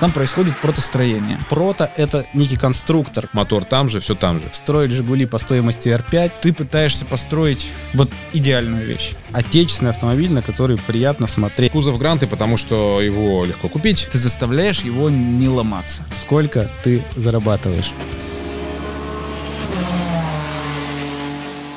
Там 0.00 0.12
происходит 0.12 0.56
протостроение. 0.58 1.40
Прото— 1.50 1.90
это 1.96 2.24
некий 2.32 2.54
конструктор. 2.54 3.28
Мотор 3.32 3.64
там 3.64 3.88
же, 3.88 3.98
все 3.98 4.14
там 4.14 4.40
же. 4.40 4.48
Строить 4.52 4.92
«Жигули» 4.92 5.26
по 5.26 5.38
стоимости 5.38 5.88
R5, 5.88 6.32
ты 6.40 6.52
пытаешься 6.52 7.04
построить 7.04 7.66
вот 7.94 8.08
идеальную 8.32 8.86
вещь. 8.86 9.14
Отечественный 9.32 9.90
автомобиль, 9.90 10.32
на 10.32 10.40
который 10.40 10.78
приятно 10.78 11.26
смотреть. 11.26 11.72
Кузов 11.72 11.98
гранты, 11.98 12.28
потому 12.28 12.56
что 12.56 13.00
его 13.00 13.44
легко 13.44 13.68
купить. 13.68 14.08
Ты 14.12 14.18
заставляешь 14.18 14.82
его 14.82 15.10
не 15.10 15.48
ломаться. 15.48 16.04
Сколько 16.22 16.70
ты 16.84 17.02
зарабатываешь? 17.16 17.92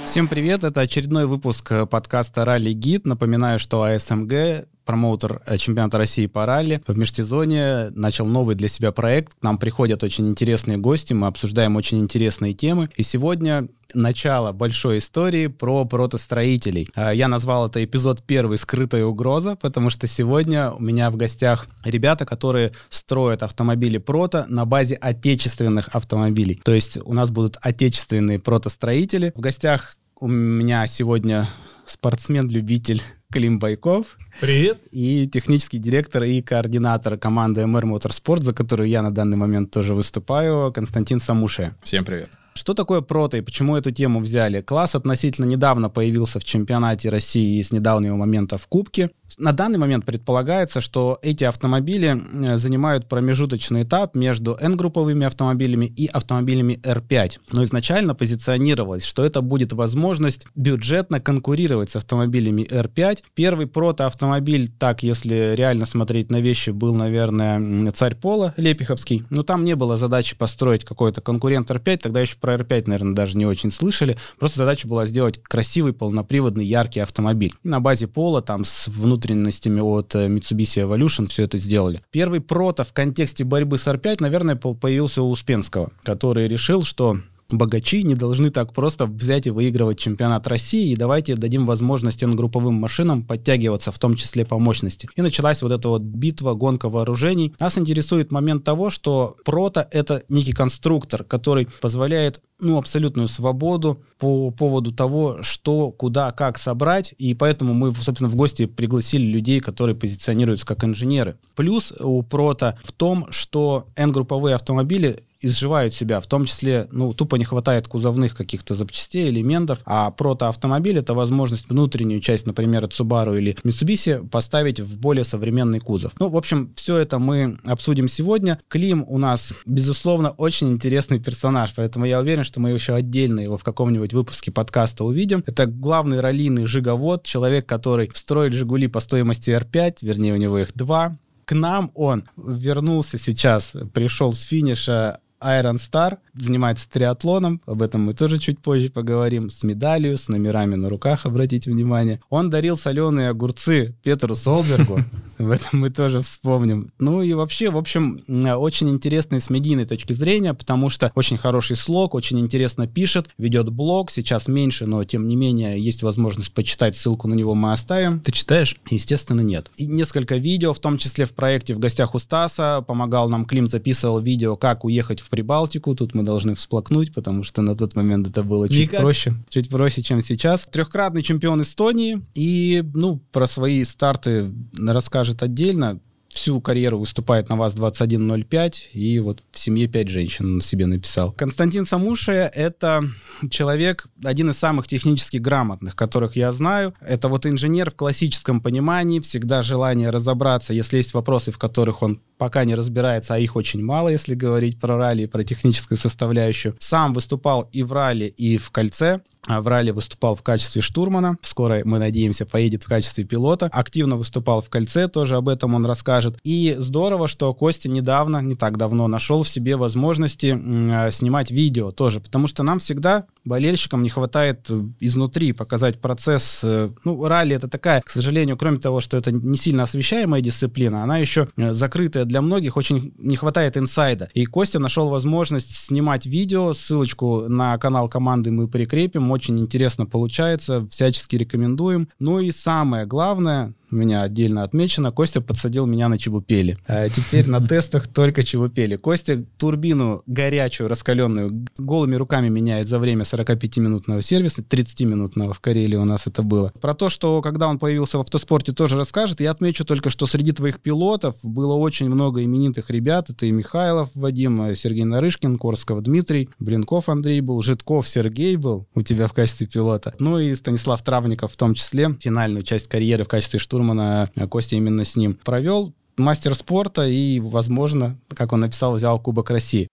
Всем 0.06 0.28
привет, 0.28 0.64
это 0.64 0.82
очередной 0.82 1.26
выпуск 1.26 1.72
подкаста 1.90 2.46
«Ралли 2.46 2.74
Гид». 2.74 3.06
Напоминаю, 3.08 3.58
что 3.58 3.82
АСМГ 3.82 4.68
промоутер 4.92 5.41
э, 5.45 5.55
чемпионата 5.58 5.98
России 5.98 6.26
по 6.26 6.45
ралли. 6.45 6.81
В 6.86 6.98
межсезонье 6.98 7.91
начал 7.95 8.26
новый 8.26 8.55
для 8.55 8.68
себя 8.68 8.91
проект. 8.91 9.36
К 9.36 9.41
нам 9.41 9.58
приходят 9.58 10.04
очень 10.04 10.27
интересные 10.27 10.77
гости, 10.77 11.14
мы 11.14 11.27
обсуждаем 11.27 11.77
очень 11.77 12.00
интересные 12.00 12.54
темы. 12.54 12.90
И 12.98 13.04
сегодня 13.04 13.70
начало 13.94 14.52
большой 14.52 14.98
истории 14.98 15.48
про 15.48 15.86
протостроителей. 15.86 16.90
А, 16.94 17.14
я 17.14 17.30
назвал 17.30 17.67
это 17.67 17.81
эпизод 17.81 18.22
первый 18.23 18.58
«Скрытая 18.58 19.05
угроза», 19.05 19.55
потому 19.55 19.90
что 19.90 20.08
сегодня 20.08 20.72
у 20.72 20.81
меня 20.81 21.09
в 21.09 21.16
гостях 21.16 21.67
ребята, 21.86 22.26
которые 22.26 22.73
строят 22.89 23.44
автомобили 23.44 23.98
прото 23.98 24.45
на 24.50 24.66
базе 24.66 24.95
отечественных 24.95 25.88
автомобилей. 25.95 26.59
То 26.66 26.73
есть 26.73 26.98
у 26.98 27.14
нас 27.14 27.31
будут 27.31 27.55
отечественные 27.62 28.39
протостроители. 28.39 29.31
В 29.38 29.39
гостях 29.39 29.95
у 30.20 30.28
меня 30.28 30.86
сегодня 30.88 31.48
спортсмен-любитель 31.86 33.02
Клим 33.31 33.59
Байков. 33.59 34.17
Привет. 34.40 34.80
И 34.91 35.27
технический 35.27 35.80
директор 35.80 36.23
и 36.23 36.41
координатор 36.41 37.17
команды 37.17 37.66
МР 37.66 37.86
Моторспорт, 37.86 38.44
за 38.44 38.53
которую 38.53 38.89
я 38.89 39.02
на 39.02 39.11
данный 39.11 39.38
момент 39.38 39.72
тоже 39.72 39.94
выступаю, 39.94 40.72
Константин 40.73 41.19
Самуше. 41.19 41.73
Всем 41.81 42.03
привет. 42.03 42.30
Что 42.62 42.76
такое 42.76 43.02
прото 43.02 43.38
и 43.38 43.42
почему 43.42 43.76
эту 43.76 43.90
тему 43.90 44.20
взяли? 44.20 44.62
Класс 44.62 44.94
относительно 44.94 45.48
недавно 45.48 45.90
появился 45.90 46.40
в 46.40 46.44
чемпионате 46.44 47.09
России 47.09 47.58
и 47.58 47.64
с 47.64 47.72
недавнего 47.72 48.16
момента 48.16 48.59
в 48.59 48.68
Кубке. 48.68 49.09
На 49.38 49.52
данный 49.52 49.80
момент 49.80 50.06
предполагается, 50.06 50.80
что 50.81 51.18
эти 51.23 51.44
автомобили 51.44 52.22
э, 52.34 52.58
занимают 52.58 53.08
промежуточный 53.08 53.84
этап 53.84 54.16
между 54.16 54.58
N-групповыми 54.59 55.26
автомобилями 55.26 55.86
и 55.86 56.06
автомобилями 56.08 56.80
R5. 56.84 57.40
Но 57.53 57.64
изначально 57.64 58.14
позиционировалось, 58.14 59.06
что 59.06 59.23
это 59.23 59.42
будет 59.42 59.73
возможность 59.73 60.46
бюджетно 60.53 61.20
конкурировать 61.20 61.90
с 61.90 61.96
автомобилями 61.96 62.64
R5. 62.64 63.23
Первый 63.34 63.68
прото-автомобиль, 63.68 64.70
так 64.70 65.02
если 65.02 65.56
реально 65.56 65.86
смотреть 65.86 66.30
на 66.30 66.42
вещи, 66.42 66.72
был, 66.72 66.94
наверное, 66.94 67.92
Царь 67.92 68.16
Пола 68.16 68.53
Лепиховский. 68.58 69.23
Но 69.30 69.44
там 69.44 69.64
не 69.64 69.75
было 69.75 69.98
задачи 69.98 70.36
построить 70.36 70.84
какой-то 70.84 71.22
конкурент 71.22 71.72
R5, 71.72 71.98
тогда 71.98 72.20
еще 72.22 72.38
про 72.38 72.50
R5, 72.57 72.83
наверное, 72.88 73.13
даже 73.13 73.38
не 73.38 73.45
очень 73.45 73.71
слышали. 73.71 74.17
Просто 74.39 74.59
задача 74.59 74.88
была 74.88 75.05
сделать 75.05 75.41
красивый, 75.41 75.94
полноприводный, 75.94 76.66
яркий 76.66 76.99
автомобиль. 76.99 77.53
На 77.63 77.80
базе 77.80 78.07
Пола, 78.07 78.41
там, 78.41 78.66
с 78.66 78.88
внутренностями 78.88 79.80
от 79.81 80.16
э, 80.16 80.27
Mitsubishi 80.27 80.88
Evolution 80.88 81.27
все 81.27 81.44
это 81.44 81.57
сделали. 81.57 82.02
Первый 82.11 82.41
прото 82.41 82.83
в 82.83 82.94
контексте 82.94 83.44
борьбы 83.44 83.77
с 83.77 83.88
R5, 83.88 84.17
наверное, 84.19 84.55
появился 84.55 85.22
у 85.22 85.29
Успенского, 85.29 85.91
который 86.03 86.47
решил, 86.47 86.83
что 86.83 87.19
богачи 87.52 88.03
не 88.03 88.16
должны 88.16 88.49
так 88.49 88.73
просто 88.73 89.05
взять 89.05 89.47
и 89.47 89.52
выигрывать 89.52 89.99
чемпионат 89.99 90.47
России, 90.47 90.91
и 90.91 90.95
давайте 90.95 91.35
дадим 91.35 91.66
возможность 91.66 92.23
групповым 92.23 92.75
машинам 92.75 93.23
подтягиваться, 93.23 93.91
в 93.91 93.99
том 93.99 94.16
числе 94.16 94.45
по 94.45 94.59
мощности. 94.59 95.07
И 95.16 95.21
началась 95.21 95.61
вот 95.61 95.72
эта 95.72 95.89
вот 95.89 96.02
битва, 96.02 96.53
гонка 96.53 96.89
вооружений. 96.89 97.53
Нас 97.59 97.77
интересует 97.77 98.31
момент 98.31 98.63
того, 98.63 98.89
что 98.89 99.35
прото— 99.44 99.88
это 99.91 100.23
некий 100.29 100.53
конструктор, 100.53 101.23
который 101.23 101.67
позволяет 101.81 102.41
ну, 102.61 102.77
абсолютную 102.77 103.27
свободу 103.27 104.01
по 104.17 104.51
поводу 104.51 104.91
того, 104.91 105.39
что, 105.41 105.91
куда, 105.91 106.31
как 106.31 106.57
собрать, 106.57 107.13
и 107.17 107.33
поэтому 107.33 107.73
мы, 107.73 107.94
собственно, 107.94 108.29
в 108.29 108.35
гости 108.35 108.66
пригласили 108.66 109.23
людей, 109.23 109.59
которые 109.59 109.95
позиционируются 109.95 110.66
как 110.66 110.83
инженеры. 110.83 111.38
Плюс 111.55 111.91
у 111.99 112.22
Прото 112.22 112.77
в 112.83 112.91
том, 112.91 113.27
что 113.31 113.88
N-групповые 113.95 114.55
автомобили 114.55 115.23
изживают 115.41 115.94
себя, 115.94 116.19
в 116.19 116.27
том 116.27 116.45
числе, 116.45 116.88
ну, 116.91 117.13
тупо 117.13 117.35
не 117.35 117.44
хватает 117.44 117.88
кузовных 117.88 118.35
каких-то 118.35 118.75
запчастей, 118.75 119.29
элементов, 119.29 119.79
а 119.85 120.11
протоавтомобиль— 120.11 120.97
это 120.99 121.13
возможность 121.13 121.69
внутреннюю 121.69 122.22
часть, 122.22 122.45
например, 122.45 122.85
от 122.85 122.91
Subaru 122.91 123.38
или 123.38 123.57
Mitsubishi 123.63 124.28
поставить 124.28 124.79
в 124.79 124.99
более 124.99 125.23
современный 125.23 125.79
кузов. 125.79 126.13
Ну, 126.19 126.29
в 126.29 126.38
общем, 126.38 126.72
все 126.75 126.97
это 126.97 127.19
мы 127.19 127.57
обсудим 127.66 128.07
сегодня. 128.07 128.59
Клим 128.67 129.03
у 129.07 129.17
нас, 129.17 129.53
безусловно, 129.66 130.29
очень 130.31 130.69
интересный 130.69 131.19
персонаж, 131.19 131.73
поэтому 131.75 132.05
я 132.05 132.19
уверен, 132.19 132.43
что 132.51 132.59
мы 132.59 132.72
еще 132.72 132.95
отдельно 132.95 133.39
его 133.39 133.57
в 133.57 133.63
каком-нибудь 133.63 134.13
выпуске 134.13 134.51
подкаста 134.51 135.06
увидим. 135.06 135.41
Это 135.47 135.66
главный 135.67 136.19
раллийный 136.19 136.66
жиговод, 136.66 137.23
человек, 137.23 137.66
который 137.66 138.12
строит 138.13 138.51
«Жигули» 138.51 138.88
по 138.88 139.00
стоимости 139.00 139.51
R5, 139.51 140.00
вернее, 140.01 140.34
у 140.34 140.38
него 140.38 140.59
их 140.59 140.73
два, 140.73 141.17
к 141.45 141.53
нам 141.53 141.91
он 141.95 142.25
вернулся 142.35 143.17
сейчас, 143.17 143.73
пришел 143.94 144.34
с 144.34 144.44
финиша 144.44 145.19
Iron 145.41 145.75
Star 145.75 146.18
занимается 146.34 146.90
триатлоном, 146.90 147.62
об 147.66 147.81
этом 147.81 148.02
мы 148.02 148.13
тоже 148.13 148.40
чуть 148.40 148.59
позже 148.59 148.90
поговорим, 148.90 149.50
с 149.50 149.63
медалью, 149.63 150.18
с 150.18 150.29
номерами 150.29 150.75
на 150.75 150.90
руках, 150.90 151.25
обратите 151.25 151.72
внимание. 151.72 152.22
Он 152.29 152.50
дарил 152.50 152.78
соленые 152.78 153.29
огурцы 153.29 153.96
Петру 154.03 154.35
Солбергу, 154.35 155.03
в 155.38 155.50
этом 155.50 155.79
мы 155.79 155.90
тоже 155.90 156.22
вспомним. 156.22 156.90
Ну 157.00 157.22
и 157.22 157.34
вообще, 157.34 157.69
в 157.69 157.78
общем, 157.78 158.22
очень 158.28 158.90
интересный 158.90 159.41
с 159.41 159.50
медийной 159.50 159.85
точки 159.85 160.13
зрения, 160.13 160.53
потому 160.53 160.90
что 160.90 161.12
очень 161.16 161.38
хороший 161.38 161.75
слог, 161.75 162.13
очень 162.13 162.40
интересно 162.40 162.88
пишет, 162.88 163.29
ведет 163.38 163.69
блог, 163.69 164.12
сейчас 164.12 164.47
меньше, 164.47 164.85
но 164.85 165.03
тем 165.03 165.28
не 165.28 165.35
менее 165.35 165.79
есть 165.79 166.03
возможность 166.03 166.53
почитать, 166.53 166.96
ссылку 166.96 167.28
на 167.28 167.34
него 167.34 167.56
мы 167.56 167.72
оставим. 167.72 168.19
Ты 168.19 168.31
читаешь? 168.31 168.75
Естественно, 168.90 169.41
нет. 169.41 169.72
И 169.78 169.88
несколько 169.88 170.38
видео, 170.38 170.73
в 170.73 170.79
том 170.79 170.97
числе 170.97 171.25
в 171.25 171.34
проекте 171.34 171.73
«В 171.73 171.79
гостях 171.79 172.16
у 172.16 172.19
Стаса», 172.19 172.84
помогал 172.85 173.29
нам 173.29 173.46
Клим, 173.46 173.68
записывал 173.68 174.19
видео, 174.19 174.56
как 174.56 174.85
уехать 174.85 175.19
в 175.19 175.31
Прибалтику, 175.31 175.96
тут 175.96 176.14
мы 176.14 176.24
должны 176.24 176.56
всплакнуть, 176.56 177.14
потому 177.14 177.46
что 177.46 177.62
на 177.62 177.74
тот 177.74 177.96
момент 177.96 178.28
это 178.28 178.44
было 178.44 178.68
чуть 178.68 178.90
Никак. 178.90 179.00
проще, 179.00 179.34
чуть 179.47 179.69
проще, 179.69 180.03
чем 180.03 180.19
сейчас. 180.19 180.68
Трехкратный 180.69 181.24
чемпион 181.24 181.62
Эстонии, 181.62 182.22
и, 182.36 182.84
ну, 182.94 183.22
про 183.31 183.47
свои 183.47 183.86
старты 183.86 184.52
расскажет 184.78 185.41
отдельно 185.41 186.02
всю 186.31 186.62
карьеру 186.62 187.00
выступает 187.00 187.50
на 187.50 187.56
ВАЗ-2105, 187.56 188.74
и 188.94 189.19
вот 189.19 189.44
в 189.52 189.59
семье 189.59 189.88
пять 189.88 190.09
женщин 190.09 190.56
он 190.56 190.62
себе 190.62 190.86
написал. 190.86 191.31
Константин 191.34 191.86
Самушия— 191.86 192.47
это 192.56 193.03
человек, 193.50 194.08
один 194.24 194.50
из 194.50 194.58
самых 194.58 194.88
технически 194.88 195.38
грамотных, 195.38 195.96
которых 195.96 196.36
я 196.36 196.52
знаю. 196.53 196.94
Это 197.02 197.28
вот 197.28 197.46
инженер 197.46 197.91
в 197.91 197.96
классическом 197.96 198.62
понимании, 198.62 199.20
всегда 199.20 199.62
желание 199.64 200.09
разобраться, 200.09 200.74
если 200.74 200.97
есть 200.97 201.14
вопросы, 201.14 201.52
в 201.52 201.58
которых 201.58 202.02
он 202.02 202.22
пока 202.38 202.64
не 202.64 202.75
разбирается, 202.75 203.36
а 203.36 203.40
их 203.40 203.56
очень 203.56 203.84
мало, 203.84 204.09
если 204.09 204.34
говорить 204.34 204.80
про 204.80 204.97
ралли, 204.97 205.25
про 205.25 205.44
техническую 205.44 205.97
составляющую. 205.97 206.75
Сам 206.80 207.14
выступал 207.14 207.70
и 207.72 207.84
в 207.84 207.94
ралли, 207.94 208.25
и 208.25 208.58
в 208.58 208.72
кольце. 208.72 209.22
А 209.47 209.62
в 209.62 209.68
ралли 209.68 209.90
выступал 209.90 210.35
в 210.35 210.44
качестве 210.44 210.81
штурмана. 210.81 211.38
Скоро, 211.41 211.81
мы 211.84 211.97
надеемся, 211.97 212.46
поедет 212.46 212.84
в 212.84 212.88
качестве 212.88 213.24
пилота. 213.24 213.69
Активно 213.72 214.16
выступал 214.16 214.62
в 214.62 214.69
кольце, 214.69 215.07
тоже 215.07 215.35
об 215.35 215.50
этом 215.50 215.74
он 215.74 215.85
расскажет. 215.85 216.38
И 216.44 216.75
здорово, 216.78 217.28
что 217.28 217.52
Костя 217.53 217.90
недавно, 217.90 218.41
не 218.41 218.56
так 218.56 218.78
давно, 218.78 219.07
нашел 219.07 219.41
в 219.41 219.47
себе 219.47 219.78
возможности 219.78 220.56
э, 220.56 221.12
снимать 221.12 221.50
видео 221.50 221.91
тоже, 221.91 222.19
потому 222.19 222.46
что 222.46 222.62
нам 222.62 222.78
всегда, 222.78 223.25
болельщикам, 223.44 224.03
не 224.03 224.09
хватает 224.09 224.68
э, 224.69 224.84
изнутри 225.00 225.53
показать 225.53 226.00
процесс. 226.00 226.62
Э, 226.63 226.91
ну, 227.03 227.25
ралли 227.25 227.56
это 227.56 227.68
такая, 227.68 228.02
к 228.02 228.12
сожалению, 228.12 228.58
кроме 228.58 228.78
того, 228.78 229.02
что 229.02 229.18
это 229.18 229.31
не 229.31 229.58
сильно 229.58 229.84
освещаемая 229.84 230.41
дисциплина, 230.41 231.03
она 231.03 231.17
еще 231.17 231.47
закрытая 231.58 232.26
для 232.26 232.41
многих, 232.41 232.78
очень 232.78 233.14
не 233.17 233.35
хватает 233.35 233.76
инсайда. 233.76 234.29
И 234.35 234.46
Костя 234.46 234.78
нашел 234.78 235.09
возможность 235.09 235.76
снимать 235.76 236.28
видео, 236.28 236.76
ссылочку 236.76 237.47
на 237.47 237.78
канал 237.79 238.08
команды 238.08 238.52
мы 238.52 238.67
прикрепим, 238.67 239.30
очень 239.31 239.59
интересно 239.59 240.05
получается, 240.05 240.87
всячески 240.89 241.35
рекомендуем. 241.35 242.09
Ну 242.19 242.39
и 242.39 242.51
самое 242.51 243.05
главное, 243.05 243.73
у 243.91 243.96
меня 243.96 244.22
отдельно 244.22 244.64
отмечено, 244.64 245.11
Костя 245.11 245.41
подсадил 245.41 245.85
меня 245.85 246.08
на 246.09 246.17
чебупели. 246.17 246.78
А 246.88 247.09
теперь 247.09 247.47
на 247.47 247.66
тестах 247.66 248.08
только 248.08 248.43
чебупели. 248.43 248.96
Костя 248.96 249.43
турбину 249.58 250.23
горячую, 250.26 250.90
раскаленную, 250.90 251.66
голыми 251.78 252.16
руками 252.16 252.49
меняет 252.49 252.88
за 252.88 252.99
время 252.99 253.23
45-минутного 253.23 254.22
сервиса, 254.22 254.61
30-минутного 254.61 255.53
в 255.53 255.59
Карелии 255.59 255.97
у 255.97 256.05
нас 256.05 256.27
это 256.27 256.43
было. 256.43 256.72
Про 256.79 256.93
то, 256.93 257.10
что 257.10 257.41
когда 257.41 257.67
он 257.67 257.79
появился 257.79 258.17
в 258.17 258.22
автоспорте, 258.22 258.72
тоже 258.72 258.98
расскажет. 258.98 259.41
Я 259.41 259.51
отмечу 259.51 259.86
только, 259.86 260.10
что 260.10 260.25
среди 260.27 260.51
твоих 260.51 260.79
пилотов 260.79 261.36
было 261.43 261.74
очень 261.74 262.10
много 262.10 262.43
именитых 262.43 262.89
ребят. 262.89 263.29
Это 263.29 263.46
и 263.46 263.51
Михайлов 263.51 264.10
Вадим, 264.13 264.75
Сергей 264.75 265.03
Нарышкин, 265.03 265.58
Корсков 265.58 266.01
Дмитрий, 266.01 266.50
Блинков 266.60 267.10
Андрей 267.10 267.41
был, 267.41 267.62
Житков 267.62 268.08
Сергей 268.08 268.55
был 268.55 268.88
у 268.96 269.01
тебя 269.01 269.27
в 269.27 269.34
качестве 269.34 269.67
пилота. 269.67 270.13
Ну 270.20 270.39
и 270.39 270.53
Станислав 270.55 271.01
Травников 271.03 271.51
в 271.51 271.58
том 271.58 271.74
числе. 271.74 272.15
Финальную 272.20 272.63
часть 272.63 272.88
карьеры 272.88 273.25
в 273.25 273.27
качестве 273.27 273.60
штурмана 273.81 274.29
Костя 274.50 274.75
именно 274.75 275.05
с 275.05 275.15
ним 275.15 275.38
провел 275.43 275.93
мастер 276.17 276.53
спорта 276.53 277.07
и, 277.07 277.39
возможно, 277.39 278.17
как 278.29 278.53
он 278.53 278.60
написал, 278.60 278.93
взял 278.93 279.19
Кубок 279.19 279.50
России. 279.50 279.88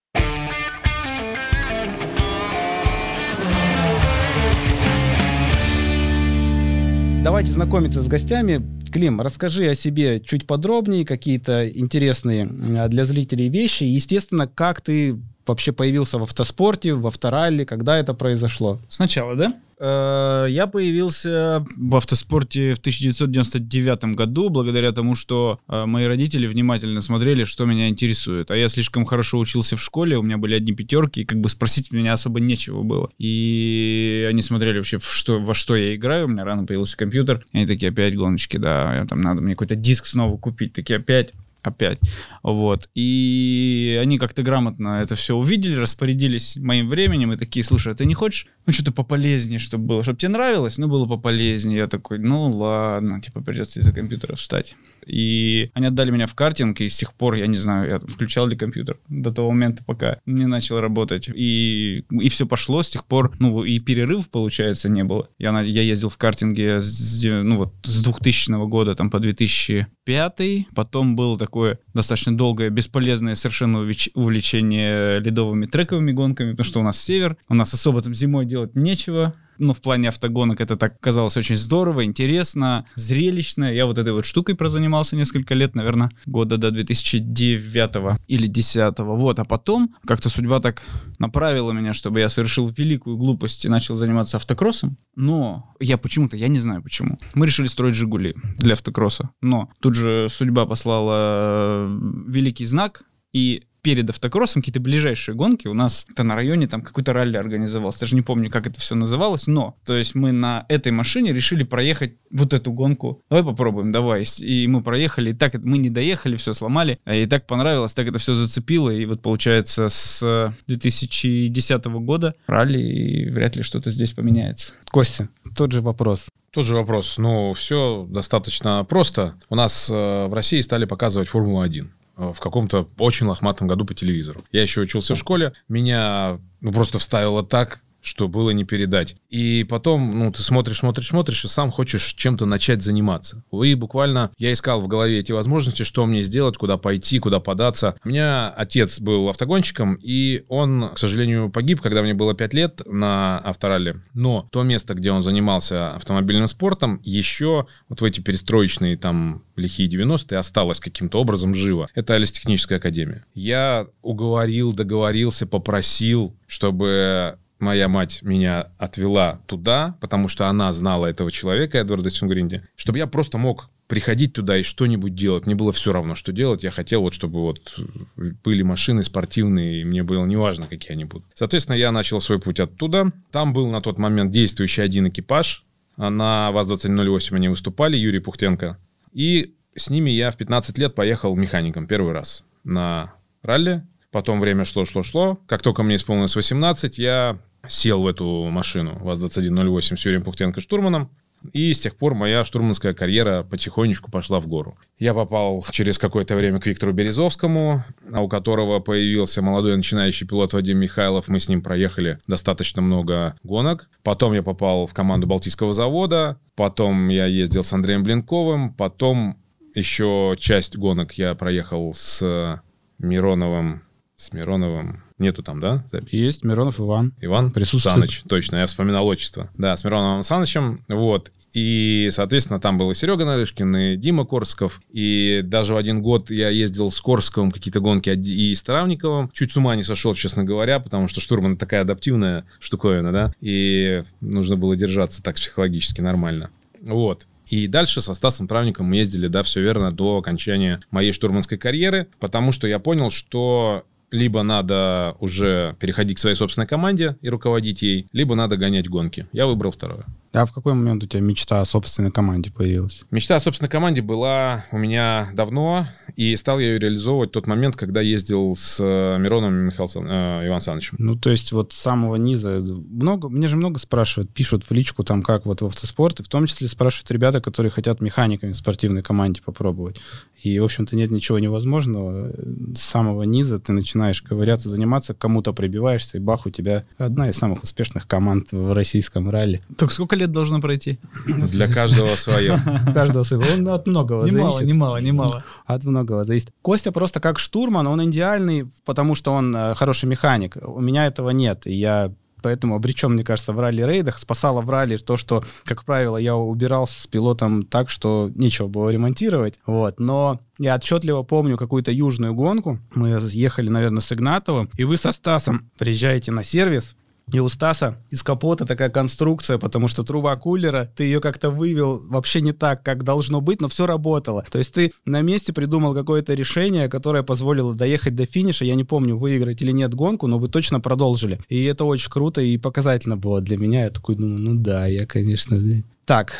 Давайте 7.23 7.51
знакомиться 7.51 8.01
с 8.01 8.07
гостями. 8.07 8.61
Клим, 8.91 9.21
расскажи 9.21 9.67
о 9.69 9.75
себе 9.75 10.19
чуть 10.19 10.47
подробнее, 10.47 11.05
какие-то 11.05 11.67
интересные 11.69 12.45
для 12.45 13.05
зрителей 13.05 13.49
вещи. 13.49 13.83
Естественно, 13.83 14.47
как 14.47 14.81
ты 14.81 15.15
вообще 15.45 15.71
появился 15.71 16.17
в 16.19 16.23
автоспорте, 16.23 16.93
в 16.93 17.05
авторалли, 17.07 17.65
когда 17.65 17.97
это 17.97 18.13
произошло? 18.13 18.79
Сначала, 18.87 19.35
да? 19.35 19.53
Э, 19.79 20.45
я 20.49 20.67
появился 20.67 21.65
в 21.75 21.95
автоспорте 21.95 22.73
в 22.73 22.79
1999 22.79 24.15
году, 24.15 24.49
благодаря 24.49 24.91
тому, 24.91 25.15
что 25.15 25.59
э, 25.67 25.85
мои 25.85 26.05
родители 26.05 26.47
внимательно 26.47 27.01
смотрели, 27.01 27.45
что 27.45 27.65
меня 27.65 27.87
интересует. 27.87 28.51
А 28.51 28.57
я 28.57 28.67
слишком 28.67 29.05
хорошо 29.05 29.39
учился 29.39 29.77
в 29.77 29.81
школе, 29.81 30.17
у 30.17 30.21
меня 30.21 30.37
были 30.37 30.55
одни 30.55 30.73
пятерки, 30.73 31.21
и 31.21 31.25
как 31.25 31.39
бы 31.39 31.49
спросить 31.49 31.91
меня 31.91 32.13
особо 32.13 32.39
нечего 32.39 32.83
было. 32.83 33.09
И 33.17 34.27
они 34.29 34.41
смотрели 34.41 34.77
вообще, 34.77 34.99
что, 34.99 35.39
во 35.39 35.53
что 35.53 35.75
я 35.75 35.95
играю. 35.95 36.25
У 36.25 36.29
меня 36.29 36.43
рано 36.43 36.65
появился 36.65 36.97
компьютер. 36.97 37.45
И 37.53 37.57
они 37.57 37.67
такие, 37.67 37.89
опять 37.89 38.15
гоночки, 38.15 38.57
да, 38.57 39.05
там 39.07 39.21
надо 39.21 39.41
мне 39.41 39.53
какой-то 39.53 39.75
диск 39.75 40.05
снова 40.05 40.37
купить. 40.37 40.73
Такие, 40.73 40.97
опять 40.97 41.31
опять. 41.61 41.99
Вот. 42.43 42.89
И 42.95 43.97
они 44.01 44.17
как-то 44.17 44.43
грамотно 44.43 45.01
это 45.01 45.15
все 45.15 45.35
увидели, 45.35 45.75
распорядились 45.75 46.57
моим 46.57 46.89
временем 46.89 47.33
и 47.33 47.37
такие, 47.37 47.63
слушай, 47.63 47.93
а 47.93 47.95
ты 47.95 48.05
не 48.05 48.13
хочешь, 48.13 48.47
ну, 48.65 48.73
что-то 48.73 48.91
пополезнее, 48.91 49.59
чтобы 49.59 49.85
было, 49.85 50.03
чтобы 50.03 50.19
тебе 50.19 50.29
нравилось, 50.29 50.77
но 50.77 50.87
было 50.87 51.07
пополезнее. 51.07 51.79
Я 51.79 51.87
такой, 51.87 52.19
ну, 52.19 52.51
ладно, 52.51 53.21
типа, 53.21 53.41
придется 53.41 53.79
из-за 53.79 53.91
компьютера 53.91 54.35
встать. 54.35 54.75
И 55.05 55.71
они 55.73 55.87
отдали 55.87 56.11
меня 56.11 56.27
в 56.27 56.35
картинг, 56.35 56.81
и 56.81 56.87
с 56.87 56.97
тех 56.97 57.13
пор, 57.15 57.33
я 57.33 57.47
не 57.47 57.55
знаю, 57.55 57.89
я 57.89 57.99
включал 57.99 58.45
ли 58.45 58.55
компьютер 58.55 58.99
до 59.07 59.31
того 59.31 59.51
момента, 59.51 59.83
пока 59.83 60.19
не 60.27 60.45
начал 60.45 60.79
работать. 60.79 61.29
И, 61.33 62.03
и 62.11 62.29
все 62.29 62.45
пошло 62.45 62.83
с 62.83 62.89
тех 62.89 63.05
пор, 63.05 63.35
ну, 63.39 63.63
и 63.63 63.79
перерыв, 63.79 64.29
получается, 64.29 64.87
не 64.87 65.03
было. 65.03 65.29
Я, 65.39 65.59
я 65.61 65.81
ездил 65.81 66.09
в 66.09 66.17
картинге 66.17 66.79
с, 66.79 67.23
ну, 67.23 67.57
вот, 67.57 67.73
с 67.83 68.03
2000 68.03 68.67
года 68.67 68.93
там 68.93 69.09
по 69.09 69.19
2005, 69.19 70.41
потом 70.75 71.15
было 71.15 71.37
такое 71.49 71.79
достаточно 71.95 72.37
долгое, 72.37 72.69
бесполезное 72.69 73.33
совершенно 73.33 73.79
увлечение 73.79 75.19
ледовыми 75.19 75.65
трековыми 75.65 76.11
гонками, 76.11 76.51
потому 76.51 76.63
что 76.63 76.79
у 76.79 76.83
нас 76.83 77.01
север, 77.01 77.37
у 77.49 77.55
нас 77.55 77.73
особо 77.73 78.01
там 78.03 78.13
зимой 78.13 78.45
делать 78.45 78.75
нечего, 78.75 79.33
ну, 79.59 79.73
в 79.73 79.81
плане 79.81 80.07
автогонок 80.07 80.61
это 80.61 80.75
так 80.77 80.99
казалось 80.99 81.37
очень 81.37 81.55
здорово, 81.55 82.05
интересно, 82.05 82.85
зрелищно. 82.95 83.71
Я 83.73 83.85
вот 83.85 83.97
этой 83.97 84.13
вот 84.13 84.25
штукой 84.25 84.55
прозанимался 84.55 85.15
несколько 85.15 85.53
лет, 85.53 85.75
наверное, 85.75 86.09
года 86.25 86.57
до 86.57 86.71
2009 86.71 88.19
или 88.27 88.47
2010. 88.47 88.99
Вот, 88.99 89.39
а 89.39 89.45
потом 89.45 89.93
как-то 90.05 90.29
судьба 90.29 90.59
так 90.59 90.81
направила 91.19 91.71
меня, 91.71 91.93
чтобы 91.93 92.21
я 92.21 92.29
совершил 92.29 92.69
великую 92.69 93.17
глупость 93.17 93.65
и 93.65 93.69
начал 93.69 93.95
заниматься 93.95 94.37
автокроссом. 94.37 94.97
Но 95.15 95.75
я 95.79 95.97
почему-то, 95.97 96.37
я 96.37 96.47
не 96.47 96.59
знаю 96.59 96.81
почему. 96.81 97.19
Мы 97.35 97.45
решили 97.45 97.67
строить 97.67 97.95
«Жигули» 97.95 98.35
для 98.57 98.73
автокросса. 98.73 99.29
Но 99.41 99.69
тут 99.81 99.95
же 99.95 100.27
судьба 100.29 100.65
послала 100.65 101.87
великий 102.27 102.65
знак, 102.65 103.03
и 103.33 103.63
перед 103.81 104.09
автокроссом 104.09 104.61
какие-то 104.61 104.79
ближайшие 104.79 105.35
гонки. 105.35 105.67
У 105.67 105.73
нас 105.73 106.05
это 106.09 106.23
на 106.23 106.35
районе 106.35 106.67
там 106.67 106.81
какой-то 106.81 107.13
ралли 107.13 107.37
организовался. 107.37 108.01
Даже 108.01 108.15
не 108.15 108.21
помню, 108.21 108.49
как 108.49 108.67
это 108.67 108.79
все 108.79 108.95
называлось, 108.95 109.47
но 109.47 109.75
то 109.85 109.95
есть 109.95 110.15
мы 110.15 110.31
на 110.31 110.65
этой 110.69 110.91
машине 110.91 111.33
решили 111.33 111.63
проехать 111.63 112.15
вот 112.31 112.53
эту 112.53 112.71
гонку. 112.71 113.21
Давай 113.29 113.43
попробуем, 113.43 113.91
давай. 113.91 114.25
И 114.39 114.67
мы 114.67 114.81
проехали, 114.81 115.31
и 115.31 115.33
так 115.33 115.53
мы 115.55 115.77
не 115.77 115.89
доехали, 115.89 116.35
все 116.35 116.53
сломали. 116.53 116.99
А 117.05 117.15
и 117.15 117.25
так 117.25 117.47
понравилось, 117.47 117.93
так 117.93 118.07
это 118.07 118.19
все 118.19 118.33
зацепило. 118.33 118.89
И 118.89 119.05
вот 119.05 119.21
получается 119.21 119.89
с 119.89 120.53
2010 120.67 121.85
года 121.85 122.35
ралли, 122.47 122.79
и 122.79 123.29
вряд 123.29 123.55
ли 123.55 123.63
что-то 123.63 123.91
здесь 123.91 124.13
поменяется. 124.13 124.73
Костя, 124.91 125.29
тот 125.55 125.71
же 125.71 125.81
вопрос. 125.81 126.27
Тот 126.51 126.65
же 126.65 126.75
вопрос. 126.75 127.17
Ну, 127.17 127.53
все 127.53 128.07
достаточно 128.09 128.83
просто. 128.83 129.35
У 129.49 129.55
нас 129.55 129.89
э, 129.89 129.93
в 129.93 130.33
России 130.33 130.61
стали 130.61 130.85
показывать 130.85 131.27
Формулу-1. 131.27 131.87
Э, 132.19 132.33
в 132.33 132.39
каком-то 132.41 132.89
очень 132.97 133.27
лохматом 133.27 133.67
году 133.67 133.85
по 133.85 133.93
телевизору. 133.93 134.43
Я 134.51 134.61
еще 134.61 134.81
учился 134.81 135.15
в 135.15 135.17
школе, 135.17 135.53
меня 135.69 136.39
ну, 136.59 136.73
просто 136.73 136.99
вставило 136.99 137.43
так, 137.43 137.81
что 138.01 138.27
было 138.27 138.51
не 138.51 138.63
передать. 138.63 139.15
И 139.29 139.65
потом, 139.69 140.17
ну, 140.17 140.31
ты 140.31 140.41
смотришь, 140.41 140.77
смотришь, 140.77 141.07
смотришь, 141.07 141.45
и 141.45 141.47
сам 141.47 141.71
хочешь 141.71 142.13
чем-то 142.13 142.45
начать 142.45 142.81
заниматься. 142.81 143.43
И 143.51 143.75
буквально 143.75 144.31
я 144.37 144.53
искал 144.53 144.81
в 144.81 144.87
голове 144.87 145.19
эти 145.19 145.31
возможности, 145.31 145.83
что 145.83 146.05
мне 146.05 146.21
сделать, 146.23 146.57
куда 146.57 146.77
пойти, 146.77 147.19
куда 147.19 147.39
податься. 147.39 147.95
У 148.03 148.09
меня 148.09 148.49
отец 148.49 148.99
был 148.99 149.29
автогонщиком, 149.29 149.95
и 150.01 150.43
он, 150.47 150.91
к 150.93 150.97
сожалению, 150.97 151.49
погиб, 151.49 151.81
когда 151.81 152.01
мне 152.01 152.13
было 152.13 152.33
5 152.33 152.53
лет 152.53 152.81
на 152.85 153.39
авторалле. 153.39 154.01
Но 154.13 154.47
то 154.51 154.63
место, 154.63 154.93
где 154.93 155.11
он 155.11 155.23
занимался 155.23 155.91
автомобильным 155.91 156.47
спортом, 156.47 157.01
еще 157.03 157.67
вот 157.87 158.01
в 158.01 158.03
эти 158.03 158.19
перестроечные 158.19 158.97
там 158.97 159.43
лихие 159.55 159.89
90-е 159.89 160.37
осталось 160.37 160.79
каким-то 160.79 161.19
образом 161.19 161.53
живо. 161.55 161.87
Это 161.93 162.15
Алистехническая 162.15 162.77
академия. 162.77 163.25
Я 163.33 163.87
уговорил, 164.01 164.73
договорился, 164.73 165.45
попросил, 165.45 166.35
чтобы 166.47 167.37
моя 167.59 167.87
мать 167.87 168.19
меня 168.21 168.71
отвела 168.77 169.41
туда, 169.45 169.97
потому 170.01 170.27
что 170.27 170.47
она 170.47 170.71
знала 170.71 171.05
этого 171.05 171.31
человека, 171.31 171.77
Эдварда 171.77 172.09
Сюнгринди, 172.09 172.63
чтобы 172.75 172.97
я 172.97 173.07
просто 173.07 173.37
мог 173.37 173.69
приходить 173.87 174.33
туда 174.33 174.55
и 174.57 174.63
что-нибудь 174.63 175.15
делать. 175.15 175.47
Мне 175.47 175.55
было 175.55 175.71
все 175.71 175.91
равно, 175.91 176.13
что 176.13 176.31
делать. 176.31 176.63
Я 176.63 176.69
хотел 176.69 177.01
вот, 177.01 177.15
чтобы 177.15 177.41
вот 177.41 177.75
были 178.15 178.61
машины 178.61 179.03
спортивные, 179.03 179.81
и 179.81 179.83
мне 179.83 180.03
было 180.03 180.25
неважно, 180.25 180.67
какие 180.67 180.91
они 180.93 181.05
будут. 181.05 181.25
Соответственно, 181.33 181.75
я 181.75 181.91
начал 181.91 182.21
свой 182.21 182.39
путь 182.39 182.59
оттуда. 182.59 183.11
Там 183.31 183.51
был 183.51 183.67
на 183.67 183.81
тот 183.81 183.97
момент 183.97 184.31
действующий 184.31 184.83
один 184.83 185.07
экипаж. 185.07 185.65
На 185.97 186.51
ВАЗ-2108 186.51 187.35
они 187.35 187.49
выступали, 187.49 187.97
Юрий 187.97 188.19
Пухтенко. 188.19 188.77
И 189.11 189.55
с 189.75 189.89
ними 189.89 190.11
я 190.11 190.29
в 190.29 190.37
15 190.37 190.77
лет 190.77 190.93
поехал 190.93 191.35
механиком 191.35 191.87
первый 191.87 192.13
раз 192.13 192.45
на 192.63 193.15
ралли. 193.41 193.83
Потом 194.11 194.39
время 194.39 194.65
шло, 194.65 194.85
шло, 194.85 195.01
шло. 195.01 195.39
Как 195.47 195.63
только 195.63 195.81
мне 195.81 195.95
исполнилось 195.95 196.35
18, 196.35 196.99
я 196.99 197.39
сел 197.67 198.01
в 198.01 198.07
эту 198.07 198.45
машину 198.49 198.97
ВАЗ-2108 199.01 199.97
с 199.97 200.05
Юрием 200.05 200.23
Пухтенко 200.23 200.61
штурманом. 200.61 201.09
И 201.53 201.71
с 201.73 201.79
тех 201.79 201.95
пор 201.95 202.15
моя 202.15 202.43
штурманская 202.43 202.93
карьера 202.93 203.43
потихонечку 203.43 204.11
пошла 204.11 204.39
в 204.39 204.47
гору. 204.47 204.77
Я 204.97 205.13
попал 205.13 205.65
через 205.71 205.97
какое-то 205.97 206.35
время 206.35 206.59
к 206.59 206.67
Виктору 206.67 206.91
Березовскому, 206.91 207.83
у 208.11 208.27
которого 208.27 208.79
появился 208.79 209.41
молодой 209.41 209.77
начинающий 209.77 210.27
пилот 210.27 210.53
Вадим 210.53 210.79
Михайлов. 210.79 211.27
Мы 211.27 211.39
с 211.39 211.47
ним 211.47 211.61
проехали 211.61 212.19
достаточно 212.27 212.81
много 212.81 213.35
гонок. 213.43 213.89
Потом 214.03 214.33
я 214.33 214.43
попал 214.43 214.85
в 214.85 214.93
команду 214.93 215.27
Балтийского 215.27 215.73
завода. 215.73 216.39
Потом 216.55 217.07
я 217.07 217.25
ездил 217.25 217.63
с 217.63 217.71
Андреем 217.71 218.03
Блинковым. 218.03 218.73
Потом 218.73 219.37
еще 219.73 220.35
часть 220.37 220.75
гонок 220.75 221.13
я 221.13 221.35
проехал 221.35 221.93
с 221.95 222.61
Мироновым. 222.97 223.83
С 224.17 224.33
Мироновым 224.33 225.03
Нету 225.19 225.43
там, 225.43 225.59
да? 225.59 225.85
Есть, 226.11 226.43
Миронов 226.43 226.79
Иван. 226.79 227.13
Иван 227.21 227.51
присутствует. 227.51 227.95
Саныч, 227.95 228.23
точно, 228.27 228.57
я 228.57 228.65
вспоминал 228.65 229.05
отчество. 229.05 229.49
Да, 229.57 229.75
с 229.75 229.83
Мироновым 229.83 230.23
Санычем, 230.23 230.83
вот. 230.87 231.31
И, 231.53 232.09
соответственно, 232.11 232.59
там 232.59 232.77
был 232.77 232.91
и 232.91 232.93
Серега 232.93 233.25
Нарышкин, 233.25 233.75
и 233.75 233.97
Дима 233.97 234.25
Корсков. 234.25 234.81
И 234.91 235.41
даже 235.43 235.73
в 235.73 235.77
один 235.77 236.01
год 236.01 236.29
я 236.31 236.49
ездил 236.49 236.91
с 236.91 237.01
Корсковым 237.01 237.51
какие-то 237.51 237.79
гонки 237.79 238.09
и 238.09 238.53
с 238.53 238.61
Травниковым. 238.63 239.31
Чуть 239.33 239.51
с 239.51 239.57
ума 239.57 239.75
не 239.75 239.83
сошел, 239.83 240.13
честно 240.13 240.43
говоря, 240.43 240.79
потому 240.79 241.07
что 241.07 241.21
штурман 241.21 241.57
такая 241.57 241.81
адаптивная 241.81 242.45
штуковина, 242.59 243.11
да. 243.11 243.33
И 243.41 244.03
нужно 244.21 244.57
было 244.57 244.75
держаться 244.75 245.23
так 245.23 245.35
психологически 245.35 246.01
нормально. 246.01 246.51
Вот. 246.81 247.25
И 247.47 247.67
дальше 247.67 248.01
со 248.01 248.13
Стасом 248.13 248.47
Травником 248.47 248.85
мы 248.85 248.97
ездили, 248.97 249.27
да, 249.27 249.41
все 249.41 249.59
верно, 249.59 249.91
до 249.91 250.17
окончания 250.17 250.81
моей 250.91 251.11
штурманской 251.11 251.57
карьеры, 251.57 252.07
потому 252.19 252.51
что 252.51 252.67
я 252.67 252.77
понял, 252.77 253.09
что 253.09 253.85
либо 254.11 254.43
надо 254.43 255.15
уже 255.19 255.75
переходить 255.79 256.17
к 256.17 256.19
своей 256.19 256.35
собственной 256.35 256.67
команде 256.67 257.17
и 257.21 257.29
руководить 257.29 257.81
ей, 257.81 258.07
либо 258.11 258.35
надо 258.35 258.57
гонять 258.57 258.89
гонки. 258.89 259.27
Я 259.31 259.47
выбрал 259.47 259.71
второе. 259.71 260.05
А 260.31 260.45
в 260.45 260.51
какой 260.51 260.73
момент 260.73 261.03
у 261.03 261.07
тебя 261.07 261.21
мечта 261.21 261.61
о 261.61 261.65
собственной 261.65 262.11
команде 262.11 262.51
появилась? 262.51 263.03
Мечта 263.09 263.35
о 263.35 263.39
собственной 263.39 263.69
команде 263.69 264.01
была 264.01 264.65
у 264.71 264.77
меня 264.77 265.29
давно, 265.33 265.87
и 266.15 266.35
стал 266.35 266.59
я 266.59 266.73
ее 266.73 266.79
реализовывать 266.79 267.31
в 267.31 267.33
тот 267.33 267.47
момент, 267.47 267.75
когда 267.75 268.01
ездил 268.01 268.55
с 268.55 268.77
э, 268.79 269.17
Мироном 269.17 269.53
Михаилом 269.55 270.07
э, 270.07 270.47
Иван 270.47 270.61
Санычем. 270.61 270.97
Ну, 270.99 271.15
то 271.15 271.31
есть 271.31 271.51
вот 271.51 271.73
с 271.73 271.77
самого 271.77 272.15
низа 272.15 272.61
много, 272.61 273.29
мне 273.29 273.47
же 273.47 273.55
много 273.55 273.79
спрашивают, 273.79 274.31
пишут 274.31 274.63
в 274.65 274.71
личку 274.71 275.03
там, 275.03 275.23
как 275.23 275.45
вот 275.47 275.61
в 275.61 275.65
автоспорт, 275.65 276.19
и 276.19 276.23
в 276.23 276.27
том 276.27 276.45
числе 276.45 276.67
спрашивают 276.67 277.09
ребята, 277.11 277.41
которые 277.41 277.71
хотят 277.71 277.99
механиками 277.99 278.51
в 278.51 278.57
спортивной 278.57 279.01
команде 279.01 279.41
попробовать. 279.43 279.99
И, 280.43 280.59
в 280.59 280.63
общем-то, 280.63 280.95
нет 280.95 281.11
ничего 281.11 281.39
невозможного. 281.39 282.31
С 282.75 282.81
самого 282.81 283.23
низа 283.23 283.59
ты 283.59 283.73
начинаешь 283.73 284.21
ковыряться, 284.21 284.69
заниматься, 284.69 285.13
кому-то 285.13 285.53
прибиваешься, 285.53 286.17
и 286.17 286.21
бах, 286.21 286.45
у 286.45 286.49
тебя 286.49 286.85
одна 286.97 287.29
из 287.29 287.35
самых 287.35 287.63
успешных 287.63 288.07
команд 288.07 288.51
в 288.51 288.73
российском 288.73 289.29
ралли. 289.29 289.63
Так 289.75 289.91
сколько 289.91 290.15
лет 290.19 290.31
должно 290.31 290.61
пройти? 290.61 290.99
Для 291.25 291.67
каждого 291.67 292.15
свое. 292.15 292.57
Каждого 292.93 293.23
своего. 293.23 293.45
Он 293.53 293.67
от 293.69 293.87
многого 293.87 294.25
Немало, 294.25 294.53
зависит. 294.53 294.73
немало, 294.73 294.97
немало. 295.01 295.43
От 295.65 295.83
многого 295.83 296.23
зависит. 296.25 296.51
Костя 296.61 296.91
просто 296.91 297.19
как 297.19 297.39
штурман, 297.39 297.87
он 297.87 298.03
идеальный, 298.09 298.69
потому 298.85 299.15
что 299.15 299.33
он 299.33 299.55
э, 299.55 299.75
хороший 299.75 300.05
механик. 300.05 300.57
У 300.61 300.79
меня 300.79 301.07
этого 301.07 301.31
нет, 301.31 301.65
и 301.65 301.73
я 301.73 302.11
поэтому 302.41 302.75
обречен, 302.75 303.13
мне 303.13 303.23
кажется, 303.23 303.53
в 303.53 303.59
ралли-рейдах. 303.59 304.17
Спасало 304.17 304.61
в 304.61 304.69
ралли 304.69 304.97
то, 304.97 305.17
что, 305.17 305.43
как 305.65 305.83
правило, 305.83 306.17
я 306.17 306.35
убирался 306.35 306.99
с 307.01 307.07
пилотом 307.07 307.63
так, 307.63 307.89
что 307.89 308.31
нечего 308.35 308.67
было 308.67 308.89
ремонтировать. 308.89 309.59
Вот. 309.65 309.99
Но 309.99 310.39
я 310.57 310.75
отчетливо 310.75 311.23
помню 311.23 311.57
какую-то 311.57 311.91
южную 311.91 312.33
гонку. 312.33 312.79
Мы 312.93 313.09
ехали, 313.31 313.69
наверное, 313.69 314.01
с 314.01 314.11
Игнатовым, 314.11 314.69
и 314.77 314.83
вы 314.83 314.97
со 314.97 315.11
Стасом 315.11 315.69
приезжаете 315.77 316.31
на 316.31 316.43
сервис, 316.43 316.95
и 317.31 317.39
у 317.39 317.49
Стаса 317.49 317.97
из 318.09 318.23
капота 318.23 318.65
такая 318.65 318.89
конструкция, 318.89 319.57
потому 319.57 319.87
что 319.87 320.03
труба 320.03 320.35
кулера, 320.35 320.89
ты 320.95 321.03
ее 321.03 321.21
как-то 321.21 321.49
вывел 321.51 322.01
вообще 322.09 322.41
не 322.41 322.51
так, 322.51 322.83
как 322.83 323.03
должно 323.03 323.41
быть, 323.41 323.61
но 323.61 323.67
все 323.67 323.85
работало. 323.85 324.43
То 324.49 324.57
есть 324.57 324.73
ты 324.73 324.91
на 325.05 325.21
месте 325.21 325.53
придумал 325.53 325.93
какое-то 325.93 326.33
решение, 326.33 326.87
которое 326.87 327.23
позволило 327.23 327.73
доехать 327.75 328.15
до 328.15 328.25
финиша. 328.25 328.65
Я 328.65 328.75
не 328.75 328.83
помню, 328.83 329.17
выиграть 329.17 329.61
или 329.61 329.71
нет 329.71 329.93
гонку, 329.93 330.27
но 330.27 330.39
вы 330.39 330.47
точно 330.47 330.79
продолжили. 330.79 331.39
И 331.49 331.63
это 331.63 331.85
очень 331.85 332.09
круто 332.09 332.41
и 332.41 332.57
показательно 332.57 333.17
было 333.17 333.41
для 333.41 333.57
меня. 333.57 333.83
Я 333.83 333.89
такой 333.89 334.15
думаю, 334.15 334.39
ну 334.39 334.55
да, 334.55 334.85
я, 334.87 335.05
конечно... 335.05 335.61
Так, 336.05 336.33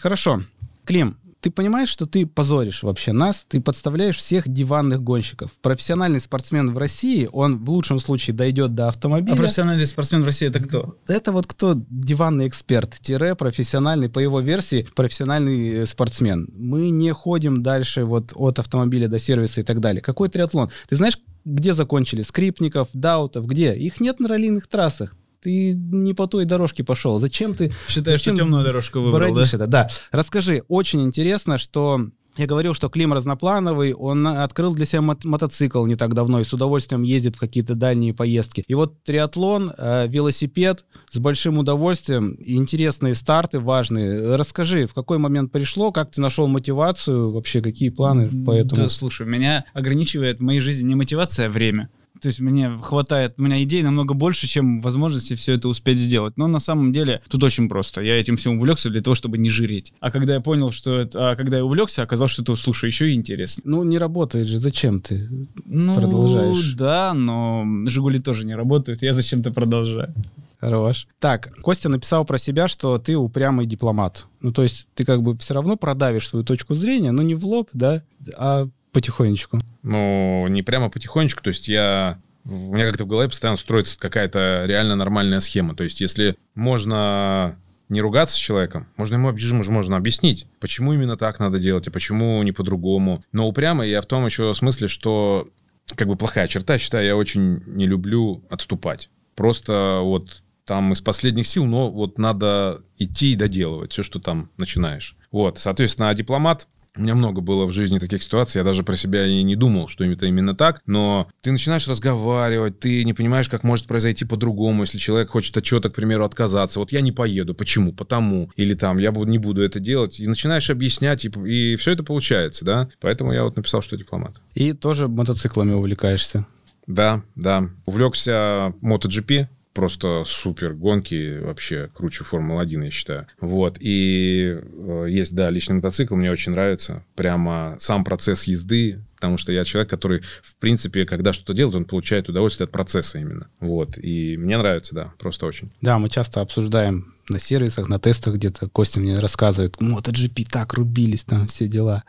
хорошо. 0.00 0.42
Клим, 0.84 1.16
ты 1.44 1.50
понимаешь, 1.50 1.90
что 1.90 2.06
ты 2.06 2.24
позоришь 2.24 2.82
вообще 2.82 3.12
нас, 3.12 3.44
ты 3.46 3.60
подставляешь 3.60 4.16
всех 4.16 4.48
диванных 4.48 5.02
гонщиков. 5.02 5.50
Профессиональный 5.60 6.18
спортсмен 6.18 6.72
в 6.72 6.78
России, 6.78 7.28
он 7.30 7.62
в 7.62 7.68
лучшем 7.68 8.00
случае 8.00 8.34
дойдет 8.34 8.74
до 8.74 8.88
автомобиля. 8.88 9.34
А 9.34 9.36
профессиональный 9.36 9.86
спортсмен 9.86 10.22
в 10.22 10.24
России 10.24 10.48
это 10.48 10.60
кто? 10.60 10.96
Это 11.06 11.32
вот 11.32 11.46
кто 11.46 11.74
диванный 11.76 12.48
эксперт, 12.48 12.94
тире 12.98 13.34
профессиональный, 13.34 14.08
по 14.08 14.20
его 14.20 14.40
версии, 14.40 14.88
профессиональный 14.94 15.82
э, 15.82 15.86
спортсмен. 15.86 16.48
Мы 16.56 16.88
не 16.88 17.12
ходим 17.12 17.62
дальше 17.62 18.06
вот 18.06 18.32
от 18.34 18.58
автомобиля 18.58 19.08
до 19.08 19.18
сервиса 19.18 19.60
и 19.60 19.64
так 19.64 19.80
далее. 19.80 20.00
Какой 20.00 20.30
триатлон? 20.30 20.70
Ты 20.88 20.96
знаешь, 20.96 21.18
где 21.44 21.74
закончили? 21.74 22.22
Скрипников, 22.22 22.88
Даутов, 22.94 23.46
где? 23.46 23.76
Их 23.76 24.00
нет 24.00 24.18
на 24.18 24.28
раллийных 24.28 24.66
трассах. 24.66 25.14
Ты 25.44 25.74
не 25.74 26.14
по 26.14 26.26
той 26.26 26.46
дорожке 26.46 26.82
пошел. 26.82 27.20
Зачем 27.20 27.54
ты 27.54 27.70
Считаешь, 27.86 28.20
что 28.20 28.30
Зачем 28.30 28.46
темную 28.46 28.64
дорожку 28.64 29.00
выбрал, 29.00 29.34
да? 29.34 29.42
это? 29.42 29.66
Да. 29.66 29.88
Расскажи, 30.10 30.62
очень 30.68 31.02
интересно, 31.02 31.58
что 31.58 32.08
я 32.38 32.46
говорил, 32.46 32.72
что 32.72 32.88
Клим 32.88 33.12
разноплановый, 33.12 33.92
он 33.92 34.26
открыл 34.26 34.74
для 34.74 34.86
себя 34.86 35.02
мот- 35.02 35.24
мотоцикл 35.24 35.84
не 35.84 35.96
так 35.96 36.14
давно 36.14 36.40
и 36.40 36.44
с 36.44 36.52
удовольствием 36.54 37.02
ездит 37.02 37.36
в 37.36 37.38
какие-то 37.38 37.74
дальние 37.74 38.14
поездки. 38.14 38.64
И 38.66 38.74
вот 38.74 39.04
триатлон, 39.04 39.70
э, 39.76 40.08
велосипед 40.08 40.86
с 41.10 41.18
большим 41.18 41.58
удовольствием, 41.58 42.36
интересные 42.40 43.14
старты 43.14 43.60
важные. 43.60 44.34
Расскажи, 44.34 44.86
в 44.86 44.94
какой 44.94 45.18
момент 45.18 45.52
пришло, 45.52 45.92
как 45.92 46.10
ты 46.10 46.22
нашел 46.22 46.48
мотивацию, 46.48 47.30
вообще 47.30 47.60
какие 47.60 47.90
планы 47.90 48.30
по 48.44 48.52
этому? 48.52 48.82
Да, 48.82 48.88
слушай, 48.88 49.26
меня 49.26 49.66
ограничивает 49.74 50.40
в 50.40 50.42
моей 50.42 50.60
жизни 50.60 50.88
не 50.88 50.94
мотивация, 50.94 51.46
а 51.46 51.50
время. 51.50 51.90
То 52.20 52.28
есть 52.28 52.40
мне 52.40 52.78
хватает, 52.82 53.34
у 53.38 53.42
меня 53.42 53.62
идей 53.62 53.82
намного 53.82 54.14
больше, 54.14 54.46
чем 54.46 54.80
возможности 54.80 55.34
все 55.34 55.54
это 55.54 55.68
успеть 55.68 55.98
сделать. 55.98 56.36
Но 56.36 56.46
на 56.46 56.58
самом 56.58 56.92
деле 56.92 57.20
тут 57.28 57.42
очень 57.42 57.68
просто. 57.68 58.00
Я 58.02 58.18
этим 58.20 58.36
всем 58.36 58.58
увлекся 58.58 58.88
для 58.90 59.02
того, 59.02 59.14
чтобы 59.14 59.36
не 59.36 59.50
жиреть. 59.50 59.92
А 60.00 60.10
когда 60.10 60.34
я 60.34 60.40
понял, 60.40 60.70
что 60.70 61.00
это, 61.00 61.32
а 61.32 61.36
когда 61.36 61.58
я 61.58 61.64
увлекся, 61.64 62.02
оказалось, 62.02 62.32
что 62.32 62.42
это, 62.42 62.56
слушай, 62.56 62.86
еще 62.86 63.10
и 63.10 63.14
интересно. 63.14 63.62
Ну, 63.66 63.84
не 63.84 63.98
работает 63.98 64.46
же, 64.46 64.58
зачем 64.58 65.00
ты? 65.00 65.28
Ну, 65.64 65.94
Продолжаешь. 65.94 66.74
Да, 66.74 67.14
но 67.14 67.64
Жигули 67.86 68.18
тоже 68.18 68.46
не 68.46 68.54
работают, 68.54 69.02
я 69.02 69.12
зачем-то 69.12 69.52
продолжаю. 69.52 70.14
Хорош. 70.60 71.06
Так, 71.18 71.52
Костя 71.60 71.90
написал 71.90 72.24
про 72.24 72.38
себя, 72.38 72.68
что 72.68 72.96
ты 72.96 73.16
упрямый 73.16 73.66
дипломат. 73.66 74.24
Ну, 74.40 74.50
то 74.50 74.62
есть 74.62 74.88
ты 74.94 75.04
как 75.04 75.22
бы 75.22 75.36
все 75.36 75.52
равно 75.52 75.76
продавишь 75.76 76.28
свою 76.28 76.42
точку 76.44 76.74
зрения, 76.74 77.12
но 77.12 77.22
не 77.22 77.34
в 77.34 77.44
лоб, 77.44 77.68
да, 77.74 78.02
а 78.36 78.68
потихонечку. 78.92 79.60
Ну, 79.84 80.48
не 80.48 80.62
прямо 80.62 80.90
потихонечку. 80.90 81.42
То 81.42 81.48
есть 81.48 81.68
я... 81.68 82.18
У 82.44 82.74
меня 82.74 82.86
как-то 82.86 83.04
в 83.04 83.08
голове 83.08 83.28
постоянно 83.28 83.56
строится 83.56 83.98
какая-то 83.98 84.64
реально 84.66 84.96
нормальная 84.96 85.40
схема. 85.40 85.76
То 85.76 85.84
есть 85.84 86.00
если 86.00 86.36
можно 86.54 87.56
не 87.88 88.00
ругаться 88.00 88.34
с 88.34 88.38
человеком, 88.38 88.88
можно 88.96 89.14
ему 89.14 89.30
можно, 89.32 89.72
можно 89.72 89.96
объяснить, 89.96 90.46
почему 90.60 90.92
именно 90.92 91.16
так 91.16 91.38
надо 91.38 91.58
делать, 91.58 91.86
а 91.88 91.90
почему 91.90 92.42
не 92.42 92.52
по-другому. 92.52 93.22
Но 93.32 93.46
упрямо 93.46 93.86
я 93.86 94.00
в 94.00 94.06
том 94.06 94.26
еще 94.26 94.52
смысле, 94.54 94.88
что 94.88 95.48
как 95.94 96.08
бы 96.08 96.16
плохая 96.16 96.48
черта, 96.48 96.78
считаю, 96.78 97.06
я 97.06 97.16
очень 97.16 97.62
не 97.66 97.86
люблю 97.86 98.42
отступать. 98.50 99.10
Просто 99.36 100.00
вот 100.02 100.42
там 100.64 100.92
из 100.92 101.00
последних 101.00 101.46
сил, 101.46 101.66
но 101.66 101.90
вот 101.90 102.18
надо 102.18 102.82
идти 102.98 103.32
и 103.32 103.36
доделывать 103.36 103.92
все, 103.92 104.02
что 104.02 104.18
там 104.18 104.50
начинаешь. 104.56 105.16
Вот, 105.30 105.58
соответственно, 105.58 106.08
а 106.08 106.14
дипломат, 106.14 106.68
у 106.96 107.00
меня 107.00 107.14
много 107.14 107.40
было 107.40 107.66
в 107.66 107.72
жизни 107.72 107.98
таких 107.98 108.22
ситуаций, 108.22 108.58
я 108.58 108.64
даже 108.64 108.82
про 108.82 108.96
себя 108.96 109.26
и 109.26 109.42
не 109.42 109.56
думал, 109.56 109.88
что 109.88 110.04
это 110.04 110.26
именно 110.26 110.54
так, 110.54 110.82
но 110.86 111.28
ты 111.40 111.50
начинаешь 111.50 111.88
разговаривать, 111.88 112.78
ты 112.78 113.04
не 113.04 113.14
понимаешь, 113.14 113.48
как 113.48 113.64
может 113.64 113.86
произойти 113.86 114.24
по-другому, 114.24 114.82
если 114.82 114.98
человек 114.98 115.30
хочет 115.30 115.56
от 115.56 115.64
чего-то, 115.64 115.90
к 115.90 115.94
примеру, 115.94 116.24
отказаться. 116.24 116.78
Вот 116.78 116.92
я 116.92 117.00
не 117.00 117.12
поеду, 117.12 117.54
почему? 117.54 117.92
Потому. 117.92 118.50
Или 118.56 118.74
там, 118.74 118.98
я 118.98 119.10
не 119.10 119.38
буду 119.38 119.62
это 119.62 119.80
делать. 119.80 120.20
И 120.20 120.26
начинаешь 120.26 120.70
объяснять, 120.70 121.24
и, 121.24 121.28
и 121.28 121.76
все 121.76 121.92
это 121.92 122.04
получается, 122.04 122.64
да? 122.64 122.88
Поэтому 123.00 123.32
я 123.32 123.44
вот 123.44 123.56
написал, 123.56 123.82
что 123.82 123.96
дипломат. 123.96 124.40
И 124.54 124.72
тоже 124.72 125.08
мотоциклами 125.08 125.72
увлекаешься. 125.72 126.46
Да, 126.86 127.22
да. 127.34 127.70
Увлекся 127.86 128.74
MotoGP, 128.82 129.48
просто 129.74 130.22
супер 130.26 130.72
гонки, 130.72 131.40
вообще 131.40 131.90
круче 131.92 132.24
Формулы-1, 132.24 132.84
я 132.84 132.90
считаю. 132.90 133.26
Вот, 133.40 133.76
и 133.80 134.58
э, 134.62 135.06
есть, 135.10 135.34
да, 135.34 135.50
личный 135.50 135.76
мотоцикл, 135.76 136.14
мне 136.14 136.30
очень 136.30 136.52
нравится. 136.52 137.04
Прямо 137.16 137.76
сам 137.80 138.04
процесс 138.04 138.44
езды, 138.44 139.04
потому 139.16 139.36
что 139.36 139.52
я 139.52 139.64
человек, 139.64 139.90
который, 139.90 140.22
в 140.42 140.56
принципе, 140.56 141.04
когда 141.04 141.32
что-то 141.32 141.52
делает, 141.54 141.74
он 141.74 141.84
получает 141.84 142.28
удовольствие 142.28 142.66
от 142.66 142.72
процесса 142.72 143.18
именно. 143.18 143.48
Вот, 143.60 143.98
и 143.98 144.36
мне 144.36 144.56
нравится, 144.56 144.94
да, 144.94 145.12
просто 145.18 145.46
очень. 145.46 145.70
Да, 145.82 145.98
мы 145.98 146.08
часто 146.08 146.40
обсуждаем 146.40 147.12
на 147.28 147.40
сервисах, 147.40 147.88
на 147.88 147.98
тестах 147.98 148.34
где-то. 148.34 148.68
Костя 148.68 149.00
мне 149.00 149.18
рассказывает, 149.18 149.76
MotoGP 149.76 150.46
так 150.50 150.74
рубились, 150.74 151.24
там 151.24 151.46
все 151.46 151.66
дела. 151.66 152.04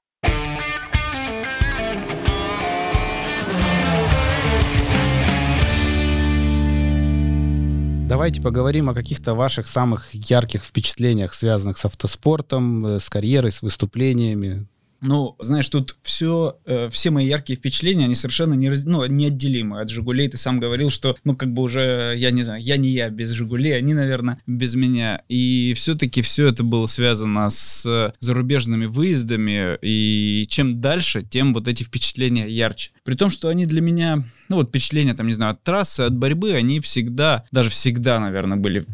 Давайте 8.07 8.39
поговорим 8.39 8.87
о 8.87 8.93
каких-то 8.93 9.33
ваших 9.33 9.67
самых 9.67 10.13
ярких 10.13 10.63
впечатлениях, 10.63 11.33
связанных 11.33 11.79
с 11.79 11.85
автоспортом, 11.85 12.85
э, 12.85 12.99
с 12.99 13.09
карьерой, 13.09 13.51
с 13.51 13.63
выступлениями. 13.63 14.67
Ну, 15.05 15.35
знаешь, 15.39 15.69
тут 15.69 15.97
все, 16.01 16.57
э, 16.65 16.89
все 16.89 17.11
мои 17.11 17.27
яркие 17.27 17.57
впечатления, 17.57 18.05
они 18.05 18.15
совершенно 18.15 18.55
не 18.55 18.69
раз- 18.69 18.85
ну, 18.85 19.05
неотделимы 19.05 19.79
от 19.79 19.89
«Жигулей». 19.89 20.27
Ты 20.27 20.37
сам 20.37 20.59
говорил, 20.59 20.89
что, 20.89 21.15
ну, 21.23 21.35
как 21.35 21.53
бы 21.53 21.61
уже, 21.61 22.15
я 22.17 22.31
не 22.31 22.41
знаю, 22.41 22.61
я 22.61 22.77
не 22.77 22.89
я 22.89 23.09
без 23.09 23.29
«Жигулей», 23.29 23.77
они, 23.77 23.93
наверное, 23.93 24.41
без 24.47 24.73
меня. 24.73 25.21
И 25.29 25.73
все-таки 25.75 26.23
все 26.23 26.47
это 26.47 26.63
было 26.63 26.87
связано 26.87 27.49
с 27.49 28.13
зарубежными 28.19 28.87
выездами, 28.87 29.77
и 29.81 30.47
чем 30.49 30.81
дальше, 30.81 31.21
тем 31.21 31.53
вот 31.53 31.67
эти 31.67 31.83
впечатления 31.83 32.47
ярче. 32.49 32.91
При 33.03 33.13
том, 33.13 33.29
что 33.29 33.49
они 33.49 33.67
для 33.67 33.81
меня, 33.81 34.25
ну, 34.49 34.55
вот 34.55 34.69
впечатления, 34.69 35.13
там, 35.13 35.27
не 35.27 35.33
знаю, 35.33 35.51
от 35.51 35.63
трассы, 35.63 36.01
от 36.01 36.15
борьбы, 36.17 36.53
они 36.53 36.79
всегда, 36.79 37.45
даже 37.51 37.69
всегда, 37.69 38.19
наверное, 38.19 38.57
были 38.57 38.87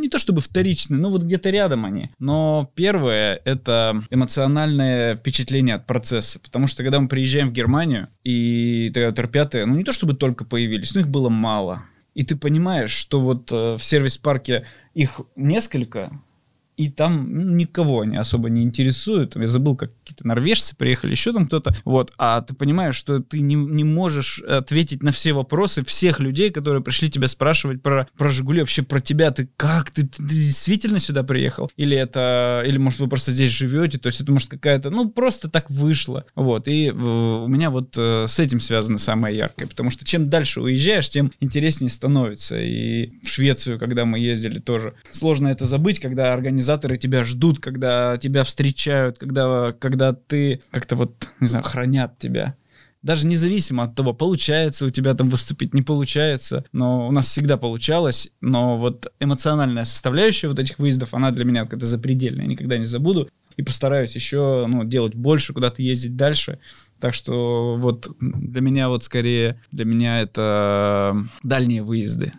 не 0.00 0.08
то 0.08 0.18
чтобы 0.18 0.40
вторичные, 0.40 0.98
но 0.98 1.10
вот 1.10 1.22
где-то 1.22 1.50
рядом 1.50 1.84
они. 1.84 2.10
Но 2.18 2.70
первое— 2.74 3.40
это 3.44 4.02
эмоциональное 4.10 5.16
впечатление 5.16 5.76
от 5.76 5.86
процесса. 5.86 6.38
Потому 6.40 6.66
что 6.66 6.82
когда 6.82 7.00
мы 7.00 7.08
приезжаем 7.08 7.50
в 7.50 7.52
Германию, 7.52 8.08
и 8.24 8.90
тогда 8.94 9.12
торпятые, 9.12 9.66
ну 9.66 9.76
не 9.76 9.84
то 9.84 9.92
чтобы 9.92 10.14
только 10.14 10.44
появились, 10.44 10.94
но 10.94 11.00
их 11.00 11.08
было 11.08 11.28
мало. 11.28 11.84
И 12.14 12.24
ты 12.24 12.34
понимаешь, 12.34 12.92
что 12.92 13.20
вот 13.20 13.52
э, 13.52 13.76
в 13.76 13.84
сервис-парке 13.84 14.66
их 14.94 15.20
несколько, 15.36 16.18
и 16.76 16.90
там 16.90 17.32
ну, 17.32 17.54
никого 17.54 18.02
они 18.02 18.16
особо 18.16 18.50
не 18.50 18.62
интересуют. 18.62 19.36
Я 19.36 19.46
забыл, 19.46 19.76
как 19.76 19.92
какие-то 20.00 20.26
норвежцы 20.26 20.76
приехали, 20.76 21.12
еще 21.12 21.32
там 21.32 21.46
кто-то. 21.46 21.74
Вот. 21.84 22.12
А 22.18 22.42
ты 22.42 22.54
понимаешь, 22.54 22.96
что 22.96 23.20
ты 23.20 23.40
не, 23.40 23.54
не 23.54 23.84
можешь 23.84 24.40
ответить 24.40 25.02
на 25.02 25.10
все 25.10 25.32
вопросы 25.32 25.84
всех 25.84 26.20
людей, 26.20 26.50
которые 26.50 26.82
пришли 26.82 27.08
тебя 27.08 27.28
спрашивать 27.28 27.82
про, 27.82 28.08
про 28.16 28.28
Жигули, 28.28 28.60
вообще 28.60 28.82
про 28.82 29.00
тебя. 29.00 29.30
Ты 29.30 29.48
как? 29.56 29.90
Ты, 29.90 30.06
ты 30.06 30.22
действительно 30.22 30.98
сюда 30.98 31.22
приехал? 31.22 31.70
Или 31.76 31.96
это... 31.96 32.62
Или, 32.66 32.76
может, 32.76 33.00
вы 33.00 33.08
просто 33.08 33.30
здесь 33.30 33.50
живете? 33.50 33.98
То 33.98 34.08
есть 34.08 34.20
это, 34.20 34.30
может, 34.30 34.50
какая-то... 34.50 34.90
Ну, 34.90 35.08
просто 35.08 35.48
так 35.48 35.70
вышло. 35.70 36.24
Вот. 36.34 36.68
И 36.68 36.88
э, 36.88 36.92
у 36.92 37.48
меня 37.48 37.70
вот 37.70 37.94
э, 37.96 38.26
с 38.28 38.38
этим 38.38 38.60
связано 38.60 38.98
самое 38.98 39.36
яркое. 39.36 39.66
Потому 39.66 39.90
что 39.90 40.04
чем 40.04 40.28
дальше 40.28 40.60
уезжаешь, 40.60 41.08
тем 41.08 41.32
интереснее 41.40 41.90
становится. 41.90 42.60
И 42.60 43.12
в 43.22 43.28
Швецию, 43.28 43.78
когда 43.78 44.04
мы 44.04 44.18
ездили, 44.18 44.58
тоже 44.58 44.94
сложно 45.10 45.48
это 45.48 45.64
забыть, 45.64 46.00
когда 46.00 46.32
организаторы 46.66 46.96
тебя 46.96 47.24
ждут, 47.24 47.60
когда 47.60 48.18
тебя 48.18 48.42
встречают, 48.42 49.18
когда, 49.18 49.72
когда 49.72 50.12
ты 50.12 50.60
как-то 50.70 50.96
вот, 50.96 51.30
не 51.40 51.46
знаю, 51.46 51.64
хранят 51.64 52.18
тебя. 52.18 52.56
даже 53.02 53.26
независимо 53.26 53.84
от 53.84 53.94
того, 53.94 54.12
получается 54.12 54.84
у 54.84 54.90
тебя 54.90 55.14
там 55.14 55.28
выступить, 55.28 55.74
не 55.74 55.82
получается, 55.82 56.64
но 56.72 57.08
у 57.08 57.12
нас 57.12 57.28
всегда 57.28 57.56
получалось, 57.56 58.30
но 58.40 58.76
вот 58.78 59.12
эмоциональная 59.20 59.84
составляющая 59.84 60.48
вот 60.48 60.58
этих 60.58 60.78
выездов, 60.80 61.14
она 61.14 61.30
для 61.30 61.44
меня 61.44 61.64
как-то 61.66 61.86
запредельная, 61.86 62.44
я 62.44 62.50
никогда 62.50 62.78
не 62.78 62.84
забуду 62.84 63.28
и 63.56 63.62
постараюсь 63.62 64.16
еще 64.16 64.66
ну, 64.68 64.84
делать 64.84 65.14
больше, 65.14 65.54
куда-то 65.54 65.82
ездить 65.82 66.16
дальше. 66.16 66.58
Так 67.00 67.14
что 67.14 67.76
вот 67.78 68.08
для 68.20 68.60
меня 68.60 68.88
вот 68.88 69.04
скорее, 69.04 69.60
для 69.70 69.84
меня 69.84 70.20
это 70.20 71.16
дальние 71.42 71.82
выезды. 71.82 72.32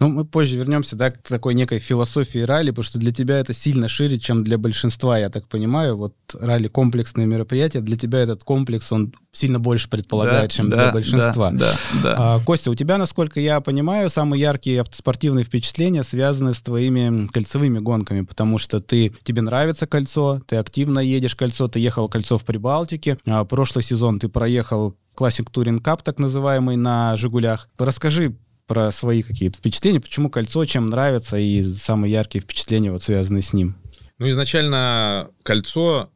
Ну, 0.00 0.08
мы 0.08 0.24
позже 0.24 0.56
вернемся, 0.56 0.96
да, 0.96 1.12
к 1.12 1.22
такой 1.22 1.54
некой 1.54 1.78
философии 1.78 2.40
ралли, 2.40 2.70
потому 2.70 2.82
что 2.82 2.98
для 2.98 3.12
тебя 3.12 3.38
это 3.38 3.54
сильно 3.54 3.88
шире, 3.88 4.18
чем 4.18 4.42
для 4.42 4.58
большинства, 4.58 5.16
я 5.18 5.30
так 5.30 5.46
понимаю. 5.46 5.96
Вот 5.96 6.14
ралли 6.38 6.66
комплексное 6.66 7.26
мероприятие, 7.26 7.80
для 7.80 7.96
тебя 7.96 8.18
этот 8.18 8.42
комплекс, 8.42 8.90
он 8.90 9.14
сильно 9.30 9.60
больше 9.60 9.88
предполагает, 9.88 10.50
да, 10.50 10.56
чем 10.56 10.68
да, 10.68 10.76
для 10.76 10.92
большинства. 10.92 11.52
Да, 11.52 11.58
да, 11.58 12.00
да. 12.02 12.14
А, 12.18 12.40
Костя, 12.40 12.72
у 12.72 12.74
тебя, 12.74 12.98
насколько 12.98 13.38
я 13.38 13.60
понимаю, 13.60 14.10
самые 14.10 14.40
яркие 14.40 14.80
автоспортивные 14.80 15.44
впечатления 15.44 16.02
связаны 16.02 16.54
с 16.54 16.60
твоими 16.60 17.28
кольцевыми 17.28 17.78
гонками, 17.78 18.22
потому 18.22 18.58
что 18.58 18.80
ты, 18.80 19.14
тебе 19.22 19.42
нравится 19.42 19.86
кольцо, 19.86 20.42
ты 20.48 20.56
активно 20.56 20.98
едешь 20.98 21.36
кольцо, 21.36 21.68
ты 21.68 21.78
ехал 21.78 22.08
кольцо 22.08 22.36
в 22.36 22.44
Прибалтике, 22.44 23.18
а 23.26 23.44
прошлый 23.44 23.84
сезон 23.84 24.18
ты 24.18 24.28
проехал 24.28 24.96
Classic 25.16 25.46
Touring 25.52 25.80
Cup, 25.80 26.00
так 26.02 26.18
называемый, 26.18 26.76
на 26.76 27.16
«Жигулях». 27.16 27.68
Расскажи, 27.78 28.34
про 28.66 28.90
свои 28.92 29.22
какие-то 29.22 29.58
впечатления, 29.58 30.00
почему 30.00 30.30
кольцо 30.30 30.64
чем 30.64 30.86
нравится 30.86 31.36
и 31.36 31.62
самые 31.62 32.12
яркие 32.12 32.42
впечатления 32.42 32.92
вот 32.92 33.02
связанные 33.02 33.42
с 33.42 33.52
ним. 33.52 33.76
Ну, 34.18 34.28
изначально 34.28 35.30
кольцо 35.42 36.10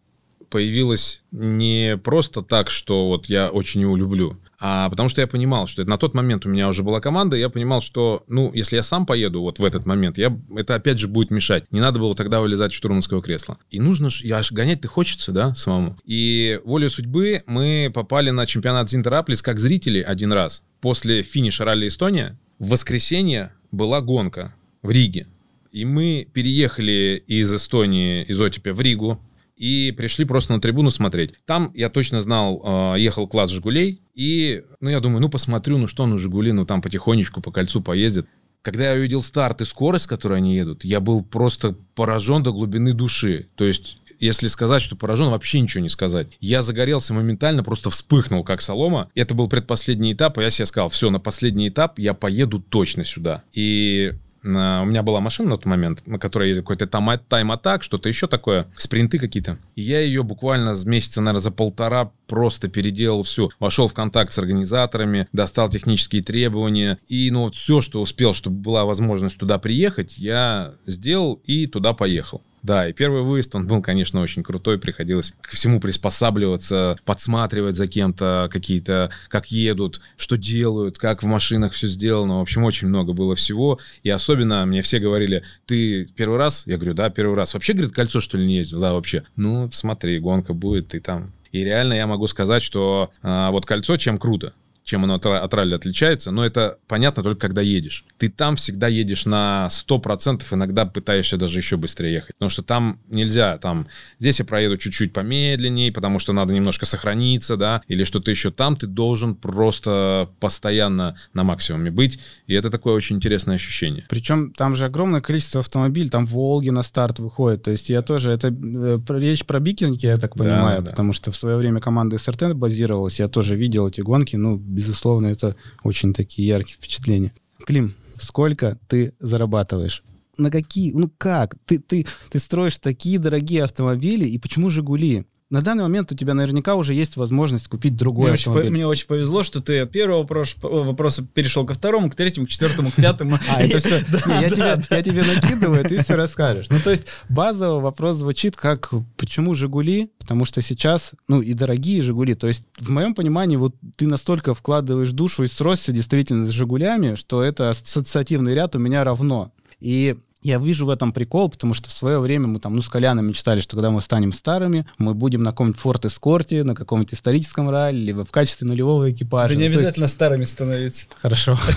появилось 0.50 1.23
не 1.31 1.97
просто 1.97 2.43
так, 2.43 2.71
что 2.71 3.09
вот 3.09 3.26
я 3.26 3.50
очень 3.50 3.83
его 3.83 3.97
люблю, 3.97 4.38
а 4.61 4.91
потому 4.91 5.09
что 5.09 5.21
я 5.21 5.27
понимал, 5.27 5.67
что 5.67 5.85
на 5.85 5.97
тот 5.97 6.15
момент 6.15 6.45
у 6.45 6.49
меня 6.49 6.69
уже 6.69 6.83
была 6.83 7.00
команда, 7.00 7.37
я 7.37 7.49
понимал, 7.49 7.81
что, 7.81 8.25
ну, 8.27 8.53
если 8.53 8.77
я 8.77 8.83
сам 8.83 9.07
поеду 9.07 9.41
вот 9.41 9.59
в 9.59 9.65
этот 9.65 9.87
момент, 9.87 10.19
я, 10.19 10.37
это 10.57 10.75
опять 10.75 10.99
же 10.99 11.07
будет 11.07 11.31
мешать. 11.31 11.65
Не 11.71 11.81
надо 11.81 12.00
было 12.00 12.15
тогда 12.15 12.41
вылезать 12.41 12.73
из 12.73 12.77
штурманского 12.77 13.23
кресла. 13.23 13.59
И 13.71 13.79
нужно 13.79 14.09
я 14.23 14.38
аж 14.38 14.50
гонять-то 14.50 14.88
хочется, 14.88 15.33
да, 15.33 15.55
самому. 15.55 15.97
И 16.05 16.61
волей 16.65 16.88
судьбы 16.88 17.43
мы 17.47 17.91
попали 17.95 18.31
на 18.31 18.47
чемпионат 18.47 18.91
Зинтераплис 18.91 19.43
как 19.43 19.61
зрители 19.61 20.00
один 20.00 20.33
раз 20.33 20.62
после 20.81 21.23
финиша 21.23 21.65
ралли 21.65 21.88
Эстония 21.88 22.38
в 22.59 22.71
воскресенье 22.71 23.53
была 23.71 24.00
гонка 24.00 24.55
в 24.83 24.91
Риге. 24.91 25.27
И 25.71 25.85
мы 25.85 26.27
переехали 26.33 27.23
из 27.27 27.55
Эстонии, 27.55 28.25
из 28.25 28.41
Отипя 28.41 28.73
в 28.73 28.81
Ригу, 28.81 29.21
и 29.59 29.93
пришли 29.93 30.25
просто 30.25 30.53
на 30.53 30.61
трибуну 30.61 30.91
смотреть. 30.91 31.35
Там, 31.45 31.73
я 31.75 31.91
точно 31.91 32.21
знал, 32.21 32.95
э, 32.95 33.00
ехал 33.00 33.27
класс 33.27 33.50
«Жигулей», 33.50 34.00
и, 34.15 34.62
ну, 34.81 34.88
я 34.88 35.00
думаю, 35.00 35.21
ну, 35.21 35.29
посмотрю, 35.29 35.79
ну, 35.79 35.88
что 35.88 36.07
ну, 36.07 36.19
«Жигули», 36.19 36.53
ну, 36.53 36.65
там 36.65 36.81
потихонечку 36.81 37.41
по 37.41 37.50
кольцу 37.50 37.83
поездит. 37.83 38.27
Когда 38.62 38.93
я 38.93 38.99
увидел 38.99 39.23
старт 39.23 39.61
и 39.61 39.65
скорость, 39.65 40.05
с 40.05 40.09
которой 40.09 40.38
они 40.38 40.57
едут, 40.57 40.85
я 40.85 41.00
был 41.00 41.23
просто 41.23 41.77
поражен 41.95 42.43
до 42.43 42.53
глубины 42.53 42.93
души. 42.93 43.49
То 43.57 43.65
есть 43.65 43.99
если 44.21 44.49
сказать, 44.49 44.83
что 44.83 44.97
поражен, 44.97 45.31
вообще 45.31 45.61
ничего 45.61 45.83
не 45.83 45.88
сказать. 45.88 46.37
Я 46.41 46.62
загорелся 46.62 47.15
моментально, 47.15 47.62
просто 47.62 47.91
вспыхнул, 47.91 48.45
как 48.45 48.61
солома. 48.61 49.11
Это 49.15 49.35
был 49.35 49.49
предпоследний 49.49 50.12
этап, 50.12 50.38
и 50.38 50.43
я 50.43 50.50
себе 50.50 50.67
сказал, 50.67 50.88
все, 50.88 51.11
на 51.11 51.21
последний 51.21 51.69
этап 51.69 51.99
я 51.99 52.15
поеду 52.15 52.61
точно 52.61 53.05
сюда. 53.05 53.45
И 53.53 54.15
у 54.42 54.49
меня 54.49 55.02
была 55.02 55.21
машина 55.21 55.50
на 55.50 55.57
тот 55.57 55.66
момент, 55.66 56.07
на 56.07 56.18
которой 56.18 56.49
есть 56.49 56.61
какой-то 56.61 56.87
тайм-атак, 56.87 57.83
что-то 57.83 58.09
еще 58.09 58.26
такое, 58.26 58.66
спринты 58.76 59.18
какие-то. 59.18 59.59
И 59.75 59.83
я 59.83 60.00
ее 60.00 60.23
буквально 60.23 60.75
с 60.75 60.85
месяца, 60.85 61.21
наверное, 61.21 61.42
за 61.42 61.50
полтора 61.50 62.12
просто 62.26 62.68
переделал 62.68 63.23
всю. 63.23 63.50
Вошел 63.59 63.88
в 63.88 63.95
контакт 63.95 64.33
с 64.33 64.38
организаторами, 64.38 65.26
достал 65.33 65.68
технические 65.68 66.23
требования. 66.23 66.99
И 67.09 67.30
ну 67.30 67.42
вот 67.42 67.54
все, 67.54 67.80
что 67.80 68.00
успел, 68.00 68.35
чтобы 68.35 68.57
была 68.57 68.85
возможность 68.85 69.38
туда 69.38 69.59
приехать, 69.59 70.18
я 70.18 70.75
сделал 70.87 71.40
и 71.45 71.66
туда 71.66 71.92
поехал. 71.92 72.42
Да, 72.62 72.88
и 72.88 72.93
первый 72.93 73.23
выезд, 73.23 73.55
он 73.55 73.67
был, 73.67 73.83
конечно, 73.83 74.21
очень 74.21 74.43
крутой, 74.43 74.79
приходилось 74.79 75.35
ко 75.41 75.50
всему 75.50 75.81
приспосабливаться, 75.81 76.99
подсматривать 77.05 77.77
за 77.77 77.87
кем-то 77.87 78.49
какие-то, 78.53 79.11
как 79.29 79.50
едут, 79.50 80.00
что 80.16 80.37
делают, 80.37 80.99
как 80.99 81.23
в 81.23 81.27
машинах 81.27 81.73
все 81.73 81.87
сделано. 81.87 82.38
В 82.38 82.42
общем, 82.42 82.64
очень 82.64 82.88
много 82.88 83.12
было 83.12 83.35
всего. 83.35 83.79
И 84.03 84.11
особенно 84.11 84.66
мне 84.66 84.83
все 84.83 84.99
говорили, 84.99 85.42
ты 85.66 86.07
первый 86.16 86.38
раз? 86.38 86.64
Я 86.66 86.77
говорю, 86.77 86.94
да, 86.94 87.11
первый 87.11 87.37
раз. 87.37 87.55
Вообще, 87.55 87.73
говорит, 87.73 87.94
кольцо, 87.94 88.21
что 88.21 88.38
ли, 88.38 88.47
не 88.47 88.59
ездил? 88.59 88.81
Да, 88.81 88.92
вообще. 88.92 89.25
Ну, 89.37 89.71
смотри, 89.73 90.18
гонка 90.18 90.53
будет, 90.53 90.88
ты 90.88 91.01
там 91.01 91.33
и 91.53 91.64
реально 91.64 91.94
я 91.94 92.07
могу 92.07 92.27
сказать, 92.27 92.62
что 92.62 93.11
а, 93.23 93.51
вот 93.51 93.64
кольцо 93.66 93.97
чем 93.97 94.18
круто 94.18 94.53
чем 94.88 95.05
оно 95.05 95.16
от 95.16 95.55
ралли 95.55 95.74
отличается, 95.74 96.31
но 96.31 96.46
это 96.46 96.79
понятно 96.87 97.22
только 97.22 97.42
когда 97.42 97.61
едешь. 97.61 98.07
Ты 98.16 98.31
там 98.31 98.57
всегда 98.57 98.88
едешь 98.88 99.27
на 99.27 99.68
100%, 99.70 100.42
иногда 100.53 100.87
пытаешься 100.87 101.37
даже 101.37 101.59
еще 101.59 101.77
быстрее 101.77 102.14
ехать, 102.14 102.37
потому 102.37 102.48
что 102.48 102.62
там 102.62 102.98
нельзя, 103.11 103.59
там, 103.59 103.87
здесь 104.18 104.38
я 104.38 104.46
проеду 104.46 104.79
чуть-чуть 104.79 105.12
помедленнее, 105.12 105.92
потому 105.92 106.18
что 106.18 106.33
надо 106.33 106.55
немножко 106.55 106.87
сохраниться, 106.87 107.59
да, 107.59 107.83
или 107.87 108.03
что-то 108.03 108.31
еще. 108.31 108.51
Там 108.51 108.77
ты 108.77 108.87
должен 108.87 109.35
просто 109.35 110.31
постоянно 110.40 111.16
на 111.35 111.44
максимуме 111.44 111.90
быть, 111.90 112.18
и 112.46 112.55
это 112.55 112.70
такое 112.70 112.94
очень 112.94 113.16
интересное 113.16 113.57
ощущение. 113.57 114.07
Причем 114.09 114.55
там 114.55 114.74
же 114.74 114.87
огромное 114.87 115.20
количество 115.20 115.61
автомобилей, 115.61 116.09
там 116.09 116.24
Волги 116.24 116.70
на 116.70 116.83
старт 116.83 117.18
выходит, 117.18 117.62
то 117.62 117.70
есть 117.70 117.90
я 117.90 118.01
тоже, 118.01 118.31
это 118.31 118.48
э, 118.48 118.98
речь 119.18 119.44
про 119.44 119.61
бикинги, 119.61 120.07
я 120.07 120.16
так 120.16 120.35
понимаю, 120.35 120.81
да, 120.81 120.90
потому 120.92 121.12
что 121.12 121.31
в 121.31 121.37
свое 121.37 121.59
время 121.59 121.81
команда 121.81 122.16
СРТ 122.16 122.55
базировалась, 122.55 123.20
я 123.20 123.29
тоже 123.29 123.55
видел 123.55 123.87
эти 123.88 124.01
гонки, 124.01 124.37
ну, 124.37 124.57
безусловно, 124.79 125.27
это 125.27 125.57
очень 125.83 126.12
такие 126.12 126.47
яркие 126.47 126.77
впечатления. 126.77 127.33
Клим, 127.67 127.97
сколько 128.21 128.79
ты 128.87 129.12
зарабатываешь? 129.19 130.05
На 130.37 130.53
какие, 130.53 130.93
ну 130.93 131.11
как? 131.19 131.57
Ты, 131.67 131.81
ты, 131.81 132.07
ты 132.31 132.38
строишь 132.38 132.79
такие 132.79 133.19
дорогие 133.19 133.64
автомобили, 133.64 134.25
и 134.25 134.38
почему 134.38 134.71
«Жигули»? 134.71 135.27
На 135.51 135.63
данный 135.63 135.85
момент 135.85 136.13
у 136.13 136.15
тебя 136.15 136.35
наверняка 136.35 136.75
уже 136.75 136.93
есть 136.93 137.17
возможность 137.17 137.69
купить 137.69 137.97
другой 137.97 138.27
мне 138.27 138.35
автомобиль. 138.35 138.65
Очень, 138.65 138.73
мне 138.73 138.87
очень 138.87 139.07
повезло, 139.07 139.43
что 139.43 139.63
ты 139.63 139.81
от 139.81 139.91
первого 139.91 140.19
вопрос, 140.19 140.57
вопроса 140.61 141.23
перешел 141.23 141.65
ко 141.65 141.73
второму, 141.73 142.11
к 142.11 142.15
третьему, 142.15 142.47
к 142.47 142.51
четвертому, 142.51 142.91
к 142.91 142.95
пятому. 142.95 143.39
А, 143.49 143.63
это 143.63 143.79
все... 143.79 143.97
Я 144.41 145.03
тебе 145.03 145.23
накидываю, 145.23 145.83
ты 145.85 146.03
все 146.03 146.15
расскажешь. 146.17 146.67
Ну, 146.69 146.77
то 146.83 146.91
есть 146.91 147.07
базовый 147.29 147.81
вопрос 147.83 148.17
звучит 148.17 148.57
как, 148.57 148.91
почему 149.17 149.55
«Жигули»? 149.55 150.11
Потому 150.19 150.45
что 150.45 150.61
сейчас, 150.61 151.13
ну, 151.29 151.41
и 151.41 151.55
дорогие 151.55 152.03
«Жигули». 152.03 152.35
То 152.35 152.47
есть 152.47 152.65
в 152.79 152.91
моем 152.91 153.15
понимании, 153.15 153.57
вот 153.57 153.75
ты 153.97 154.07
настолько 154.07 154.55
вкладываешь 154.55 155.13
душу 155.13 155.45
и 155.45 155.49
сросся 155.49 155.93
действительно 155.93 156.45
с 156.45 156.51
«Жигулями», 156.51 157.15
что 157.15 157.43
это 157.43 157.71
ассоциативный 157.71 158.55
ряд 158.55 158.77
у 158.77 158.79
меня 158.79 159.03
равно. 159.03 159.53
И 159.81 160.17
я 160.49 160.59
вижу 160.59 160.87
в 160.87 160.91
этом 160.91 161.13
прикол, 161.13 161.51
потому 161.51 161.75
что 161.75 161.91
в 161.91 161.93
свое 161.93 162.19
время 162.21 162.49
мы 162.49 162.59
там, 162.59 162.75
ну, 162.75 162.83
с 162.83 162.89
Коляном 162.89 163.27
мечтали, 163.27 163.61
что 163.61 163.77
когда 163.77 163.91
мы 163.91 164.01
станем 164.01 164.33
старыми, 164.33 164.87
мы 164.97 165.15
будем 165.15 165.43
на 165.43 165.51
каком-нибудь 165.51 165.81
Форт 165.81 166.07
Эскорте, 166.07 166.65
на 166.65 166.75
каком-нибудь 166.75 167.15
историческом 167.15 167.71
ралли, 167.71 167.99
либо 167.99 168.25
в 168.25 168.31
качестве 168.31 168.67
нулевого 168.67 169.11
экипажа. 169.11 169.55
Да 169.55 169.61
не 169.61 169.67
обязательно 169.67 170.05
есть... 170.05 170.15
старыми 170.15 170.45
становиться. 170.45 171.09
Хорошо. 171.21 171.59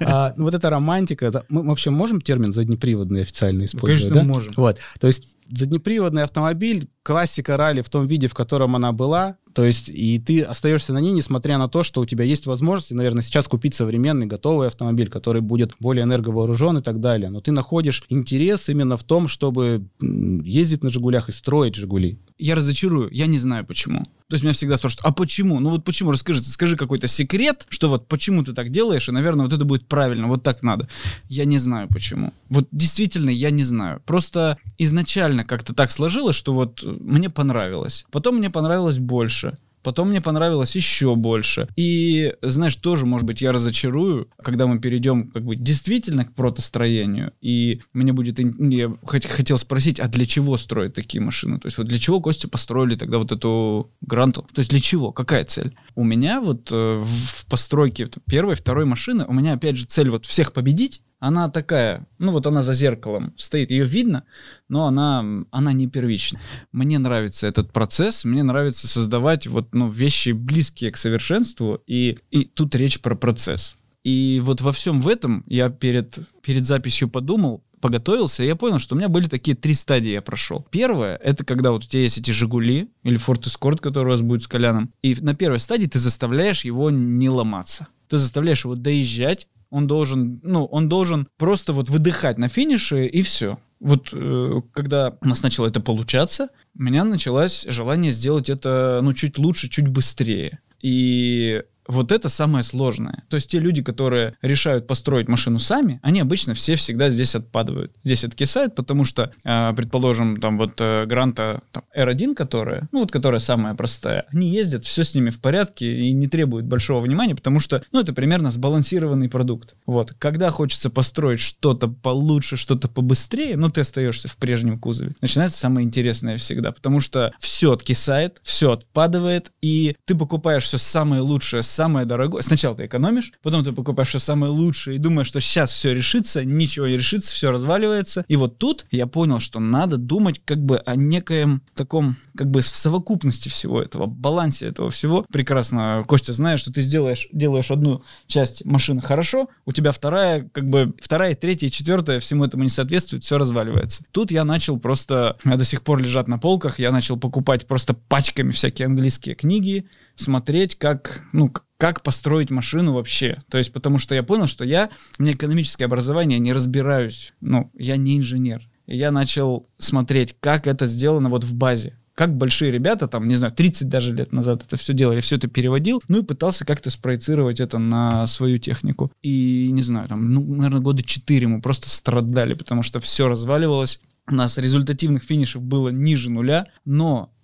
А, 0.00 0.32
ну, 0.36 0.44
вот 0.44 0.54
эта 0.54 0.70
романтика. 0.70 1.44
Мы 1.48 1.66
вообще 1.66 1.90
можем 1.90 2.20
термин 2.20 2.52
заднеприводный 2.52 3.22
официально 3.22 3.64
использовать? 3.64 4.12
Конечно, 4.12 4.32
можем. 4.32 4.52
Вот. 4.56 4.78
То 5.00 5.06
есть 5.06 5.24
заднеприводный 5.50 6.22
автомобиль, 6.22 6.88
классика 7.02 7.56
ралли 7.56 7.80
в 7.82 7.88
том 7.88 8.06
виде, 8.06 8.28
в 8.28 8.34
котором 8.34 8.76
она 8.76 8.92
была, 8.92 9.36
то 9.56 9.64
есть 9.64 9.88
и 9.88 10.18
ты 10.18 10.42
остаешься 10.42 10.92
на 10.92 10.98
ней, 10.98 11.12
несмотря 11.12 11.56
на 11.56 11.66
то, 11.66 11.82
что 11.82 12.02
у 12.02 12.04
тебя 12.04 12.24
есть 12.24 12.44
возможность, 12.44 12.92
наверное, 12.92 13.22
сейчас 13.22 13.48
купить 13.48 13.74
современный 13.74 14.26
готовый 14.26 14.68
автомобиль, 14.68 15.08
который 15.08 15.40
будет 15.40 15.72
более 15.80 16.04
энерговооружен 16.04 16.76
и 16.76 16.82
так 16.82 17.00
далее. 17.00 17.30
Но 17.30 17.40
ты 17.40 17.52
находишь 17.52 18.04
интерес 18.10 18.68
именно 18.68 18.98
в 18.98 19.04
том, 19.04 19.28
чтобы 19.28 19.88
ездить 19.98 20.84
на 20.84 20.90
«Жигулях» 20.90 21.30
и 21.30 21.32
строить 21.32 21.74
«Жигули» 21.74 22.18
я 22.38 22.54
разочарую, 22.54 23.08
я 23.12 23.26
не 23.26 23.38
знаю 23.38 23.64
почему. 23.64 24.04
То 24.28 24.34
есть 24.34 24.42
меня 24.42 24.52
всегда 24.52 24.76
спрашивают, 24.76 25.06
а 25.06 25.12
почему? 25.12 25.60
Ну 25.60 25.70
вот 25.70 25.84
почему? 25.84 26.10
Расскажи, 26.10 26.42
скажи 26.42 26.76
какой-то 26.76 27.06
секрет, 27.06 27.64
что 27.68 27.88
вот 27.88 28.08
почему 28.08 28.42
ты 28.42 28.52
так 28.52 28.70
делаешь, 28.70 29.08
и, 29.08 29.12
наверное, 29.12 29.46
вот 29.46 29.54
это 29.54 29.64
будет 29.64 29.86
правильно, 29.86 30.26
вот 30.26 30.42
так 30.42 30.62
надо. 30.62 30.88
Я 31.28 31.44
не 31.44 31.58
знаю 31.58 31.88
почему. 31.88 32.34
Вот 32.48 32.66
действительно 32.72 33.30
я 33.30 33.50
не 33.50 33.62
знаю. 33.62 34.02
Просто 34.04 34.58
изначально 34.78 35.44
как-то 35.44 35.74
так 35.74 35.92
сложилось, 35.92 36.36
что 36.36 36.52
вот 36.52 36.82
мне 36.82 37.30
понравилось. 37.30 38.04
Потом 38.10 38.36
мне 38.36 38.50
понравилось 38.50 38.98
больше. 38.98 39.45
Потом 39.86 40.08
мне 40.08 40.20
понравилось 40.20 40.74
еще 40.74 41.14
больше. 41.14 41.68
И, 41.76 42.34
знаешь, 42.42 42.74
тоже, 42.74 43.06
может 43.06 43.24
быть, 43.24 43.40
я 43.40 43.52
разочарую, 43.52 44.28
когда 44.42 44.66
мы 44.66 44.80
перейдем 44.80 45.30
как 45.30 45.44
бы 45.44 45.54
действительно 45.54 46.24
к 46.24 46.34
протостроению. 46.34 47.32
И 47.40 47.80
мне 47.92 48.12
будет... 48.12 48.40
Я 48.58 48.92
хотел 49.04 49.58
спросить, 49.58 50.00
а 50.00 50.08
для 50.08 50.26
чего 50.26 50.56
строят 50.56 50.94
такие 50.94 51.22
машины? 51.22 51.60
То 51.60 51.68
есть 51.68 51.78
вот 51.78 51.86
для 51.86 52.00
чего 52.00 52.20
Костя 52.20 52.48
построили 52.48 52.96
тогда 52.96 53.18
вот 53.18 53.30
эту 53.30 53.92
гранту? 54.00 54.42
То 54.52 54.58
есть 54.58 54.70
для 54.70 54.80
чего? 54.80 55.12
Какая 55.12 55.44
цель? 55.44 55.76
У 55.94 56.02
меня 56.02 56.40
вот 56.40 56.72
э, 56.72 57.04
в 57.04 57.46
постройке 57.46 58.10
первой, 58.28 58.56
второй 58.56 58.86
машины, 58.86 59.24
у 59.28 59.32
меня 59.32 59.52
опять 59.52 59.76
же 59.76 59.86
цель 59.86 60.10
вот 60.10 60.26
всех 60.26 60.52
победить, 60.52 61.02
она 61.18 61.48
такая, 61.48 62.06
ну 62.18 62.32
вот 62.32 62.46
она 62.46 62.62
за 62.62 62.72
зеркалом 62.72 63.32
стоит, 63.36 63.70
ее 63.70 63.84
видно, 63.84 64.24
но 64.68 64.86
она, 64.86 65.24
она 65.50 65.72
не 65.72 65.86
первична. 65.86 66.40
Мне 66.72 66.98
нравится 66.98 67.46
этот 67.46 67.72
процесс, 67.72 68.24
мне 68.24 68.42
нравится 68.42 68.86
создавать 68.86 69.46
вот, 69.46 69.74
ну, 69.74 69.90
вещи 69.90 70.30
близкие 70.30 70.90
к 70.90 70.96
совершенству, 70.96 71.82
и, 71.86 72.18
и 72.30 72.44
тут 72.44 72.74
речь 72.74 73.00
про 73.00 73.14
процесс. 73.14 73.76
И 74.04 74.40
вот 74.44 74.60
во 74.60 74.72
всем 74.72 75.00
в 75.00 75.08
этом 75.08 75.42
я 75.46 75.68
перед, 75.68 76.18
перед 76.42 76.64
записью 76.64 77.08
подумал, 77.08 77.64
поготовился, 77.80 78.42
и 78.42 78.46
я 78.46 78.56
понял, 78.56 78.78
что 78.78 78.94
у 78.94 78.98
меня 78.98 79.08
были 79.08 79.28
такие 79.28 79.56
три 79.56 79.74
стадии 79.74 80.10
я 80.10 80.22
прошел. 80.22 80.66
Первое, 80.70 81.16
это 81.16 81.44
когда 81.44 81.72
вот 81.72 81.84
у 81.84 81.88
тебя 81.88 82.02
есть 82.02 82.18
эти 82.18 82.30
«Жигули» 82.30 82.88
или 83.02 83.16
«Форт 83.16 83.46
Эскорт», 83.46 83.80
который 83.80 84.06
у 84.06 84.10
вас 84.10 84.22
будет 84.22 84.42
с 84.42 84.48
Коляном, 84.48 84.92
и 85.02 85.14
на 85.20 85.34
первой 85.34 85.60
стадии 85.60 85.86
ты 85.86 85.98
заставляешь 85.98 86.64
его 86.64 86.90
не 86.90 87.28
ломаться. 87.28 87.88
Ты 88.08 88.18
заставляешь 88.18 88.64
его 88.64 88.76
доезжать, 88.76 89.48
он 89.70 89.86
должен, 89.86 90.40
ну, 90.42 90.64
он 90.64 90.88
должен 90.88 91.28
просто 91.36 91.72
вот 91.72 91.88
выдыхать 91.88 92.38
на 92.38 92.48
финише, 92.48 93.06
и 93.06 93.22
все. 93.22 93.58
Вот 93.80 94.08
э, 94.12 94.62
когда 94.72 95.16
у 95.20 95.28
нас 95.28 95.42
начало 95.42 95.66
это 95.66 95.80
получаться, 95.80 96.48
у 96.78 96.82
меня 96.82 97.04
началось 97.04 97.66
желание 97.68 98.12
сделать 98.12 98.48
это, 98.48 99.00
ну, 99.02 99.12
чуть 99.12 99.38
лучше, 99.38 99.68
чуть 99.68 99.88
быстрее. 99.88 100.60
И 100.80 101.62
вот 101.88 102.12
это 102.12 102.28
самое 102.28 102.64
сложное. 102.64 103.24
То 103.28 103.36
есть 103.36 103.50
те 103.50 103.58
люди, 103.58 103.82
которые 103.82 104.36
решают 104.42 104.86
построить 104.86 105.28
машину 105.28 105.58
сами, 105.58 106.00
они 106.02 106.20
обычно 106.20 106.54
все 106.54 106.74
всегда 106.74 107.10
здесь 107.10 107.34
отпадают. 107.34 107.92
Здесь 108.04 108.24
откисают, 108.24 108.74
потому 108.74 109.04
что, 109.04 109.32
э, 109.44 109.72
предположим, 109.74 110.40
там 110.40 110.58
вот 110.58 110.74
э, 110.80 111.06
Гранта 111.06 111.62
там, 111.72 111.84
R1, 111.96 112.34
которая, 112.34 112.88
ну 112.92 113.00
вот 113.00 113.12
которая 113.12 113.40
самая 113.40 113.74
простая, 113.74 114.26
они 114.32 114.48
ездят, 114.48 114.84
все 114.84 115.04
с 115.04 115.14
ними 115.14 115.30
в 115.30 115.40
порядке 115.40 116.08
и 116.08 116.12
не 116.12 116.28
требуют 116.28 116.66
большого 116.66 117.00
внимания, 117.00 117.34
потому 117.34 117.60
что, 117.60 117.82
ну 117.92 118.00
это 118.00 118.12
примерно 118.12 118.50
сбалансированный 118.50 119.28
продукт. 119.28 119.74
Вот. 119.86 120.12
Когда 120.18 120.50
хочется 120.50 120.90
построить 120.90 121.40
что-то 121.40 121.88
получше, 121.88 122.56
что-то 122.56 122.88
побыстрее, 122.88 123.56
ну 123.56 123.70
ты 123.70 123.82
остаешься 123.82 124.28
в 124.28 124.36
прежнем 124.36 124.78
кузове. 124.78 125.14
Начинается 125.20 125.58
самое 125.58 125.86
интересное 125.86 126.36
всегда, 126.36 126.72
потому 126.72 127.00
что 127.00 127.32
все 127.38 127.72
откисает, 127.72 128.40
все 128.42 128.72
отпадывает, 128.72 129.52
и 129.62 129.96
ты 130.04 130.14
покупаешь 130.14 130.64
все 130.64 130.78
самое 130.78 131.22
лучшее, 131.22 131.62
самое 131.76 132.06
дорогое. 132.06 132.42
Сначала 132.42 132.74
ты 132.74 132.86
экономишь, 132.86 133.32
потом 133.42 133.62
ты 133.62 133.72
покупаешь 133.72 134.08
все 134.08 134.18
самое 134.18 134.50
лучшее 134.50 134.96
и 134.96 134.98
думаешь, 134.98 135.28
что 135.28 135.40
сейчас 135.40 135.70
все 135.70 135.94
решится, 135.94 136.44
ничего 136.44 136.86
не 136.86 136.96
решится, 136.96 137.32
все 137.32 137.50
разваливается. 137.50 138.24
И 138.28 138.36
вот 138.36 138.58
тут 138.58 138.86
я 138.90 139.06
понял, 139.06 139.38
что 139.40 139.60
надо 139.60 139.98
думать 139.98 140.40
как 140.44 140.58
бы 140.58 140.78
о 140.78 140.96
некоем 140.96 141.62
таком, 141.74 142.16
как 142.36 142.50
бы 142.50 142.60
в 142.60 142.66
совокупности 142.66 143.48
всего 143.48 143.82
этого, 143.82 144.06
балансе 144.06 144.66
этого 144.66 144.90
всего. 144.90 145.26
Прекрасно, 145.30 146.04
Костя, 146.08 146.32
знаешь, 146.32 146.60
что 146.60 146.72
ты 146.72 146.80
сделаешь, 146.80 147.28
делаешь 147.32 147.70
одну 147.70 148.02
часть 148.26 148.64
машины 148.64 149.02
хорошо, 149.02 149.48
у 149.66 149.72
тебя 149.72 149.92
вторая, 149.92 150.48
как 150.52 150.68
бы 150.68 150.94
вторая, 151.00 151.34
третья, 151.34 151.68
четвертая 151.68 152.20
всему 152.20 152.44
этому 152.44 152.62
не 152.62 152.70
соответствует, 152.70 153.22
все 153.22 153.36
разваливается. 153.36 154.02
Тут 154.12 154.30
я 154.30 154.44
начал 154.44 154.78
просто, 154.78 155.36
меня 155.44 155.56
до 155.56 155.64
сих 155.64 155.82
пор 155.82 156.00
лежат 156.00 156.26
на 156.26 156.38
полках, 156.38 156.78
я 156.78 156.90
начал 156.90 157.18
покупать 157.18 157.66
просто 157.66 157.92
пачками 157.92 158.52
всякие 158.52 158.86
английские 158.86 159.34
книги, 159.34 159.86
смотреть, 160.16 160.74
как, 160.74 161.22
ну, 161.32 161.52
как 161.78 162.02
построить 162.02 162.50
машину 162.50 162.94
вообще. 162.94 163.38
То 163.48 163.58
есть, 163.58 163.72
потому 163.72 163.98
что 163.98 164.14
я 164.14 164.22
понял, 164.22 164.46
что 164.46 164.64
я, 164.64 164.90
меня 165.18 165.32
экономическое 165.32 165.84
образование, 165.84 166.38
не 166.38 166.52
разбираюсь. 166.52 167.34
Ну, 167.40 167.70
я 167.74 167.96
не 167.96 168.18
инженер. 168.18 168.68
И 168.86 168.96
я 168.96 169.10
начал 169.10 169.68
смотреть, 169.78 170.36
как 170.40 170.66
это 170.66 170.86
сделано 170.86 171.28
вот 171.28 171.44
в 171.44 171.54
базе. 171.54 171.98
Как 172.14 172.34
большие 172.34 172.72
ребята, 172.72 173.08
там, 173.08 173.28
не 173.28 173.34
знаю, 173.34 173.52
30 173.52 173.90
даже 173.90 174.14
лет 174.14 174.32
назад 174.32 174.64
это 174.64 174.78
все 174.78 174.94
делали, 174.94 175.20
все 175.20 175.36
это 175.36 175.48
переводил, 175.48 176.02
ну 176.08 176.20
и 176.20 176.24
пытался 176.24 176.64
как-то 176.64 176.88
спроецировать 176.88 177.60
это 177.60 177.76
на 177.76 178.26
свою 178.26 178.58
технику. 178.58 179.12
И, 179.20 179.68
не 179.70 179.82
знаю, 179.82 180.08
там, 180.08 180.32
ну, 180.32 180.40
наверное, 180.42 180.80
года 180.80 181.02
4 181.02 181.46
мы 181.46 181.60
просто 181.60 181.90
страдали, 181.90 182.54
потому 182.54 182.82
что 182.82 183.00
все 183.00 183.28
разваливалось. 183.28 184.00
У 184.28 184.34
нас 184.34 184.56
результативных 184.56 185.24
финишев 185.24 185.60
было 185.60 185.90
ниже 185.90 186.30
нуля, 186.30 186.68
но 186.86 187.34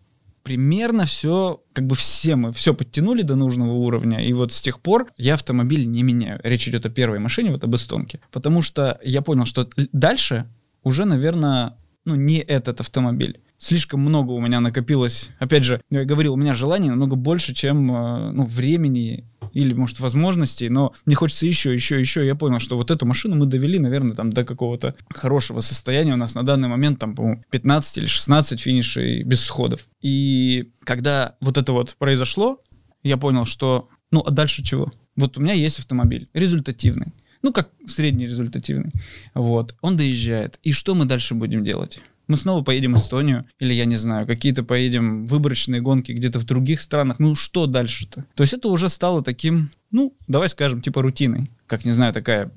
примерно 0.42 1.04
все, 1.04 1.62
как 1.72 1.86
бы 1.86 1.94
все 1.94 2.36
мы 2.36 2.52
все 2.52 2.74
подтянули 2.74 3.22
до 3.22 3.36
нужного 3.36 3.72
уровня, 3.72 4.24
и 4.24 4.32
вот 4.32 4.52
с 4.52 4.60
тех 4.60 4.80
пор 4.80 5.10
я 5.16 5.34
автомобиль 5.34 5.86
не 5.86 6.02
меняю. 6.02 6.40
Речь 6.42 6.68
идет 6.68 6.86
о 6.86 6.90
первой 6.90 7.18
машине, 7.18 7.52
вот 7.52 7.64
об 7.64 7.74
эстонке. 7.74 8.20
Потому 8.30 8.62
что 8.62 8.98
я 9.02 9.22
понял, 9.22 9.46
что 9.46 9.68
дальше 9.92 10.46
уже, 10.82 11.04
наверное, 11.04 11.76
ну, 12.04 12.14
не 12.14 12.38
этот 12.38 12.80
автомобиль 12.80 13.40
слишком 13.62 14.00
много 14.00 14.32
у 14.32 14.40
меня 14.40 14.60
накопилось. 14.60 15.30
Опять 15.38 15.62
же, 15.62 15.80
я 15.90 16.04
говорил, 16.04 16.34
у 16.34 16.36
меня 16.36 16.52
желаний 16.52 16.90
намного 16.90 17.14
больше, 17.14 17.54
чем 17.54 17.90
э, 17.94 18.32
ну, 18.32 18.44
времени 18.44 19.24
или, 19.52 19.74
может, 19.74 20.00
возможностей, 20.00 20.68
но 20.68 20.94
мне 21.06 21.14
хочется 21.14 21.46
еще, 21.46 21.72
еще, 21.72 22.00
еще. 22.00 22.26
Я 22.26 22.34
понял, 22.34 22.58
что 22.58 22.76
вот 22.76 22.90
эту 22.90 23.06
машину 23.06 23.36
мы 23.36 23.46
довели, 23.46 23.78
наверное, 23.78 24.14
там 24.14 24.32
до 24.32 24.44
какого-то 24.44 24.94
хорошего 25.10 25.60
состояния. 25.60 26.14
У 26.14 26.16
нас 26.16 26.34
на 26.34 26.42
данный 26.42 26.68
момент 26.68 26.98
там, 26.98 27.14
по-моему, 27.14 27.44
15 27.50 27.98
или 27.98 28.06
16 28.06 28.60
финишей 28.60 29.22
без 29.22 29.44
сходов. 29.44 29.86
И 30.00 30.70
когда 30.84 31.36
вот 31.40 31.56
это 31.56 31.72
вот 31.72 31.96
произошло, 31.98 32.60
я 33.02 33.16
понял, 33.16 33.44
что, 33.44 33.88
ну, 34.10 34.20
а 34.20 34.30
дальше 34.30 34.62
чего? 34.62 34.90
Вот 35.16 35.36
у 35.36 35.40
меня 35.40 35.54
есть 35.54 35.78
автомобиль, 35.78 36.28
результативный. 36.32 37.12
Ну, 37.42 37.52
как 37.52 37.70
средний 37.86 38.26
результативный. 38.26 38.92
Вот. 39.34 39.74
Он 39.80 39.96
доезжает. 39.96 40.58
И 40.62 40.72
что 40.72 40.94
мы 40.94 41.04
дальше 41.04 41.34
будем 41.34 41.64
делать? 41.64 42.00
Мы 42.28 42.36
снова 42.36 42.62
поедем 42.62 42.94
в 42.94 42.96
Эстонию, 42.96 43.46
или, 43.58 43.72
я 43.72 43.84
не 43.84 43.96
знаю, 43.96 44.26
какие-то 44.26 44.62
поедем 44.62 45.24
выборочные 45.26 45.80
гонки 45.80 46.12
где-то 46.12 46.38
в 46.38 46.44
других 46.44 46.80
странах. 46.80 47.18
Ну, 47.18 47.34
что 47.34 47.66
дальше-то? 47.66 48.24
То 48.34 48.42
есть 48.42 48.54
это 48.54 48.68
уже 48.68 48.88
стало 48.88 49.22
таким, 49.22 49.70
ну, 49.90 50.14
давай 50.28 50.48
скажем, 50.48 50.80
типа 50.80 51.02
рутиной. 51.02 51.50
Как, 51.66 51.84
не 51.84 51.92
знаю, 51.92 52.12
такая 52.12 52.50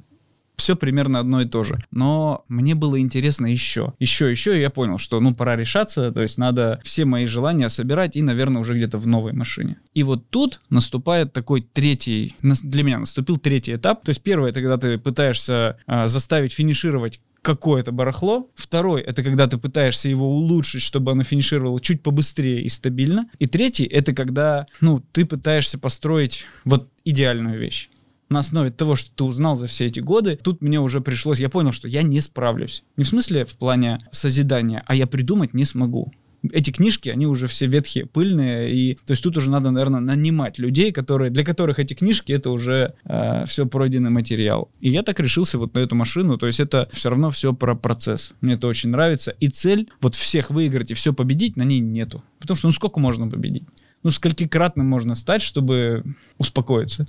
все 0.57 0.75
примерно 0.75 1.19
одно 1.19 1.41
и 1.41 1.45
то 1.45 1.63
же. 1.63 1.83
Но 1.91 2.45
мне 2.47 2.75
было 2.75 2.99
интересно 2.99 3.47
еще. 3.47 3.93
Еще, 3.99 4.29
еще, 4.29 4.57
и 4.57 4.61
я 4.61 4.69
понял, 4.69 4.97
что, 4.97 5.19
ну, 5.19 5.33
пора 5.33 5.55
решаться, 5.55 6.11
то 6.11 6.21
есть 6.21 6.37
надо 6.37 6.79
все 6.83 7.05
мои 7.05 7.25
желания 7.25 7.69
собирать 7.69 8.15
и, 8.15 8.21
наверное, 8.21 8.61
уже 8.61 8.75
где-то 8.75 8.97
в 8.97 9.07
новой 9.07 9.33
машине. 9.33 9.77
И 9.93 10.03
вот 10.03 10.29
тут 10.29 10.61
наступает 10.69 11.33
такой 11.33 11.61
третий, 11.61 12.35
для 12.41 12.83
меня 12.83 12.99
наступил 12.99 13.37
третий 13.37 13.75
этап. 13.75 14.03
То 14.03 14.09
есть 14.09 14.21
первое, 14.21 14.51
это 14.51 14.61
когда 14.61 14.77
ты 14.77 14.97
пытаешься 14.97 15.77
э, 15.87 16.07
заставить 16.07 16.53
финишировать 16.53 17.19
какое-то 17.45 17.91
барахло. 17.91 18.49
Второй— 18.55 19.01
это 19.03 19.23
когда 19.23 19.47
ты 19.47 19.59
пытаешься 19.59 20.09
его 20.09 20.27
улучшить, 20.27 20.81
чтобы 20.81 21.11
оно 21.11 21.21
финишировало 21.21 21.79
чуть 21.79 22.01
побыстрее 22.01 22.63
и 22.63 22.69
стабильно. 22.69 23.29
И 23.37 23.45
третий— 23.45 23.83
это 23.85 24.13
когда, 24.13 24.65
ну, 24.81 25.03
ты 25.11 25.25
пытаешься 25.25 25.77
построить 25.77 26.45
вот 26.65 26.89
идеальную 27.05 27.59
вещь 27.59 27.89
на 28.29 28.39
основе 28.39 28.71
того, 28.71 28.95
что 28.95 29.11
ты 29.11 29.23
узнал 29.23 29.57
за 29.57 29.67
все 29.67 29.85
эти 29.85 29.99
годы, 29.99 30.39
тут 30.41 30.61
мне 30.61 30.79
уже 30.79 30.99
пришлось, 31.01 31.39
я 31.39 31.49
понял, 31.49 31.71
что 31.71 31.87
я 31.87 32.01
не 32.01 32.19
справлюсь. 32.19 32.83
Не 32.97 33.03
в 33.03 33.07
смысле 33.07 33.45
в 33.45 33.55
плане 33.55 33.99
созидания, 34.11 34.83
а 34.87 34.95
я 34.95 35.05
придумать 35.05 35.53
не 35.53 35.65
смогу 35.65 36.11
эти 36.51 36.71
книжки, 36.71 37.09
они 37.09 37.27
уже 37.27 37.47
все 37.47 37.65
ветхие, 37.65 38.05
пыльные, 38.05 38.73
и 38.73 38.95
то 38.95 39.11
есть 39.11 39.23
тут 39.23 39.37
уже 39.37 39.49
надо, 39.49 39.71
наверное, 39.71 39.99
нанимать 39.99 40.59
людей, 40.59 40.91
которые, 40.91 41.31
для 41.31 41.43
которых 41.43 41.79
эти 41.79 41.93
книжки 41.93 42.31
это 42.31 42.49
уже 42.51 42.93
э, 43.05 43.45
все 43.45 43.65
пройденный 43.65 44.09
материал. 44.09 44.69
И 44.81 44.89
я 44.89 45.03
так 45.03 45.19
решился 45.19 45.57
вот 45.57 45.73
на 45.73 45.79
эту 45.79 45.95
машину, 45.95 46.37
то 46.37 46.47
есть 46.47 46.59
это 46.59 46.89
все 46.91 47.09
равно 47.09 47.31
все 47.31 47.53
про 47.53 47.75
процесс. 47.75 48.33
Мне 48.41 48.53
это 48.53 48.67
очень 48.67 48.89
нравится. 48.89 49.35
И 49.39 49.49
цель 49.49 49.89
вот 50.01 50.15
всех 50.15 50.49
выиграть 50.49 50.91
и 50.91 50.93
все 50.93 51.13
победить 51.13 51.57
на 51.57 51.63
ней 51.63 51.79
нету. 51.79 52.23
Потому 52.39 52.57
что 52.57 52.67
ну 52.67 52.71
сколько 52.71 52.99
можно 52.99 53.29
победить? 53.29 53.63
Ну 54.03 54.09
сколькикратным 54.09 54.85
можно 54.85 55.15
стать, 55.15 55.41
чтобы 55.41 56.03
успокоиться? 56.37 57.07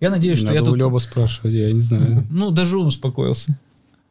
Я 0.00 0.08
надеюсь, 0.10 0.38
что 0.38 0.48
Надо 0.48 0.64
я 0.64 0.70
у 0.70 0.74
Лёбы 0.74 0.98
спрашивать, 0.98 1.52
я 1.52 1.70
не 1.72 1.80
знаю. 1.80 2.26
Ну, 2.30 2.50
даже 2.50 2.78
он 2.78 2.86
успокоился. 2.86 3.58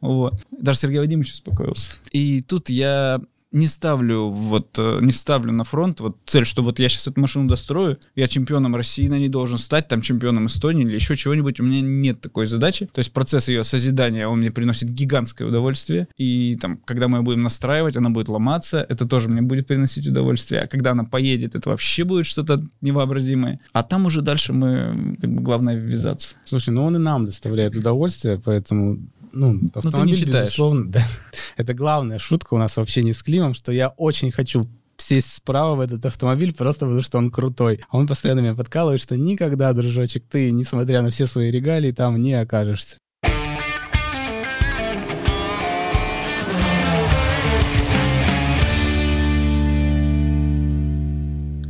Вот. 0.00 0.34
Даже 0.50 0.78
Сергей 0.78 1.00
Вадимович 1.00 1.32
успокоился. 1.32 1.96
И 2.12 2.42
тут 2.42 2.70
я 2.70 3.20
не 3.52 3.66
ставлю 3.66 4.28
вот, 4.28 4.78
э, 4.78 4.98
не 5.00 5.12
ставлю 5.12 5.52
на 5.52 5.64
фронт 5.64 6.00
вот 6.00 6.16
цель, 6.26 6.44
что 6.44 6.62
вот 6.62 6.78
я 6.78 6.88
сейчас 6.88 7.08
эту 7.08 7.20
машину 7.20 7.48
дострою, 7.48 7.98
я 8.14 8.28
чемпионом 8.28 8.76
России 8.76 9.08
на 9.08 9.18
ней 9.18 9.28
должен 9.28 9.58
стать, 9.58 9.88
там 9.88 10.02
чемпионом 10.02 10.46
Эстонии 10.46 10.84
или 10.84 10.94
еще 10.94 11.16
чего-нибудь, 11.16 11.60
у 11.60 11.64
меня 11.64 11.80
нет 11.80 12.20
такой 12.20 12.46
задачи. 12.46 12.86
То 12.92 13.00
есть 13.00 13.12
процесс 13.12 13.48
ее 13.48 13.64
созидания, 13.64 14.28
он 14.28 14.38
мне 14.38 14.50
приносит 14.50 14.90
гигантское 14.90 15.48
удовольствие, 15.48 16.08
и 16.16 16.56
там, 16.60 16.78
когда 16.84 17.08
мы 17.08 17.18
ее 17.18 17.22
будем 17.22 17.42
настраивать, 17.42 17.96
она 17.96 18.10
будет 18.10 18.28
ломаться, 18.28 18.86
это 18.88 19.06
тоже 19.06 19.28
мне 19.28 19.42
будет 19.42 19.66
приносить 19.66 20.06
удовольствие, 20.06 20.62
а 20.62 20.68
когда 20.68 20.92
она 20.92 21.04
поедет, 21.04 21.54
это 21.54 21.70
вообще 21.70 22.04
будет 22.04 22.26
что-то 22.26 22.62
невообразимое. 22.80 23.60
А 23.72 23.82
там 23.82 24.06
уже 24.06 24.22
дальше 24.22 24.52
мы, 24.52 25.16
как 25.20 25.30
бы, 25.30 25.42
главное 25.42 25.74
ввязаться. 25.76 26.36
Слушай, 26.44 26.70
ну 26.70 26.84
он 26.84 26.96
и 26.96 26.98
нам 26.98 27.24
доставляет 27.24 27.76
удовольствие, 27.76 28.40
поэтому 28.42 29.00
ну, 29.32 29.60
автомобиль, 29.74 30.14
не 30.14 30.16
читаешь. 30.16 30.46
безусловно, 30.46 30.90
да. 30.90 31.02
Это 31.56 31.74
главная 31.74 32.18
шутка 32.18 32.54
у 32.54 32.58
нас 32.58 32.76
вообще 32.76 33.02
не 33.02 33.12
с 33.12 33.22
Климом, 33.22 33.54
что 33.54 33.72
я 33.72 33.88
очень 33.90 34.30
хочу 34.30 34.68
сесть 34.96 35.34
справа 35.34 35.74
в 35.74 35.80
этот 35.80 36.04
автомобиль 36.06 36.54
просто 36.54 36.86
потому, 36.86 37.02
что 37.02 37.18
он 37.18 37.30
крутой. 37.30 37.80
А 37.90 37.96
он 37.96 38.06
постоянно 38.06 38.40
меня 38.40 38.54
подкалывает, 38.54 39.00
что 39.00 39.16
никогда, 39.16 39.72
дружочек, 39.72 40.24
ты, 40.30 40.50
несмотря 40.50 41.02
на 41.02 41.10
все 41.10 41.26
свои 41.26 41.50
регалии, 41.50 41.92
там 41.92 42.20
не 42.22 42.34
окажешься. 42.34 42.96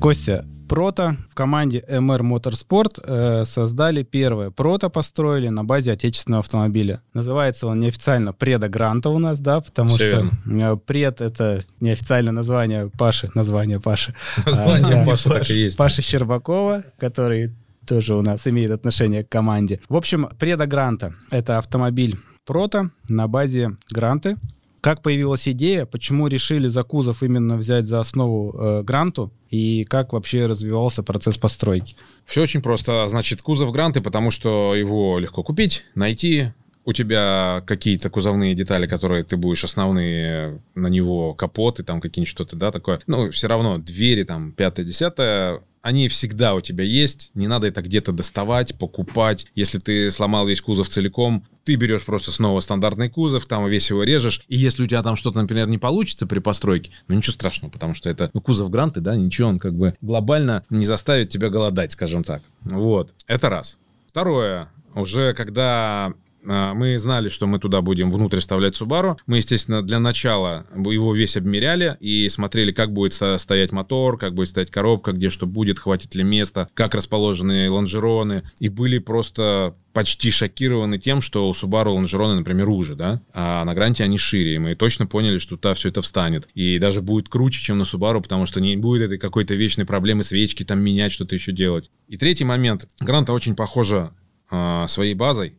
Костя, 0.00 0.46
Прото 0.70 1.16
в 1.28 1.34
команде 1.34 1.82
MR 1.90 2.20
Motorsport 2.20 3.00
э, 3.04 3.44
создали 3.44 4.04
первое. 4.04 4.50
Прото 4.50 4.88
построили 4.88 5.48
на 5.48 5.64
базе 5.64 5.92
отечественного 5.92 6.40
автомобиля. 6.40 7.02
Называется 7.12 7.66
он 7.66 7.80
неофициально 7.80 8.32
Преда 8.32 8.68
Гранта 8.68 9.10
у 9.10 9.18
нас, 9.18 9.40
да, 9.40 9.60
потому 9.60 9.88
Всё 9.88 9.96
что 9.96 10.06
верно. 10.06 10.30
э, 10.46 10.76
Пред— 10.76 11.20
это 11.22 11.64
неофициальное 11.80 12.32
название 12.32 12.88
Паши, 12.96 13.28
название 13.34 13.80
Паши. 13.80 14.14
Название 14.46 15.02
А, 15.02 15.04
Паши 15.04 15.28
да. 15.28 15.34
так 15.38 15.50
и 15.50 15.54
есть. 15.64 15.76
Паши 15.76 16.02
Щербакова, 16.02 16.84
который 17.00 17.50
тоже 17.84 18.14
у 18.14 18.22
нас 18.22 18.46
имеет 18.46 18.70
отношение 18.70 19.24
к 19.24 19.28
команде. 19.28 19.80
В 19.88 19.96
общем, 19.96 20.28
Преда 20.38 20.66
Гранта— 20.66 21.14
это 21.32 21.58
автомобиль 21.58 22.16
Прото 22.46 22.90
на 23.08 23.26
базе 23.26 23.76
Гранты. 23.90 24.36
Как 24.80 25.02
появилась 25.02 25.46
идея, 25.46 25.84
почему 25.84 26.26
решили 26.26 26.66
за 26.68 26.84
кузов 26.84 27.22
именно 27.22 27.56
взять 27.56 27.84
за 27.84 28.00
основу 28.00 28.54
э, 28.58 28.82
Гранту, 28.82 29.30
и 29.50 29.84
как 29.84 30.12
вообще 30.12 30.46
развивался 30.46 31.02
процесс 31.02 31.36
постройки? 31.36 31.96
Все 32.24 32.42
очень 32.42 32.62
просто. 32.62 33.06
Значит, 33.08 33.42
кузов 33.42 33.72
гранты, 33.72 34.00
потому 34.00 34.30
что 34.30 34.74
его 34.74 35.18
легко 35.18 35.42
купить, 35.42 35.84
найти. 35.94 36.52
У 36.90 36.92
тебя 36.92 37.62
какие-то 37.68 38.10
кузовные 38.10 38.52
детали, 38.56 38.88
которые 38.88 39.22
ты 39.22 39.36
будешь 39.36 39.62
основные 39.62 40.60
на 40.74 40.88
него, 40.88 41.34
капоты, 41.34 41.84
там 41.84 42.00
какие-нибудь 42.00 42.28
что-то, 42.28 42.56
да, 42.56 42.72
такое. 42.72 42.98
Ну, 43.06 43.30
все 43.30 43.46
равно 43.46 43.78
двери 43.78 44.24
там 44.24 44.50
пятое, 44.50 44.84
десятое, 44.84 45.60
они 45.82 46.08
всегда 46.08 46.52
у 46.56 46.60
тебя 46.60 46.82
есть. 46.82 47.30
Не 47.34 47.46
надо 47.46 47.68
это 47.68 47.80
где-то 47.80 48.10
доставать, 48.10 48.76
покупать. 48.76 49.46
Если 49.54 49.78
ты 49.78 50.10
сломал 50.10 50.48
весь 50.48 50.60
кузов 50.60 50.88
целиком, 50.88 51.46
ты 51.62 51.76
берешь 51.76 52.04
просто 52.04 52.32
снова 52.32 52.58
стандартный 52.58 53.08
кузов, 53.08 53.46
там 53.46 53.68
весь 53.68 53.88
его 53.90 54.02
режешь. 54.02 54.42
И 54.48 54.56
если 54.56 54.82
у 54.82 54.88
тебя 54.88 55.04
там 55.04 55.14
что-то, 55.14 55.40
например, 55.40 55.68
не 55.68 55.78
получится 55.78 56.26
при 56.26 56.40
постройке, 56.40 56.90
ну 57.06 57.14
ничего 57.14 57.34
страшного, 57.34 57.70
потому 57.70 57.94
что 57.94 58.10
это 58.10 58.30
ну, 58.32 58.40
кузов 58.40 58.68
гранты, 58.68 59.00
да, 59.00 59.14
ничего, 59.14 59.48
он 59.48 59.60
как 59.60 59.74
бы 59.74 59.94
глобально 60.00 60.64
не 60.70 60.86
заставит 60.86 61.28
тебя 61.28 61.50
голодать, 61.50 61.92
скажем 61.92 62.24
так. 62.24 62.42
Вот, 62.62 63.10
это 63.28 63.48
раз. 63.48 63.78
Второе, 64.08 64.72
уже 64.96 65.34
когда 65.34 66.14
мы 66.42 66.98
знали, 66.98 67.28
что 67.28 67.46
мы 67.46 67.58
туда 67.58 67.80
будем 67.80 68.10
внутрь 68.10 68.38
вставлять 68.38 68.80
Subaru. 68.80 69.16
Мы, 69.26 69.38
естественно, 69.38 69.82
для 69.82 69.98
начала 69.98 70.66
его 70.74 71.14
весь 71.14 71.36
обмеряли 71.36 71.96
и 72.00 72.28
смотрели, 72.28 72.72
как 72.72 72.92
будет 72.92 73.12
сто- 73.12 73.38
стоять 73.38 73.72
мотор, 73.72 74.18
как 74.18 74.34
будет 74.34 74.48
стоять 74.48 74.70
коробка, 74.70 75.12
где 75.12 75.30
что 75.30 75.46
будет, 75.46 75.78
хватит 75.78 76.14
ли 76.14 76.22
места, 76.22 76.68
как 76.74 76.94
расположены 76.94 77.70
лонжероны. 77.70 78.42
И 78.58 78.68
были 78.68 78.98
просто 78.98 79.74
почти 79.92 80.30
шокированы 80.30 80.98
тем, 80.98 81.20
что 81.20 81.48
у 81.48 81.52
Subaru 81.52 81.90
лонжероны, 81.90 82.36
например, 82.36 82.68
уже, 82.68 82.94
да, 82.94 83.20
а 83.32 83.64
на 83.64 83.74
Гранте 83.74 84.04
они 84.04 84.18
шире, 84.18 84.54
и 84.54 84.58
мы 84.58 84.74
точно 84.74 85.06
поняли, 85.06 85.38
что 85.38 85.56
туда 85.56 85.74
все 85.74 85.88
это 85.88 86.00
встанет. 86.00 86.48
И 86.54 86.78
даже 86.78 87.02
будет 87.02 87.28
круче, 87.28 87.60
чем 87.60 87.78
на 87.78 87.82
Subaru, 87.82 88.22
потому 88.22 88.46
что 88.46 88.60
не 88.60 88.76
будет 88.76 89.02
этой 89.02 89.18
какой-то 89.18 89.54
вечной 89.54 89.84
проблемы 89.84 90.22
свечки 90.22 90.64
там 90.64 90.80
менять, 90.80 91.12
что-то 91.12 91.34
еще 91.34 91.52
делать. 91.52 91.90
И 92.08 92.16
третий 92.16 92.44
момент. 92.44 92.88
Гранта 93.00 93.32
очень 93.32 93.56
похожа 93.56 94.12
а, 94.50 94.86
своей 94.86 95.14
базой, 95.14 95.54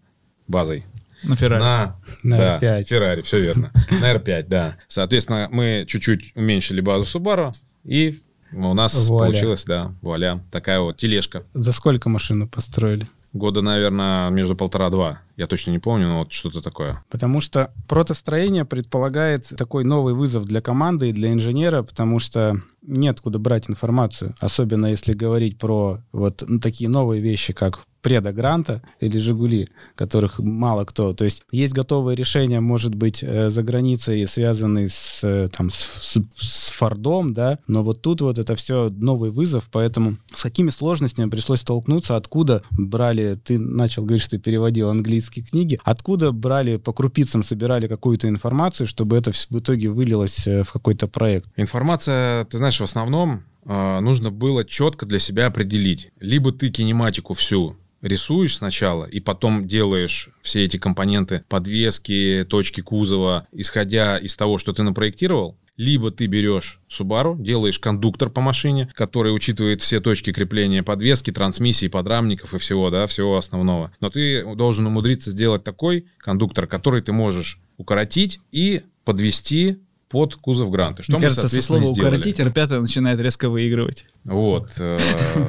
базой 0.51 0.85
На 1.23 1.35
Феррари. 1.35 1.61
на, 1.61 1.95
На 2.23 2.37
да, 2.37 2.59
R5. 2.59 2.83
Феррари, 2.83 3.21
все 3.21 3.39
верно. 3.39 3.71
На 4.01 4.13
R5, 4.13 4.45
да. 4.47 4.77
Соответственно, 4.87 5.47
мы 5.51 5.85
чуть-чуть 5.87 6.33
уменьшили 6.35 6.81
базу 6.81 7.19
Subaru, 7.19 7.51
и 7.83 8.19
у 8.53 8.73
нас 8.73 9.07
Вуаля. 9.07 9.31
получилось, 9.31 9.63
да, 9.63 9.93
вуаля, 10.01 10.43
такая 10.51 10.79
вот 10.81 10.97
тележка. 10.97 11.43
За 11.53 11.71
сколько 11.71 12.09
машину 12.09 12.47
построили? 12.47 13.07
Года, 13.33 13.61
наверное, 13.61 14.29
между 14.29 14.57
полтора-два. 14.57 15.21
Я 15.37 15.47
точно 15.47 15.71
не 15.71 15.79
помню, 15.79 16.07
но 16.09 16.19
вот 16.19 16.33
что-то 16.33 16.59
такое. 16.61 17.01
Потому 17.09 17.39
что 17.39 17.71
протостроение 17.87 18.65
предполагает 18.65 19.47
такой 19.57 19.85
новый 19.85 20.13
вызов 20.13 20.43
для 20.43 20.59
команды 20.59 21.09
и 21.09 21.13
для 21.13 21.31
инженера, 21.31 21.81
потому 21.81 22.19
что 22.19 22.61
нет 22.81 23.21
куда 23.21 23.39
брать 23.39 23.69
информацию, 23.69 24.35
особенно 24.41 24.87
если 24.87 25.13
говорить 25.13 25.57
про 25.57 25.99
вот 26.11 26.43
ну, 26.45 26.59
такие 26.59 26.89
новые 26.89 27.21
вещи, 27.21 27.53
как 27.53 27.85
преда 28.01 28.31
Гранта 28.33 28.81
или 28.99 29.17
Жигули, 29.19 29.69
которых 29.95 30.39
мало 30.39 30.85
кто. 30.85 31.13
То 31.13 31.23
есть 31.25 31.43
есть 31.51 31.73
готовые 31.73 32.15
решения, 32.15 32.59
может 32.59 32.95
быть, 32.95 33.23
э, 33.23 33.49
за 33.49 33.63
границей, 33.63 34.27
связанные 34.27 34.89
с, 34.89 35.19
э, 35.23 35.49
там, 35.55 35.69
с, 35.69 36.17
с- 36.37 36.71
Фордом, 36.81 37.33
да, 37.35 37.59
но 37.67 37.83
вот 37.83 38.01
тут 38.01 38.21
вот 38.21 38.39
это 38.39 38.55
все 38.55 38.89
новый 38.89 39.29
вызов, 39.29 39.69
поэтому 39.71 40.17
с 40.33 40.41
какими 40.41 40.71
сложностями 40.71 41.29
пришлось 41.29 41.59
столкнуться, 41.59 42.15
откуда 42.15 42.63
брали, 42.71 43.35
ты 43.43 43.59
начал 43.59 44.01
говорить, 44.03 44.23
что 44.23 44.31
ты 44.31 44.39
переводил 44.39 44.89
английские 44.89 45.45
книги, 45.45 45.79
откуда 45.83 46.31
брали, 46.31 46.77
по 46.77 46.91
крупицам 46.91 47.43
собирали 47.43 47.87
какую-то 47.87 48.27
информацию, 48.27 48.87
чтобы 48.87 49.15
это 49.15 49.31
в 49.31 49.59
итоге 49.59 49.89
вылилось 49.89 50.47
э, 50.47 50.63
в 50.63 50.71
какой-то 50.73 51.07
проект. 51.07 51.49
Информация, 51.55 52.45
ты 52.45 52.57
знаешь, 52.57 52.79
в 52.79 52.83
основном 52.83 53.43
нужно 53.65 54.31
было 54.31 54.65
четко 54.65 55.05
для 55.05 55.19
себя 55.19 55.47
определить. 55.47 56.11
Либо 56.19 56.51
ты 56.51 56.69
кинематику 56.69 57.33
всю 57.33 57.77
рисуешь 58.01 58.57
сначала, 58.57 59.05
и 59.05 59.19
потом 59.19 59.67
делаешь 59.67 60.29
все 60.41 60.63
эти 60.63 60.77
компоненты, 60.77 61.43
подвески, 61.47 62.45
точки 62.49 62.81
кузова, 62.81 63.47
исходя 63.51 64.17
из 64.17 64.35
того, 64.35 64.57
что 64.57 64.73
ты 64.73 64.83
напроектировал, 64.83 65.57
либо 65.77 66.11
ты 66.11 66.25
берешь 66.27 66.79
Subaru, 66.89 67.41
делаешь 67.41 67.79
кондуктор 67.79 68.29
по 68.29 68.41
машине, 68.41 68.91
который 68.93 69.33
учитывает 69.33 69.81
все 69.81 69.99
точки 69.99 70.33
крепления 70.33 70.83
подвески, 70.83 71.31
трансмиссии, 71.31 71.87
подрамников 71.87 72.53
и 72.53 72.57
всего, 72.57 72.89
да, 72.89 73.07
всего 73.07 73.37
основного. 73.37 73.91
Но 73.99 74.09
ты 74.09 74.43
должен 74.55 74.87
умудриться 74.87 75.31
сделать 75.31 75.63
такой 75.63 76.05
кондуктор, 76.17 76.67
который 76.67 77.01
ты 77.01 77.13
можешь 77.13 77.59
укоротить 77.77 78.39
и 78.51 78.83
подвести 79.05 79.77
под 80.11 80.35
кузов 80.35 80.69
Гранта. 80.71 81.03
Что 81.03 81.13
Мне 81.13 81.19
мы, 81.19 81.23
кажется, 81.23 81.47
со 81.47 81.61
слова 81.61 81.83
сделали. 81.83 82.15
укоротить 82.17 82.39
R5 82.39 82.79
начинает 82.79 83.19
резко 83.19 83.49
выигрывать. 83.49 84.05
Вот. 84.25 84.71
э, 84.77 84.99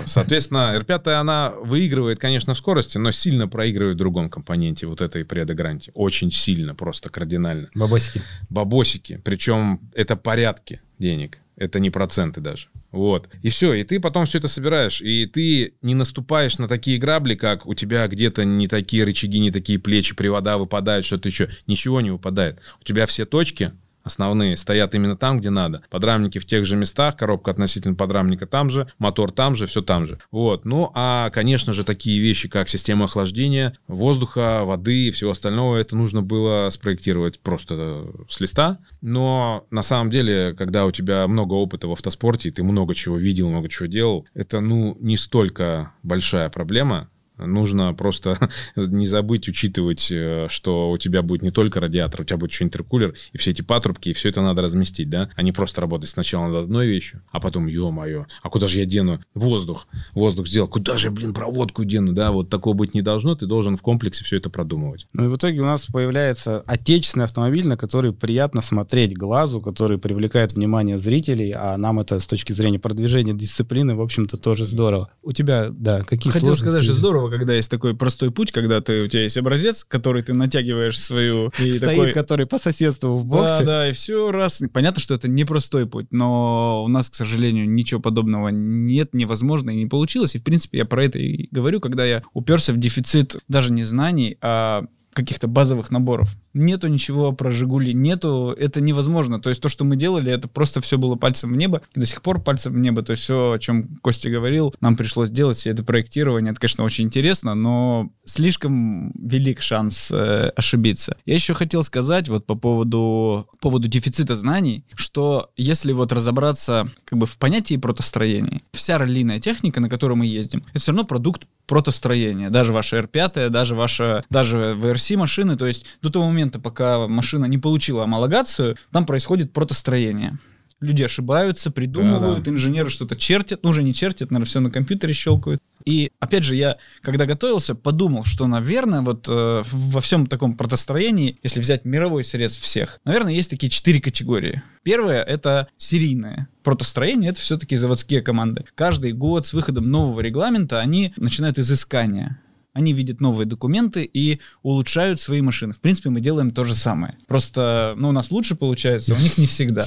Соответственно, 0.07 0.75
R5 0.79 1.13
она 1.13 1.53
выигрывает, 1.63 2.19
конечно, 2.19 2.55
в 2.55 2.59
скорости, 2.59 2.99
но 2.99 3.11
сильно 3.11 3.49
проигрывает 3.49 3.97
в 3.97 3.99
другом 3.99 4.31
компоненте 4.31 4.87
вот 4.87 5.01
этой 5.01 5.25
предогранте. 5.25 5.91
Очень 5.95 6.31
сильно, 6.31 6.75
просто 6.75 7.09
кардинально. 7.11 7.69
Бабосики. 7.75 8.23
Бабосики. 8.49 9.21
Причем 9.25 9.81
это 9.95 10.17
порядки 10.17 10.81
денег. 10.99 11.39
Это 11.57 11.79
не 11.81 11.91
проценты 11.91 12.41
даже. 12.41 12.69
Вот. 12.93 13.29
И 13.43 13.49
все. 13.49 13.75
И 13.75 13.85
ты 13.85 14.01
потом 14.01 14.27
все 14.27 14.39
это 14.39 14.49
собираешь. 14.49 15.01
И 15.03 15.27
ты 15.27 15.75
не 15.83 15.95
наступаешь 15.95 16.59
на 16.59 16.67
такие 16.67 16.99
грабли, 16.99 17.35
как 17.35 17.67
у 17.67 17.75
тебя 17.75 18.07
где-то 18.09 18.45
не 18.45 18.69
такие 18.69 19.05
рычаги, 19.05 19.39
не 19.39 19.51
такие 19.51 19.79
плечи, 19.79 20.15
привода 20.15 20.57
выпадают, 20.57 21.05
что-то 21.05 21.29
еще. 21.29 21.49
Ничего 21.67 22.01
не 22.01 22.11
выпадает. 22.11 22.59
У 22.81 22.85
тебя 22.85 23.07
все 23.07 23.27
точки 23.27 23.73
основные 24.03 24.57
стоят 24.57 24.95
именно 24.95 25.17
там, 25.17 25.39
где 25.41 25.51
надо. 25.51 25.83
Подрамники 25.91 26.39
в 26.39 26.47
тех 26.47 26.65
же 26.65 26.77
местах, 26.77 27.17
коробка 27.17 27.51
относительно 27.51 27.95
подрамника 27.95 28.47
там 28.47 28.71
же, 28.71 28.91
мотор 28.99 29.33
там 29.33 29.55
же, 29.55 29.67
все 29.67 29.83
там 29.83 30.07
же. 30.07 30.19
Вот. 30.31 30.65
Ну, 30.65 30.91
а, 30.95 31.31
конечно 31.31 31.73
же, 31.73 31.85
такие 31.85 32.21
вещи, 32.21 32.49
как 32.49 32.69
система 32.69 33.07
охлаждения, 33.07 33.77
воздуха, 33.89 34.65
воды 34.65 35.09
и 35.09 35.11
всего 35.11 35.31
остального, 35.31 35.77
это 35.77 35.97
нужно 35.97 36.23
было 36.23 36.69
спроектировать 36.71 37.41
просто 37.41 38.07
с 38.29 38.41
листа. 38.41 38.79
Но 39.01 39.67
на 39.71 39.83
самом 39.83 40.11
деле, 40.11 40.55
когда 40.57 40.87
у 40.87 40.91
тебя 40.91 41.27
много 41.27 41.55
опыта 41.55 41.89
в 41.89 41.93
автоспорте, 41.93 42.49
и 42.49 42.53
ты 42.53 42.63
много 42.63 42.95
чего 42.95 43.17
видел, 43.17 43.51
много 43.51 43.69
чего 43.69 43.87
делал, 43.87 44.27
это, 44.35 44.61
ну, 44.61 44.97
не 45.01 45.17
столько 45.17 45.93
большая 46.03 46.49
проблема, 46.51 47.09
Нужно 47.39 47.93
просто 47.95 48.37
не 48.77 49.07
забыть 49.07 49.49
учитывать, 49.49 50.11
э, 50.11 50.47
что 50.49 50.91
у 50.91 50.99
тебя 50.99 51.23
будет 51.23 51.43
не 51.43 51.51
только 51.51 51.81
радиатор, 51.81 52.23
у 52.23 52.25
тебя 52.25 52.37
будет 52.37 52.53
еще 52.53 52.65
интеркулер, 52.65 53.15
и 53.33 53.39
все 53.39 53.51
эти 53.51 53.63
патрубки, 53.63 54.11
и 54.11 54.13
все 54.13 54.29
это 54.29 54.43
надо 54.43 54.63
разместить, 54.63 55.11
да? 55.11 55.31
А 55.35 55.43
не 55.43 55.53
просто 55.53 55.81
работать 55.81 56.11
сначала 56.11 56.49
над 56.49 56.65
одной 56.65 56.87
вещью, 56.87 57.23
а 57.31 57.41
потом, 57.41 57.67
ё-моё, 57.67 58.27
а 58.43 58.51
куда 58.51 58.67
же 58.67 58.79
я 58.79 58.85
дену 58.85 59.21
воздух? 59.35 59.87
Воздух 60.15 60.47
сделал, 60.49 60.69
куда 60.69 60.97
же 60.97 61.09
я, 61.09 61.11
блин, 61.13 61.35
проводку 61.35 61.85
дену, 61.85 62.13
да? 62.13 62.33
Вот 62.33 62.49
такого 62.49 62.75
быть 62.75 62.95
не 62.95 63.03
должно, 63.03 63.35
ты 63.35 63.47
должен 63.47 63.77
в 63.77 63.83
комплексе 63.83 64.25
все 64.25 64.37
это 64.37 64.51
продумывать. 64.51 65.07
Ну 65.13 65.27
и 65.27 65.29
в 65.29 65.37
итоге 65.37 65.61
у 65.61 65.65
нас 65.65 65.87
появляется 65.87 66.63
отечественный 66.67 67.25
автомобиль, 67.25 67.67
на 67.67 67.77
который 67.77 68.13
приятно 68.13 68.61
смотреть 68.63 69.17
глазу, 69.17 69.61
который 69.61 69.99
привлекает 69.99 70.53
внимание 70.53 70.99
зрителей, 70.99 71.53
а 71.53 71.77
нам 71.77 72.01
это 72.01 72.21
с 72.21 72.27
точки 72.27 72.53
зрения 72.53 72.79
продвижения 72.79 73.33
дисциплины, 73.33 73.95
в 73.95 74.01
общем-то, 74.01 74.37
тоже 74.37 74.65
здорово. 74.67 75.11
У 75.23 75.33
тебя, 75.33 75.69
да, 75.71 76.03
какие 76.03 76.33
Хотел 76.33 76.57
сказать, 76.57 76.85
что 76.85 76.95
здорово, 76.95 77.22
когда 77.29 77.55
есть 77.55 77.71
такой 77.71 77.97
простой 77.97 78.31
путь, 78.31 78.53
когда 78.53 78.81
ты, 78.81 79.03
у 79.03 79.07
тебя 79.07 79.23
есть 79.23 79.37
образец, 79.37 79.85
который 79.85 80.23
ты 80.23 80.35
натягиваешь 80.35 80.99
свою... 80.99 81.51
И 81.59 81.71
Стоит, 81.71 81.81
такой, 81.81 82.13
который 82.13 82.47
по 82.47 82.59
соседству 82.59 83.17
в 83.17 83.25
боксе. 83.25 83.59
Да, 83.61 83.65
да, 83.65 83.89
и 83.89 83.93
все 83.93 84.31
раз. 84.31 84.63
Понятно, 84.73 85.01
что 85.01 85.15
это 85.15 85.29
непростой 85.29 85.87
путь, 85.87 86.07
но 86.11 86.83
у 86.85 86.89
нас, 86.89 87.11
к 87.11 87.15
сожалению, 87.15 87.69
ничего 87.69 88.01
подобного 88.01 88.49
нет, 88.49 89.15
невозможно 89.15 89.71
и 89.71 89.77
не 89.77 89.87
получилось. 89.87 90.35
И, 90.35 90.39
в 90.39 90.45
принципе, 90.45 90.79
я 90.79 90.85
про 90.85 91.05
это 91.05 91.19
и 91.19 91.49
говорю, 91.51 91.81
когда 91.81 92.05
я 92.05 92.23
уперся 92.33 92.73
в 92.73 92.79
дефицит 92.79 93.37
даже 93.49 93.73
не 93.73 93.85
знаний, 93.85 94.37
а 94.41 94.85
каких-то 95.13 95.47
базовых 95.47 95.91
наборов. 95.91 96.35
Нету 96.55 96.89
ничего 96.89 97.33
про 97.33 97.51
Жигули, 97.51 97.93
нету, 97.93 98.55
это 98.59 98.81
невозможно. 98.81 99.41
То 99.41 99.51
есть 99.51 99.61
то, 99.61 99.69
что 99.69 99.85
мы 99.85 99.97
делали, 99.97 100.33
это 100.33 100.49
просто 100.49 100.81
все 100.81 100.99
было 100.99 101.17
пальцем 101.17 101.53
в 101.53 101.57
небо, 101.57 101.83
и 101.95 102.01
до 102.01 102.07
сих 102.07 102.23
пор 102.23 102.41
пальцем 102.41 102.73
в 102.73 102.79
небо. 102.79 103.03
То 103.03 103.13
есть 103.13 103.23
все, 103.25 103.53
о 103.53 103.59
чем 103.59 103.97
Костя 104.03 104.31
говорил, 104.31 104.75
нам 104.81 104.97
пришлось 104.97 105.31
делать, 105.31 105.57
все 105.57 105.71
это 105.71 105.85
проектирование, 105.85 106.53
это, 106.53 106.61
конечно, 106.61 106.85
очень 106.85 107.05
интересно, 107.05 107.55
но 107.55 108.11
слишком 108.25 109.13
велик 109.13 109.61
шанс 109.61 110.11
э, 110.11 110.51
ошибиться. 110.57 111.17
Я 111.27 111.35
еще 111.35 111.55
хотел 111.55 111.83
сказать 111.83 112.29
вот 112.29 112.47
по 112.47 112.55
поводу, 112.55 113.49
по 113.53 113.57
поводу 113.59 113.89
дефицита 113.89 114.35
знаний, 114.35 114.85
что 114.95 115.51
если 115.57 115.93
вот 115.93 116.13
разобраться 116.13 116.91
как 117.05 117.19
бы 117.19 117.27
в 117.27 117.39
понятии 117.39 117.77
протостроения, 117.77 118.61
вся 118.73 118.99
раллийная 118.99 119.41
техника, 119.41 119.81
на 119.81 119.89
которой 119.89 120.15
мы 120.15 120.27
ездим, 120.27 120.65
это 120.71 120.81
все 120.81 120.93
равно 120.93 121.05
продукт 121.05 121.47
протостроения. 121.67 122.51
Даже 122.51 122.73
ваша 122.73 122.99
R5, 122.99 123.49
даже 123.49 123.75
ваша, 123.75 124.25
даже 124.31 124.77
VRC 124.79 125.17
машины, 125.17 125.57
то 125.57 125.67
есть 125.67 125.87
до 126.03 126.11
того 126.11 126.27
момента, 126.27 126.59
пока 126.59 127.07
машина 127.07 127.47
не 127.47 127.59
получила 127.59 128.05
амалогацию, 128.05 128.77
там 128.91 129.07
происходит 129.07 129.53
протостроение 129.53 130.39
люди 130.83 131.03
ошибаются, 131.03 131.71
придумывают, 131.71 132.39
да, 132.39 132.45
да. 132.45 132.51
инженеры 132.51 132.91
что-то 132.91 133.17
чертят, 133.17 133.63
ну 133.63 133.71
уже 133.71 133.83
не 133.83 133.95
чертят, 133.95 134.31
наверное, 134.31 134.47
все 134.47 134.61
на 134.61 134.71
компьютере 134.71 135.15
щелкают. 135.15 135.63
И 135.85 136.11
опять 136.21 136.45
же, 136.45 136.55
я, 136.55 136.77
когда 137.01 137.27
готовился, 137.27 137.75
подумал, 137.75 138.25
что, 138.25 138.47
наверное, 138.47 139.01
вот 139.01 139.27
э, 139.29 139.63
во 139.71 140.01
всем 140.01 140.27
таком 140.27 140.57
протостроении, 140.57 141.39
если 141.43 141.61
взять 141.61 141.85
мировой 141.85 142.25
срез 142.25 142.57
всех, 142.57 143.01
наверное, 143.05 143.33
есть 143.33 143.51
такие 143.51 143.71
четыре 143.71 144.01
категории. 144.01 144.63
Первое— 144.83 145.23
это 145.25 145.69
серийное. 145.79 146.49
Протостроение— 146.63 147.31
это 147.33 147.41
все-таки 147.41 147.77
заводские 147.77 148.23
команды. 148.23 148.65
Каждый 148.75 149.13
год 149.13 149.47
с 149.47 149.53
выходом 149.53 149.91
нового 149.91 150.21
регламента 150.21 150.81
они 150.81 151.13
начинают 151.17 151.59
изыскание 151.59 152.39
они 152.73 152.93
видят 152.93 153.21
новые 153.21 153.47
документы 153.47 154.03
и 154.03 154.41
улучшают 154.63 155.21
свои 155.21 155.41
машины. 155.41 155.73
В 155.73 155.81
принципе, 155.81 156.11
мы 156.11 156.21
делаем 156.21 156.51
то 156.51 156.65
же 156.65 156.75
самое. 156.75 157.19
Просто, 157.27 157.95
ну, 157.97 158.09
у 158.09 158.13
нас 158.13 158.31
лучше 158.31 158.55
получается, 158.55 159.15
у 159.15 159.19
них 159.19 159.39
не 159.39 159.47
всегда. 159.47 159.87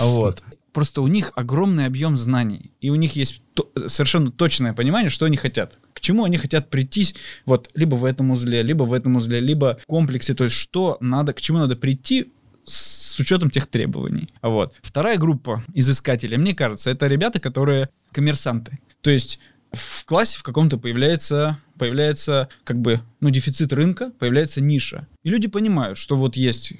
Вот. 0.00 0.42
Просто 0.72 1.00
у 1.02 1.06
них 1.06 1.32
огромный 1.34 1.86
объем 1.86 2.14
знаний, 2.14 2.72
и 2.80 2.90
у 2.90 2.94
них 2.94 3.16
есть 3.16 3.42
то, 3.54 3.72
совершенно 3.86 4.30
точное 4.30 4.74
понимание, 4.74 5.10
что 5.10 5.24
они 5.24 5.36
хотят. 5.36 5.78
К 5.92 6.00
чему 6.00 6.24
они 6.24 6.36
хотят 6.36 6.70
прийти, 6.70 7.06
вот, 7.46 7.70
либо 7.74 7.96
в 7.96 8.04
этом 8.04 8.30
узле, 8.30 8.62
либо 8.62 8.84
в 8.84 8.92
этом 8.92 9.16
узле, 9.16 9.40
либо 9.40 9.78
в 9.82 9.86
комплексе, 9.86 10.34
то 10.34 10.44
есть 10.44 10.54
что 10.54 10.98
надо, 11.00 11.32
к 11.32 11.40
чему 11.40 11.58
надо 11.58 11.74
прийти 11.74 12.32
с 12.64 13.18
учетом 13.18 13.50
тех 13.50 13.66
требований. 13.66 14.28
Вот. 14.42 14.74
Вторая 14.82 15.16
группа 15.16 15.64
изыскателей, 15.74 16.36
мне 16.36 16.54
кажется, 16.54 16.90
это 16.90 17.06
ребята, 17.06 17.40
которые 17.40 17.88
коммерсанты. 18.12 18.78
То 19.00 19.10
есть 19.10 19.40
в 19.72 20.04
классе 20.04 20.38
в 20.38 20.42
каком-то 20.42 20.78
появляется, 20.78 21.58
появляется 21.78 22.48
как 22.64 22.80
бы, 22.80 23.00
ну, 23.20 23.30
дефицит 23.30 23.72
рынка, 23.72 24.10
появляется 24.18 24.60
ниша. 24.60 25.06
И 25.24 25.30
люди 25.30 25.48
понимают, 25.48 25.98
что 25.98 26.16
вот 26.16 26.36
есть 26.36 26.74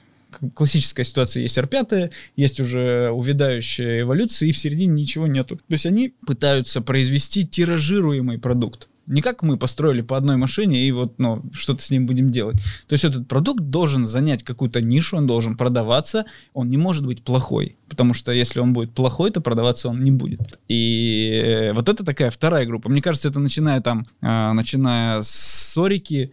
классическая 0.54 1.04
ситуация, 1.04 1.42
есть 1.42 1.58
R5, 1.58 2.12
есть 2.36 2.60
уже 2.60 3.10
увядающая 3.10 4.02
эволюция, 4.02 4.48
и 4.48 4.52
в 4.52 4.58
середине 4.58 5.02
ничего 5.02 5.26
нету. 5.26 5.56
То 5.56 5.72
есть 5.72 5.86
они 5.86 6.14
пытаются 6.26 6.80
произвести 6.80 7.46
тиражируемый 7.46 8.38
продукт. 8.38 8.88
Не 9.08 9.22
как 9.22 9.42
мы 9.42 9.56
построили 9.56 10.02
по 10.02 10.16
одной 10.16 10.36
машине 10.36 10.86
и 10.86 10.92
вот, 10.92 11.18
ну, 11.18 11.42
что-то 11.52 11.82
с 11.82 11.90
ним 11.90 12.06
будем 12.06 12.30
делать. 12.30 12.56
То 12.86 12.92
есть 12.92 13.04
этот 13.04 13.26
продукт 13.26 13.60
должен 13.60 14.04
занять 14.04 14.44
какую-то 14.44 14.80
нишу, 14.80 15.16
он 15.16 15.26
должен 15.26 15.56
продаваться, 15.56 16.26
он 16.52 16.70
не 16.70 16.76
может 16.76 17.06
быть 17.06 17.22
плохой. 17.22 17.76
Потому 17.88 18.14
что 18.14 18.32
если 18.32 18.60
он 18.60 18.72
будет 18.72 18.92
плохой, 18.92 19.30
то 19.30 19.40
продаваться 19.40 19.88
он 19.88 20.04
не 20.04 20.10
будет. 20.10 20.60
И 20.68 21.42
э, 21.44 21.72
вот 21.72 21.88
это 21.88 22.04
такая 22.04 22.30
вторая 22.30 22.66
группа. 22.66 22.88
Мне 22.88 23.02
кажется, 23.02 23.28
это 23.28 23.40
начиная 23.40 23.80
там, 23.80 24.06
э, 24.20 24.52
начиная 24.52 25.22
с 25.22 25.30
Сорики 25.72 26.32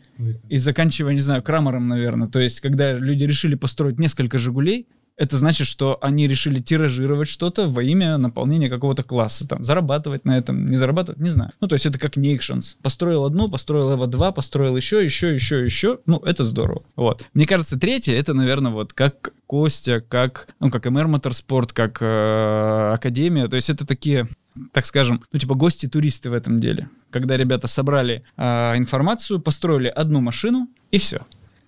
и 0.49 0.57
заканчивая, 0.57 1.13
не 1.13 1.19
знаю, 1.19 1.43
Крамером, 1.43 1.87
наверное. 1.87 2.27
То 2.27 2.39
есть, 2.39 2.59
когда 2.61 2.93
люди 2.93 3.23
решили 3.23 3.55
построить 3.55 3.99
несколько 3.99 4.37
«Жигулей», 4.37 4.87
это 5.17 5.37
значит, 5.37 5.67
что 5.67 5.97
они 6.01 6.27
решили 6.27 6.59
тиражировать 6.59 7.29
что-то 7.29 7.69
во 7.69 7.81
имя 7.83 8.17
наполнения 8.17 8.69
какого-то 8.69 9.03
класса, 9.03 9.47
там, 9.47 9.63
зарабатывать 9.63 10.25
на 10.25 10.37
этом, 10.37 10.65
не 10.69 10.75
зарабатывать, 10.75 11.19
не 11.21 11.29
знаю. 11.29 11.51
Ну, 11.61 11.67
то 11.67 11.73
есть 11.73 11.85
это 11.85 11.99
как 11.99 12.17
Nations. 12.17 12.75
Построил 12.81 13.25
одну, 13.25 13.47
построил 13.47 13.93
его 13.93 14.05
два, 14.07 14.31
построил 14.31 14.75
еще, 14.75 15.03
еще, 15.03 15.33
еще, 15.33 15.63
еще. 15.63 15.99
Ну, 16.05 16.17
это 16.19 16.43
здорово. 16.43 16.83
Вот. 16.95 17.27
Мне 17.33 17.47
кажется, 17.47 17.79
третье, 17.79 18.15
это, 18.15 18.33
наверное, 18.33 18.71
вот 18.71 18.93
как 18.93 19.33
Костя, 19.47 20.01
как, 20.01 20.49
ну, 20.59 20.69
как 20.69 20.85
MR 20.85 21.07
Motorsport, 21.07 21.69
как 21.73 22.01
э, 22.01 22.91
Академия. 22.93 23.47
То 23.47 23.55
есть 23.55 23.69
это 23.69 23.85
такие 23.85 24.27
так 24.71 24.85
скажем, 24.85 25.21
ну 25.33 25.39
типа 25.39 25.53
гости-туристы 25.53 26.29
в 26.29 26.33
этом 26.33 26.61
деле. 26.61 26.89
Когда 27.11 27.35
ребята 27.35 27.67
собрали 27.67 28.23
э, 28.37 28.43
информацию, 28.77 29.41
построили 29.41 29.87
одну 29.87 30.21
машину 30.21 30.69
и 30.91 30.97
все. 30.97 31.25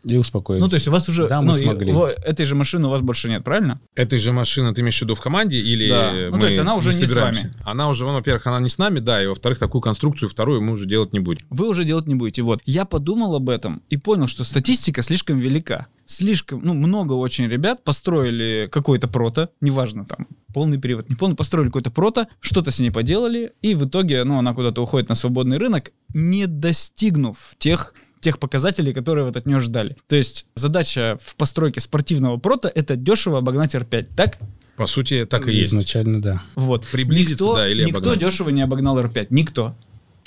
И 0.08 0.18
успокоились. 0.18 0.64
Ну, 0.64 0.70
то 0.70 0.76
есть 0.76 0.88
у 0.88 0.92
вас 0.92 1.10
уже... 1.10 1.28
Да, 1.28 1.42
мы 1.42 1.54
ну, 1.54 1.58
смогли. 1.58 1.92
И, 1.92 1.96
этой 2.24 2.46
же 2.46 2.56
машины 2.56 2.88
у 2.88 2.90
вас 2.90 3.02
больше 3.02 3.30
нет, 3.30 3.44
правильно? 3.44 3.82
Этой 3.96 4.20
же 4.20 4.32
машины 4.32 4.74
ты 4.74 4.82
имеешь 4.82 4.98
в 4.98 5.02
виду 5.02 5.16
в 5.16 5.22
команде 5.22 5.60
или 5.60 5.90
да. 5.90 6.12
мы 6.12 6.30
ну, 6.32 6.40
то 6.40 6.46
есть 6.46 6.60
она 6.60 6.76
уже 6.76 6.94
не, 6.94 7.02
не 7.02 7.06
с 7.06 7.16
вами? 7.16 7.54
Она 7.64 7.90
уже, 7.90 8.06
ну, 8.06 8.14
во-первых, 8.14 8.48
она 8.48 8.60
не 8.60 8.70
с 8.70 8.78
нами, 8.78 9.00
да, 9.00 9.22
и 9.22 9.28
во-вторых, 9.28 9.60
такую 9.60 9.82
конструкцию 9.82 10.30
вторую 10.30 10.62
мы 10.62 10.74
уже 10.74 10.86
делать 10.86 11.14
не 11.14 11.20
будем. 11.20 11.46
Вы 11.50 11.68
уже 11.68 11.84
делать 11.84 12.08
не 12.08 12.16
будете, 12.16 12.42
вот. 12.42 12.62
Я 12.66 12.86
подумал 12.86 13.36
об 13.36 13.50
этом 13.50 13.82
и 13.90 13.98
понял, 13.98 14.28
что 14.28 14.44
статистика 14.44 15.02
слишком 15.02 15.40
велика. 15.40 15.88
Слишком, 16.06 16.62
ну, 16.64 16.74
много 16.74 17.14
очень 17.14 17.48
ребят 17.48 17.84
построили 17.84 18.70
какой-то 18.72 19.10
прото, 19.10 19.50
неважно 19.60 20.06
там, 20.06 20.28
полный 20.54 20.80
привод, 20.80 21.10
не 21.10 21.16
полный, 21.16 21.36
построили 21.36 21.68
какой-то 21.68 21.92
прото, 21.92 22.28
что-то 22.40 22.72
с 22.72 22.80
ней 22.80 22.92
поделали, 22.92 23.52
и 23.62 23.76
в 23.76 23.86
итоге, 23.86 24.24
ну, 24.24 24.38
она 24.38 24.54
куда-то 24.54 24.82
уходит 24.82 25.10
на 25.10 25.16
свободный 25.16 25.58
рынок, 25.58 25.92
не 26.14 26.48
достигнув 26.48 27.56
тех 27.58 27.94
тех 28.20 28.40
показателей, 28.40 28.94
которые 28.94 29.26
вот 29.26 29.38
от 29.38 29.46
нее 29.46 29.60
ждали. 29.60 29.96
То 30.08 30.16
есть 30.16 30.46
задача 30.56 31.18
в 31.24 31.36
постройке 31.36 31.82
спортивного 31.82 32.38
прота— 32.38 32.72
это 32.76 32.96
дешево 32.96 33.40
обогнать 33.40 33.76
R5, 33.76 34.10
так? 34.16 34.38
По 34.76 34.86
сути, 34.86 35.26
так 35.26 35.48
и 35.48 35.52
есть. 35.52 35.72
Изначально, 35.72 36.22
да. 36.22 36.42
Вот. 36.56 36.86
Приблизиться, 36.86 37.44
никто, 37.44 37.56
да, 37.56 37.68
или 37.68 37.84
Никто 37.84 37.98
обогнать. 37.98 38.20
дешево 38.20 38.50
не 38.50 38.62
обогнал 38.62 39.00
R5. 39.00 39.28
Никто. 39.32 39.76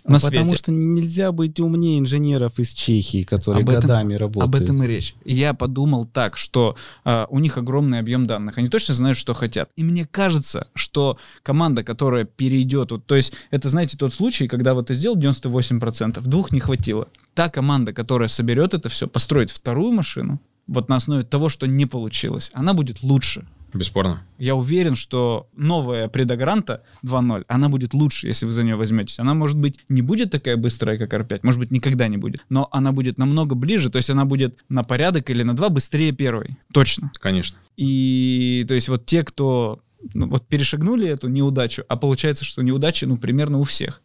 На 0.04 0.18
Потому 0.18 0.50
свете. 0.50 0.56
что 0.56 0.72
нельзя 0.72 1.32
быть 1.32 1.60
умнее 1.60 1.98
инженеров 1.98 2.58
из 2.58 2.70
Чехии, 2.72 3.22
которые 3.22 3.62
об 3.62 3.68
годами 3.68 4.14
этом, 4.14 4.26
работают. 4.26 4.54
Об 4.54 4.62
этом 4.62 4.82
и 4.82 4.86
речь. 4.86 5.14
Я 5.24 5.54
подумал 5.54 6.06
так, 6.06 6.36
что 6.36 6.76
э, 7.04 7.26
у 7.28 7.38
них 7.38 7.58
огромный 7.58 7.98
объем 7.98 8.26
данных, 8.26 8.58
они 8.58 8.68
точно 8.68 8.94
знают, 8.94 9.18
что 9.18 9.34
хотят. 9.34 9.70
И 9.76 9.84
мне 9.84 10.06
кажется, 10.06 10.68
что 10.74 11.18
команда, 11.42 11.84
которая 11.84 12.24
перейдет, 12.24 12.92
вот, 12.92 13.04
то 13.04 13.16
есть 13.16 13.32
это, 13.50 13.68
знаете, 13.68 13.96
тот 13.96 14.14
случай, 14.14 14.48
когда 14.48 14.74
вот 14.74 14.86
ты 14.86 14.94
сделал 14.94 15.16
98%, 15.16 16.20
двух 16.22 16.52
не 16.52 16.60
хватило. 16.60 17.08
Та 17.34 17.48
команда, 17.48 17.92
которая 17.92 18.28
соберет 18.28 18.74
это 18.74 18.88
все, 18.88 19.06
построит 19.06 19.50
вторую 19.50 19.92
машину, 19.92 20.40
вот 20.66 20.88
на 20.88 20.96
основе 20.96 21.22
того, 21.22 21.48
что 21.48 21.66
не 21.66 21.86
получилось, 21.86 22.50
она 22.54 22.74
будет 22.74 23.02
лучше. 23.02 23.46
Бесспорно. 23.72 24.22
Я 24.38 24.54
уверен, 24.54 24.96
что 24.96 25.48
новая 25.56 26.08
предогранта 26.08 26.82
2.0, 27.04 27.44
она 27.48 27.68
будет 27.68 27.94
лучше, 27.94 28.26
если 28.26 28.46
вы 28.46 28.52
за 28.52 28.64
нее 28.64 28.76
возьметесь. 28.76 29.18
Она, 29.18 29.34
может 29.34 29.56
быть, 29.56 29.80
не 29.88 30.02
будет 30.02 30.30
такая 30.30 30.56
быстрая, 30.56 30.98
как 30.98 31.12
R5, 31.12 31.40
может 31.42 31.60
быть, 31.60 31.70
никогда 31.70 32.08
не 32.08 32.16
будет, 32.16 32.44
но 32.48 32.68
она 32.72 32.92
будет 32.92 33.18
намного 33.18 33.54
ближе, 33.54 33.90
то 33.90 33.96
есть 33.96 34.10
она 34.10 34.24
будет 34.24 34.58
на 34.68 34.82
порядок 34.82 35.30
или 35.30 35.42
на 35.42 35.54
два 35.54 35.68
быстрее 35.68 36.12
первой. 36.12 36.56
Точно. 36.72 37.10
Конечно. 37.20 37.58
И, 37.76 38.64
то 38.68 38.74
есть, 38.74 38.88
вот 38.88 39.06
те, 39.06 39.22
кто 39.24 39.80
ну, 40.14 40.28
вот 40.28 40.46
перешагнули 40.46 41.08
эту 41.08 41.28
неудачу, 41.28 41.84
а 41.88 41.96
получается, 41.96 42.44
что 42.44 42.62
неудачи, 42.62 43.04
ну, 43.04 43.16
примерно 43.16 43.58
у 43.58 43.64
всех 43.64 44.02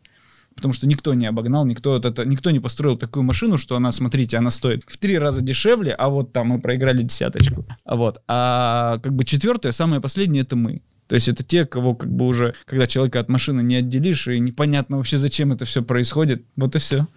потому 0.56 0.74
что 0.74 0.88
никто 0.88 1.14
не 1.14 1.26
обогнал, 1.26 1.66
никто, 1.66 1.92
вот 1.92 2.06
это, 2.06 2.26
никто 2.26 2.52
не 2.52 2.60
построил 2.60 2.98
такую 2.98 3.24
машину, 3.24 3.58
что 3.58 3.76
она, 3.76 3.92
смотрите, 3.92 4.38
она 4.38 4.50
стоит 4.50 4.84
в 4.88 4.98
три 4.98 5.18
раза 5.18 5.42
дешевле, 5.42 5.92
а 5.92 6.10
вот 6.10 6.32
там 6.32 6.48
мы 6.48 6.62
проиграли 6.62 7.04
десяточку. 7.04 7.66
Вот. 7.86 8.22
А 8.28 9.00
как 9.00 9.14
бы 9.14 9.26
четвертое, 9.26 9.72
самое 9.72 10.02
последнее, 10.02 10.44
это 10.44 10.56
мы. 10.56 10.82
То 11.08 11.14
есть 11.14 11.28
это 11.28 11.44
те, 11.44 11.66
кого 11.66 11.94
как 11.94 12.12
бы 12.12 12.26
уже, 12.26 12.56
когда 12.66 12.88
человека 12.88 13.20
от 13.20 13.30
машины 13.30 13.62
не 13.62 13.76
отделишь, 13.76 14.28
и 14.28 14.40
непонятно 14.40 14.98
вообще, 14.98 15.18
зачем 15.18 15.52
это 15.52 15.66
все 15.66 15.84
происходит. 15.84 16.46
Вот 16.56 16.76
и 16.76 16.80
все. 16.80 17.08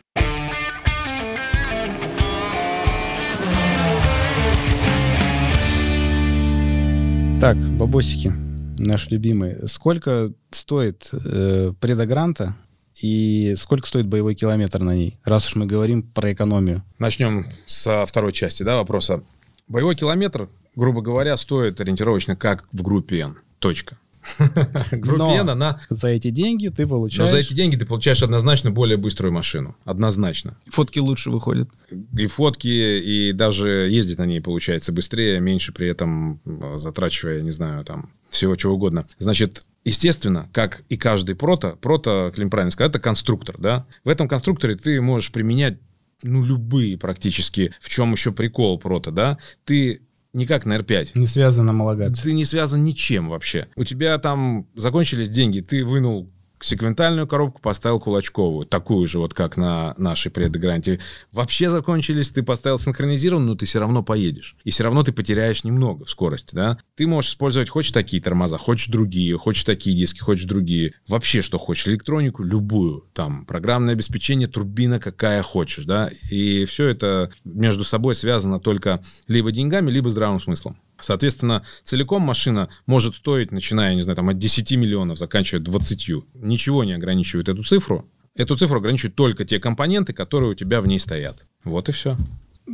Так, 7.41 7.57
бабосики, 7.57 8.33
наш 8.79 9.11
любимый. 9.11 9.69
Сколько 9.69 10.33
стоит 10.51 11.09
э, 11.13 11.73
предогранта 11.81 12.57
и 13.01 13.55
сколько 13.57 13.87
стоит 13.87 14.07
боевой 14.07 14.35
километр 14.35 14.81
на 14.81 14.95
ней, 14.95 15.19
раз 15.25 15.47
уж 15.47 15.57
мы 15.57 15.67
говорим 15.67 16.03
про 16.03 16.33
экономию? 16.33 16.83
Начнем 16.99 17.47
со 17.67 18.05
второй 18.05 18.33
части 18.33 18.63
да, 18.63 18.77
вопроса. 18.77 19.23
Боевой 19.69 19.95
километр, 19.95 20.49
грубо 20.75 21.01
говоря, 21.01 21.37
стоит 21.37 21.81
ориентировочно 21.81 22.37
как 22.37 22.65
в 22.73 22.83
группе 22.83 23.19
N. 23.21 23.37
Точка. 23.59 23.99
Группе 24.91 25.37
N, 25.37 25.51
она... 25.51 25.81
За 25.89 26.09
эти 26.09 26.31
деньги 26.31 26.69
ты 26.69 26.87
получаешь... 26.87 27.31
Но 27.31 27.37
за 27.37 27.41
эти 27.41 27.55
деньги 27.55 27.77
ты 27.77 27.87
получаешь 27.87 28.23
однозначно 28.23 28.71
более 28.71 28.97
быструю 28.97 29.33
машину. 29.33 29.77
Однозначно. 29.85 30.57
Фотки 30.67 30.99
лучше 30.99 31.31
выходят. 31.31 31.69
И 32.17 32.27
фотки, 32.27 32.69
и 32.69 33.33
даже 33.33 33.89
ездить 33.91 34.19
на 34.19 34.27
ней 34.27 34.41
получается 34.41 34.93
быстрее, 34.93 35.41
меньше 35.41 35.73
при 35.73 35.89
этом 35.89 36.41
э, 36.45 36.79
затрачивая, 36.79 37.43
не 37.43 37.53
знаю, 37.53 37.85
там, 37.85 38.11
всего 38.31 38.57
чего 38.57 38.75
угодно. 38.75 39.07
Значит, 39.19 39.63
Естественно, 39.85 40.51
как 40.53 40.83
и 40.91 40.99
каждый 40.99 41.35
прото, 41.35 41.79
прото, 41.81 42.31
Клим 42.35 42.51
правильно 42.51 42.71
сказал, 42.71 42.91
это 42.91 42.99
конструктор, 42.99 43.57
да. 43.59 43.87
В 44.05 44.11
этом 44.11 44.29
конструкторе 44.29 44.75
ты 44.75 45.01
можешь 45.01 45.33
применять 45.33 45.79
ну, 46.23 46.45
любые 46.45 46.99
практически. 46.99 47.73
В 47.81 47.89
чем 47.89 48.13
еще 48.13 48.33
прикол 48.33 48.79
прото, 48.79 49.11
да? 49.11 49.39
Ты 49.65 50.03
не 50.35 50.47
как 50.47 50.67
на 50.67 50.77
R5. 50.77 51.13
Не 51.15 51.27
связано 51.27 51.73
homologация. 51.73 52.23
Ты 52.23 52.33
не 52.33 52.45
связан 52.45 52.85
ничем 52.85 53.29
вообще. 53.31 53.69
У 53.77 53.85
тебя 53.85 54.19
там 54.19 54.67
закончились 54.75 55.31
деньги, 55.31 55.61
ты 55.61 55.85
вынул 55.85 56.31
секвентальную 56.61 57.27
коробку 57.27 57.61
поставил 57.61 58.01
кулачковую, 58.01 58.67
такую 58.67 59.07
же 59.07 59.19
вот, 59.19 59.35
как 59.35 59.57
на 59.57 59.95
нашей 59.99 60.31
предгранте. 60.31 61.01
Вообще 61.33 61.71
закончились, 61.71 62.31
ты 62.31 62.43
поставил 62.43 62.79
синхронизированную, 62.79 63.51
но 63.51 63.57
ты 63.57 63.67
все 63.67 63.79
равно 63.81 64.03
поедешь. 64.03 64.57
И 64.65 64.71
все 64.71 64.85
равно 64.85 65.03
ты 65.03 65.13
потеряешь 65.13 65.65
немного 65.65 66.05
в 66.05 66.11
скорости, 66.11 66.55
да? 66.55 66.79
Ты 66.97 67.07
можешь 67.07 67.31
использовать, 67.31 67.69
хочешь 67.69 67.93
такие 67.93 68.23
тормоза, 68.23 68.59
хочешь 68.59 68.89
другие, 68.89 69.37
хочешь 69.39 69.65
такие 69.65 69.97
диски, 69.97 70.21
хочешь 70.21 70.45
другие. 70.45 70.95
Вообще, 71.07 71.43
что 71.43 71.59
хочешь. 71.59 71.89
Электронику 71.89 72.43
любую. 72.43 73.05
Там, 73.13 73.45
программное 73.47 73.95
обеспечение, 73.95 74.49
турбина 74.49 75.01
какая 75.01 75.43
хочешь, 75.43 75.85
да? 75.85 76.11
И 76.31 76.65
все 76.65 76.89
это 76.89 77.31
между 77.45 77.85
собой 77.85 78.15
связано 78.15 78.61
только 78.61 79.03
либо 79.27 79.53
деньгами, 79.53 79.91
либо 79.91 80.11
здравым 80.11 80.41
смыслом. 80.41 80.79
Соответственно, 81.01 81.65
целиком 81.85 82.23
машина 82.23 82.69
может 82.87 83.17
стоить, 83.17 83.53
начиная, 83.53 83.95
не 83.95 84.03
знаю, 84.03 84.17
там, 84.17 84.29
от 84.29 84.39
10 84.39 84.73
миллионов, 84.73 85.19
заканчивая 85.19 85.63
20. 85.63 86.11
Ничего 86.35 86.85
не 86.85 86.93
ограничивает 86.93 87.49
эту 87.49 87.63
цифру. 87.63 88.09
Эту 88.35 88.57
цифру 88.57 88.79
ограничивают 88.79 89.17
только 89.17 89.45
те 89.45 89.59
компоненты, 89.59 90.13
которые 90.13 90.53
у 90.53 90.55
тебя 90.55 90.81
в 90.81 90.87
ней 90.87 90.99
стоят. 90.99 91.45
Вот 91.65 91.89
и 91.89 91.93
все. 91.93 92.17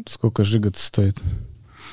Сколько 0.06 0.44
жига 0.44 0.72
стоит? 0.74 1.20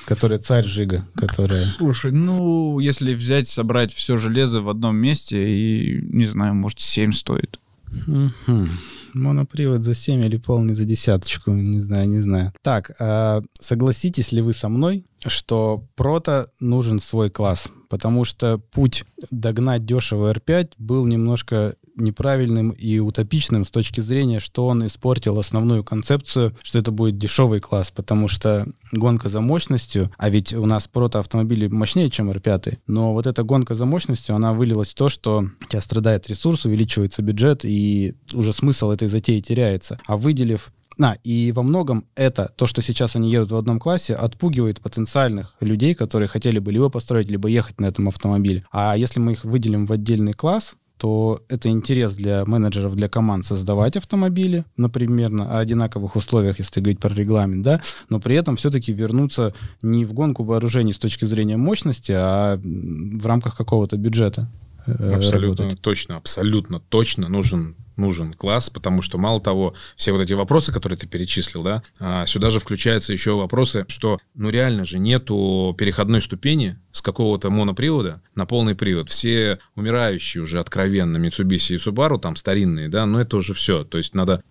Которая 0.05 0.39
царь 0.39 0.65
жига, 0.65 1.05
которая... 1.15 1.63
Слушай, 1.63 2.11
ну, 2.11 2.79
если 2.79 3.13
взять, 3.13 3.47
собрать 3.47 3.93
все 3.93 4.17
железо 4.17 4.61
в 4.61 4.69
одном 4.69 4.97
месте, 4.97 5.37
и, 5.49 6.01
не 6.01 6.25
знаю, 6.25 6.55
может, 6.55 6.79
7 6.79 7.11
стоит. 7.13 7.59
Угу. 8.07 8.67
Монопривод 9.13 9.83
за 9.83 9.93
7 9.93 10.25
или 10.25 10.37
полный 10.37 10.73
за 10.73 10.85
десяточку, 10.85 11.51
не 11.51 11.79
знаю, 11.79 12.09
не 12.09 12.19
знаю. 12.19 12.53
Так, 12.61 12.91
а 12.99 13.41
согласитесь 13.59 14.31
ли 14.31 14.41
вы 14.41 14.53
со 14.53 14.69
мной, 14.69 15.05
что 15.25 15.85
прото 15.95 16.47
нужен 16.59 16.99
свой 16.99 17.29
класс? 17.29 17.69
Потому 17.89 18.23
что 18.23 18.57
путь 18.57 19.03
догнать 19.31 19.85
дешево 19.85 20.31
R5 20.31 20.73
был 20.77 21.05
немножко 21.05 21.75
неправильным 21.95 22.71
и 22.71 22.99
утопичным 22.99 23.65
с 23.65 23.69
точки 23.69 24.01
зрения, 24.01 24.39
что 24.39 24.67
он 24.67 24.85
испортил 24.85 25.39
основную 25.39 25.83
концепцию, 25.83 26.55
что 26.63 26.79
это 26.79 26.91
будет 26.91 27.17
дешевый 27.17 27.59
класс, 27.59 27.91
потому 27.91 28.27
что 28.27 28.67
гонка 28.91 29.29
за 29.29 29.41
мощностью, 29.41 30.11
а 30.17 30.29
ведь 30.29 30.53
у 30.53 30.65
нас 30.65 30.87
прото-автомобили 30.87 31.67
мощнее, 31.67 32.09
чем 32.09 32.31
R5, 32.31 32.79
но 32.87 33.13
вот 33.13 33.27
эта 33.27 33.43
гонка 33.43 33.75
за 33.75 33.85
мощностью, 33.85 34.35
она 34.35 34.53
вылилась 34.53 34.91
в 34.91 34.95
то, 34.95 35.09
что 35.09 35.45
у 35.61 35.67
тебя 35.67 35.81
страдает 35.81 36.27
ресурс, 36.27 36.65
увеличивается 36.65 37.21
бюджет, 37.21 37.65
и 37.65 38.15
уже 38.33 38.53
смысл 38.53 38.91
этой 38.91 39.07
затеи 39.07 39.39
теряется. 39.39 39.99
А 40.05 40.17
выделив 40.17 40.71
а, 40.99 41.17
и 41.23 41.51
во 41.51 41.63
многом 41.63 42.05
это, 42.15 42.51
то, 42.55 42.67
что 42.67 42.81
сейчас 42.81 43.15
они 43.15 43.31
едут 43.31 43.51
в 43.51 43.55
одном 43.55 43.79
классе, 43.79 44.15
отпугивает 44.15 44.81
потенциальных 44.81 45.55
людей, 45.59 45.95
которые 45.95 46.27
хотели 46.27 46.59
бы 46.59 46.71
либо 46.71 46.89
построить, 46.89 47.29
либо 47.29 47.47
ехать 47.47 47.79
на 47.79 47.85
этом 47.85 48.07
автомобиле. 48.07 48.65
А 48.71 48.95
если 48.97 49.19
мы 49.19 49.33
их 49.33 49.45
выделим 49.45 49.85
в 49.85 49.93
отдельный 49.93 50.33
класс, 50.33 50.75
то 51.01 51.41
это 51.49 51.67
интерес 51.69 52.13
для 52.13 52.45
менеджеров, 52.45 52.95
для 52.95 53.09
команд 53.09 53.43
создавать 53.43 53.97
автомобили, 53.97 54.65
например, 54.77 55.31
на 55.31 55.57
одинаковых 55.57 56.15
условиях, 56.15 56.59
если 56.59 56.79
говорить 56.79 56.99
про 56.99 57.11
регламент, 57.11 57.63
да, 57.63 57.81
но 58.09 58.19
при 58.19 58.35
этом 58.35 58.55
все-таки 58.55 58.93
вернуться 58.93 59.55
не 59.81 60.05
в 60.05 60.13
гонку 60.13 60.43
вооружений 60.43 60.93
с 60.93 60.99
точки 60.99 61.25
зрения 61.25 61.57
мощности, 61.57 62.11
а 62.15 62.59
в 62.63 63.25
рамках 63.25 63.57
какого-то 63.57 63.97
бюджета. 63.97 64.47
Э, 64.85 65.15
абсолютно 65.15 65.63
работать. 65.63 65.81
точно, 65.81 66.17
абсолютно 66.17 66.79
точно 66.79 67.29
нужен 67.29 67.75
нужен 67.95 68.33
класс, 68.33 68.69
потому 68.69 69.01
что 69.01 69.17
мало 69.17 69.41
того, 69.41 69.75
все 69.95 70.11
вот 70.11 70.21
эти 70.21 70.33
вопросы, 70.33 70.71
которые 70.71 70.97
ты 70.97 71.07
перечислил, 71.07 71.63
да, 71.63 71.83
а, 71.99 72.25
сюда 72.25 72.49
же 72.49 72.59
включаются 72.59 73.13
еще 73.13 73.33
вопросы, 73.35 73.85
что 73.87 74.19
ну 74.33 74.49
реально 74.49 74.85
же 74.85 74.99
нету 74.99 75.75
переходной 75.77 76.21
ступени 76.21 76.79
с 76.91 77.01
какого-то 77.01 77.49
монопривода 77.49 78.21
на 78.35 78.45
полный 78.45 78.75
привод. 78.75 79.09
Все 79.09 79.59
умирающие 79.75 80.43
уже 80.43 80.59
откровенно 80.59 81.17
Mitsubishi 81.17 81.75
и 81.75 81.77
Subaru, 81.77 82.19
там 82.19 82.35
старинные, 82.35 82.89
да, 82.89 83.05
но 83.05 83.19
это 83.21 83.37
уже 83.37 83.53
все. 83.53 83.83
То 83.83 83.97
есть 83.97 84.13
надо 84.13 84.43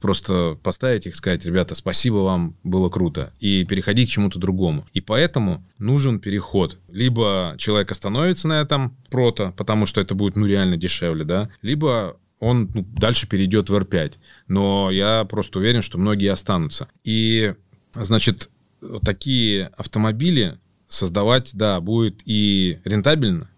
просто 0.00 0.58
поставить 0.62 1.06
их, 1.06 1.16
сказать, 1.16 1.44
ребята, 1.44 1.74
спасибо 1.74 2.16
вам, 2.18 2.56
было 2.62 2.88
круто, 2.88 3.32
и 3.40 3.64
переходить 3.64 4.08
к 4.08 4.12
чему-то 4.12 4.38
другому. 4.38 4.86
И 4.92 5.00
поэтому 5.00 5.64
нужен 5.78 6.20
переход. 6.20 6.78
Либо 6.88 7.54
человек 7.58 7.90
остановится 7.90 8.48
на 8.48 8.60
этом 8.60 8.96
прото, 9.10 9.52
потому 9.56 9.86
что 9.86 10.00
это 10.00 10.14
будет, 10.14 10.36
ну, 10.36 10.46
реально 10.46 10.76
дешевле, 10.76 11.24
да, 11.24 11.50
либо 11.62 12.18
он 12.40 12.70
ну, 12.74 12.84
дальше 12.96 13.26
перейдет 13.28 13.70
в 13.70 13.74
R5. 13.74 14.14
Но 14.48 14.90
я 14.90 15.24
просто 15.24 15.58
уверен, 15.58 15.82
что 15.82 15.98
многие 15.98 16.30
останутся. 16.30 16.88
И, 17.04 17.54
значит, 17.94 18.50
такие 19.02 19.66
автомобили 19.76 20.58
создавать, 20.88 21.50
да, 21.54 21.80
будет 21.80 22.20
и 22.24 22.78
рентабельно, 22.84 23.48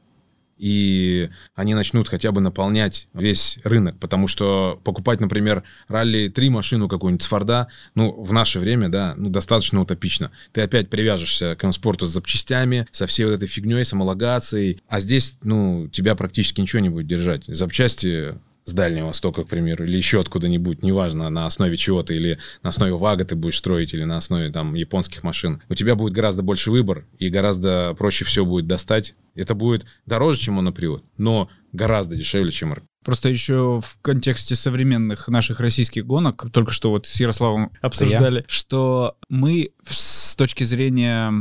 и 0.59 1.31
они 1.55 1.75
начнут 1.75 2.09
хотя 2.09 2.33
бы 2.33 2.41
наполнять 2.41 3.09
весь 3.15 3.59
рынок, 3.63 3.99
потому 3.99 4.27
что 4.27 4.81
покупать, 4.83 5.21
например, 5.21 5.63
ралли 5.87 6.29
3 6.29 6.51
машину 6.51 6.89
какую-нибудь 6.89 7.23
с 7.23 7.29
Форда, 7.29 7.69
ну, 7.95 8.11
в 8.21 8.33
наше 8.33 8.59
время, 8.59 8.89
да, 8.89 9.15
ну, 9.17 9.31
достаточно 9.31 9.81
утопично. 9.81 10.33
Ты 10.53 10.63
опять 10.63 10.91
привяжешься 10.91 11.55
к 11.55 11.73
спорту 11.73 12.07
с 12.07 12.11
запчастями, 12.11 12.87
со 12.91 13.07
всей 13.07 13.27
вот 13.27 13.33
этой 13.35 13.47
фигней, 13.47 13.85
с 13.85 13.93
homологацией, 13.93 14.83
а 14.89 15.01
здесь, 15.01 15.39
ну, 15.43 15.89
тебя 15.89 16.15
практически 16.17 16.61
ничего 16.61 16.81
не 16.81 16.89
будет 16.89 17.07
держать. 17.07 17.45
Запчасти 17.47 18.35
с 18.69 18.73
Дальнего 18.75 19.07
Востока, 19.07 19.45
к 19.45 19.49
примеру, 19.49 19.85
или 19.85 19.97
еще 19.97 20.21
откуда-нибудь, 20.21 20.83
неважно, 20.83 21.31
на 21.31 21.47
основе 21.47 21.77
чего-то, 21.79 22.13
или 22.13 22.39
на 22.63 22.69
основе 22.69 22.93
ВАГа 22.93 23.25
ты 23.25 23.35
будешь 23.35 23.57
строить, 23.57 23.95
или 23.95 24.05
на 24.05 24.19
основе 24.19 24.51
там 24.51 24.75
японских 24.75 25.23
машин, 25.23 25.63
у 25.71 25.75
тебя 25.75 25.95
будет 25.97 26.13
гораздо 26.13 26.43
больше 26.43 26.71
выбор, 26.71 27.07
и 27.19 27.31
гораздо 27.31 27.95
проще 27.97 28.27
все 28.27 28.45
будет 28.45 28.67
достать. 28.67 29.15
Это 29.35 29.55
будет 29.55 29.87
дороже, 30.05 30.41
чем 30.41 30.55
монопривод, 30.55 31.03
но 31.17 31.49
гораздо 31.73 32.15
дешевле, 32.15 32.53
чем 32.53 32.75
РК. 32.75 32.85
Просто 33.05 33.31
еще 33.31 33.81
в 33.83 33.99
контексте 34.03 34.55
современных 34.55 35.29
наших 35.29 35.61
российских 35.61 36.05
гонок, 36.05 36.47
только 36.53 36.73
что 36.73 36.91
вот 36.91 37.07
с 37.07 37.21
Ярославом 37.21 37.73
обсуждали, 37.81 38.41
Я? 38.41 38.45
что 38.49 39.17
мы 39.31 39.71
с 39.89 40.37
точки 40.37 40.65
зрения 40.65 41.33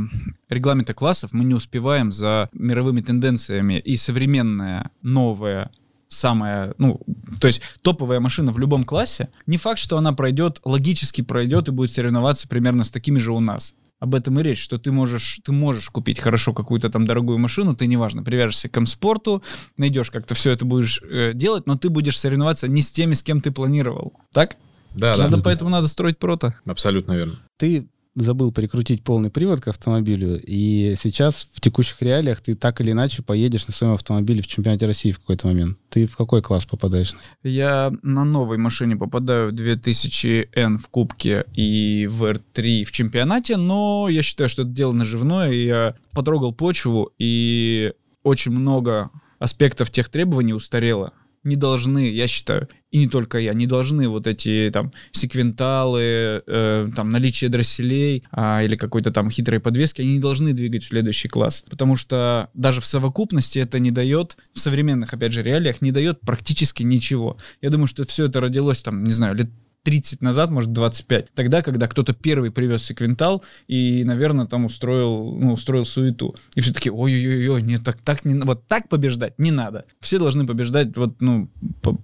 регламента 0.48 0.94
классов 0.94 1.32
мы 1.34 1.44
не 1.44 1.52
успеваем 1.52 2.10
за 2.10 2.48
мировыми 2.52 3.02
тенденциями. 3.02 3.78
И 3.80 3.98
современная 3.98 4.92
новая 5.02 5.70
самая, 6.08 6.74
ну, 6.78 7.00
то 7.40 7.46
есть 7.46 7.62
топовая 7.82 8.20
машина 8.20 8.52
в 8.52 8.58
любом 8.58 8.84
классе, 8.84 9.28
не 9.46 9.56
факт, 9.56 9.78
что 9.78 9.98
она 9.98 10.12
пройдет, 10.12 10.60
логически 10.64 11.22
пройдет 11.22 11.68
и 11.68 11.72
будет 11.72 11.92
соревноваться 11.92 12.48
примерно 12.48 12.84
с 12.84 12.90
такими 12.90 13.18
же 13.18 13.32
у 13.32 13.40
нас. 13.40 13.74
Об 14.00 14.14
этом 14.14 14.38
и 14.38 14.42
речь, 14.44 14.62
что 14.62 14.78
ты 14.78 14.92
можешь, 14.92 15.40
ты 15.44 15.50
можешь 15.50 15.90
купить 15.90 16.20
хорошо 16.20 16.52
какую-то 16.52 16.88
там 16.88 17.04
дорогую 17.04 17.38
машину, 17.38 17.74
ты 17.74 17.86
неважно, 17.86 18.22
привяжешься 18.22 18.68
к 18.68 18.86
спорту, 18.86 19.42
найдешь 19.76 20.10
как-то 20.10 20.34
все 20.34 20.52
это 20.52 20.64
будешь 20.64 21.02
э, 21.02 21.32
делать, 21.34 21.66
но 21.66 21.76
ты 21.76 21.90
будешь 21.90 22.18
соревноваться 22.18 22.68
не 22.68 22.80
с 22.80 22.92
теми, 22.92 23.14
с 23.14 23.22
кем 23.24 23.40
ты 23.40 23.50
планировал. 23.50 24.12
Так? 24.32 24.56
Да, 24.94 25.16
надо, 25.16 25.36
да. 25.38 25.42
Поэтому 25.42 25.70
надо 25.70 25.88
строить 25.88 26.18
прото. 26.18 26.54
Абсолютно 26.64 27.12
верно. 27.12 27.34
Ты 27.56 27.88
забыл 28.22 28.52
прикрутить 28.52 29.02
полный 29.02 29.30
привод 29.30 29.60
к 29.60 29.68
автомобилю, 29.68 30.40
и 30.44 30.94
сейчас 31.00 31.48
в 31.52 31.60
текущих 31.60 32.00
реалиях 32.02 32.40
ты 32.40 32.54
так 32.54 32.80
или 32.80 32.90
иначе 32.90 33.22
поедешь 33.22 33.66
на 33.66 33.72
своем 33.72 33.94
автомобиле 33.94 34.42
в 34.42 34.46
чемпионате 34.46 34.86
России 34.86 35.12
в 35.12 35.20
какой-то 35.20 35.46
момент. 35.46 35.78
Ты 35.88 36.06
в 36.06 36.16
какой 36.16 36.42
класс 36.42 36.66
попадаешь? 36.66 37.14
Я 37.42 37.92
на 38.02 38.24
новой 38.24 38.58
машине 38.58 38.96
попадаю 38.96 39.50
в 39.50 39.54
2000N 39.54 40.78
в 40.78 40.88
Кубке 40.88 41.44
и 41.54 42.08
в 42.10 42.24
R3 42.24 42.84
в 42.84 42.92
чемпионате, 42.92 43.56
но 43.56 44.08
я 44.08 44.22
считаю, 44.22 44.48
что 44.48 44.62
это 44.62 44.70
дело 44.70 44.92
наживное, 44.92 45.50
и 45.50 45.66
я 45.66 45.94
потрогал 46.12 46.52
почву, 46.52 47.12
и 47.18 47.92
очень 48.22 48.52
много 48.52 49.10
аспектов 49.38 49.90
тех 49.90 50.08
требований 50.08 50.52
устарело 50.52 51.12
не 51.48 51.56
должны, 51.56 52.10
я 52.10 52.26
считаю, 52.26 52.68
и 52.90 52.98
не 52.98 53.08
только 53.08 53.38
я, 53.38 53.52
не 53.54 53.66
должны 53.66 54.08
вот 54.08 54.26
эти 54.26 54.70
там 54.72 54.92
секвенталы, 55.12 56.42
э, 56.46 56.88
там 56.94 57.10
наличие 57.10 57.50
дросселей 57.50 58.24
а, 58.30 58.62
или 58.62 58.76
какой-то 58.76 59.10
там 59.10 59.30
хитрой 59.30 59.60
подвески, 59.60 60.02
они 60.02 60.14
не 60.14 60.20
должны 60.20 60.52
двигать 60.52 60.84
в 60.84 60.88
следующий 60.88 61.28
класс, 61.28 61.64
потому 61.68 61.96
что 61.96 62.50
даже 62.54 62.80
в 62.80 62.86
совокупности 62.86 63.58
это 63.58 63.78
не 63.78 63.90
дает, 63.90 64.36
в 64.54 64.60
современных, 64.60 65.12
опять 65.12 65.32
же, 65.32 65.42
реалиях 65.42 65.82
не 65.82 65.92
дает 65.92 66.20
практически 66.20 66.82
ничего. 66.82 67.36
Я 67.60 67.70
думаю, 67.70 67.86
что 67.86 68.06
все 68.06 68.26
это 68.26 68.40
родилось 68.40 68.82
там, 68.82 69.04
не 69.04 69.12
знаю, 69.12 69.34
лет 69.34 69.50
30 69.88 70.20
назад, 70.20 70.50
может, 70.50 70.74
25. 70.74 71.32
Тогда, 71.32 71.62
когда 71.62 71.88
кто-то 71.88 72.12
первый 72.12 72.50
привез 72.50 72.84
секвентал 72.84 73.42
и, 73.68 74.04
наверное, 74.04 74.44
там 74.44 74.66
устроил, 74.66 75.34
ну, 75.34 75.54
устроил 75.54 75.86
суету. 75.86 76.36
И 76.54 76.60
все 76.60 76.74
таки 76.74 76.90
ой-ой-ой, 76.90 77.62
нет, 77.62 77.84
так, 77.84 77.96
так 78.02 78.26
не, 78.26 78.38
вот 78.38 78.66
так 78.66 78.90
побеждать 78.90 79.38
не 79.38 79.50
надо. 79.50 79.86
Все 80.00 80.18
должны 80.18 80.46
побеждать 80.46 80.94
вот, 80.94 81.22
ну, 81.22 81.50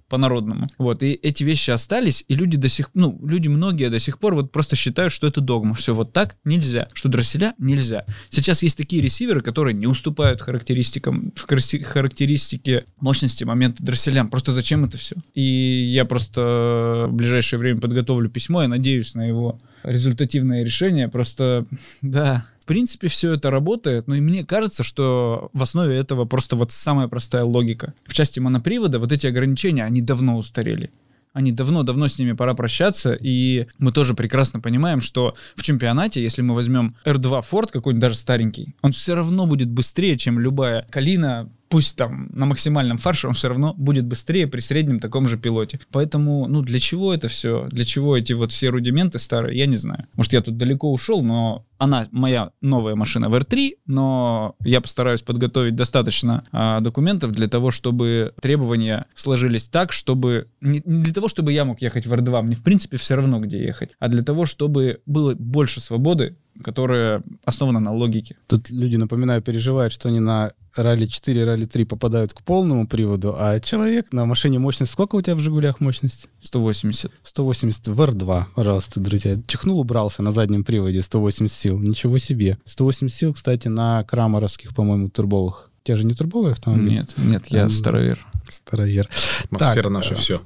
по-народному. 0.09 0.71
По 0.79 0.85
вот, 0.85 1.03
и 1.03 1.13
эти 1.13 1.45
вещи 1.45 1.73
остались, 1.73 2.25
и 2.27 2.35
люди 2.35 2.57
до 2.57 2.71
сих, 2.71 2.89
ну, 2.95 3.21
люди 3.23 3.49
многие 3.49 3.91
до 3.91 3.99
сих 3.99 4.19
пор 4.19 4.35
вот 4.35 4.51
просто 4.51 4.77
считают, 4.77 5.13
что 5.13 5.27
это 5.27 5.43
догма. 5.43 5.75
Все 5.75 5.93
вот 5.93 6.15
так 6.15 6.39
нельзя, 6.43 6.89
что 6.95 7.11
дросселя 7.11 7.53
нельзя. 7.59 8.07
Сейчас 8.31 8.63
есть 8.63 8.79
такие 8.79 9.03
ресиверы, 9.03 9.43
которые 9.43 9.75
не 9.75 9.87
уступают 9.87 10.41
характеристикам, 10.41 11.35
характеристике 11.37 12.87
мощности 12.99 13.45
момента 13.45 13.83
дросселям. 13.83 14.31
Просто 14.31 14.53
зачем 14.53 14.87
это 14.87 14.97
все? 14.97 15.17
И 15.35 15.43
я 15.43 16.07
просто 16.07 17.09
в 17.11 17.13
ближайшее 17.13 17.61
время 17.61 17.74
время 17.75 17.81
подготовлю 17.81 18.31
письмо, 18.31 18.63
я 18.63 18.69
надеюсь 18.69 19.15
на 19.15 19.27
его 19.27 19.59
результативное 19.83 20.65
решение. 20.65 21.09
Просто, 21.09 21.67
да, 22.03 22.47
в 22.61 22.67
принципе, 22.67 23.09
все 23.09 23.35
это 23.35 23.51
работает, 23.51 24.07
но 24.07 24.15
и 24.15 24.21
мне 24.21 24.45
кажется, 24.45 24.83
что 24.83 25.51
в 25.53 25.63
основе 25.63 25.97
этого 25.97 26.25
просто 26.25 26.57
вот 26.57 26.73
самая 26.73 27.09
простая 27.09 27.45
логика. 27.45 27.93
В 28.07 28.15
части 28.15 28.41
монопривода 28.41 28.99
вот 28.99 29.13
эти 29.13 29.27
ограничения, 29.27 29.85
они 29.85 30.01
давно 30.01 30.39
устарели. 30.39 30.91
Они 31.35 31.51
давно-давно 31.51 32.07
с 32.07 32.19
ними 32.21 32.33
пора 32.33 32.55
прощаться, 32.55 33.13
и 33.13 33.67
мы 33.79 33.91
тоже 33.91 34.15
прекрасно 34.15 34.61
понимаем, 34.61 35.01
что 35.01 35.35
в 35.57 35.65
чемпионате, 35.65 36.23
если 36.23 36.43
мы 36.43 36.55
возьмем 36.55 36.95
R2 37.05 37.45
Ford 37.51 37.71
какой-нибудь 37.73 38.01
даже 38.01 38.15
старенький, 38.15 38.77
он 38.83 38.93
все 38.93 39.17
равно 39.17 39.47
будет 39.47 39.69
быстрее, 39.69 40.17
чем 40.17 40.39
любая 40.39 40.87
Калина 40.91 41.51
пусть 41.69 41.97
там 41.97 42.29
на 42.33 42.47
максимальном 42.47 42.99
фарше, 42.99 43.29
он 43.29 43.35
все 43.35 43.49
равно 43.49 43.75
будет 43.75 44.07
быстрее 44.07 44.47
при 44.47 44.61
среднем 44.61 45.01
таком 45.01 45.29
же 45.29 45.39
пилоте. 45.39 45.81
Поэтому, 45.91 46.47
ну, 46.47 46.63
для 46.63 46.79
чего 46.79 47.13
это 47.13 47.29
все? 47.29 47.69
Для 47.71 47.85
чего 47.85 48.17
эти 48.17 48.33
вот 48.33 48.53
все 48.53 48.69
рудименты 48.69 49.19
старые? 49.19 49.59
Я 49.59 49.67
не 49.67 49.77
знаю. 49.77 50.07
Может, 50.15 50.33
я 50.33 50.43
тут 50.43 50.57
далеко 50.57 50.93
ушел, 50.93 51.23
но 51.23 51.67
она 51.79 52.07
моя 52.13 52.51
новая 52.61 52.95
машина 52.95 53.29
в 53.29 53.35
R3, 53.35 53.73
но 53.87 54.55
я 54.65 54.81
постараюсь 54.81 55.23
подготовить 55.23 55.75
достаточно 55.77 56.45
а, 56.53 56.81
документов 56.81 57.33
для 57.33 57.49
того, 57.49 57.71
чтобы 57.71 58.35
требования 58.41 59.07
сложились 59.15 59.69
так, 59.69 59.93
чтобы... 59.93 60.49
Не, 60.61 60.81
не 60.85 61.03
для 61.03 61.13
того, 61.13 61.29
чтобы 61.29 61.53
я 61.53 61.65
мог 61.65 61.83
ехать 61.83 62.07
в 62.07 62.13
R2, 62.13 62.43
мне 62.43 62.57
в 62.57 62.63
принципе 62.63 62.97
все 62.97 63.17
равно, 63.17 63.41
где 63.41 63.63
ехать, 63.63 63.91
а 63.99 64.09
для 64.09 64.23
того, 64.23 64.47
чтобы 64.47 65.01
было 65.07 65.35
больше 65.35 65.81
свободы 65.81 66.37
которая 66.63 67.23
основана 67.45 67.81
на 67.81 67.93
логике. 67.93 68.37
Тут 68.47 68.71
люди, 68.71 68.97
напоминаю, 68.97 69.43
переживают, 69.43 69.93
что 69.93 70.09
они 70.09 70.21
на 70.21 70.53
ралли 70.77 71.07
4, 71.07 71.45
ралли 71.45 71.65
3 71.67 71.85
попадают 71.85 72.33
к 72.33 72.43
полному 72.43 72.87
приводу, 72.87 73.35
а 73.37 73.61
человек 73.61 74.13
на 74.13 74.27
машине 74.27 74.59
мощность... 74.59 74.93
Сколько 74.93 75.17
у 75.17 75.23
тебя 75.23 75.35
в 75.37 75.41
«Жигулях» 75.41 75.81
мощность? 75.81 76.29
180. 76.43 77.11
180 77.23 77.89
в 77.89 78.01
R2, 78.01 78.45
пожалуйста, 78.55 79.01
друзья. 79.01 79.41
Чихнул, 79.47 79.81
убрался 79.81 80.23
на 80.23 80.33
заднем 80.33 80.65
приводе 80.65 81.03
180 81.03 81.57
сил. 81.57 81.79
Ничего 81.79 82.19
себе. 82.19 82.59
180 82.65 83.17
сил, 83.17 83.35
кстати, 83.35 83.69
на 83.69 84.05
краморовских, 84.05 84.75
по-моему, 84.75 85.09
турбовых. 85.09 85.71
У 85.83 85.87
тебя 85.87 85.97
же 85.97 86.07
не 86.07 86.15
турбовый 86.15 86.53
автомобиль? 86.53 86.89
Нет, 86.89 87.15
нет, 87.17 87.47
я 87.49 87.69
старовер. 87.69 88.27
Старовер. 88.49 89.09
Атмосфера 89.45 89.89
наша 89.89 90.15
все. 90.15 90.43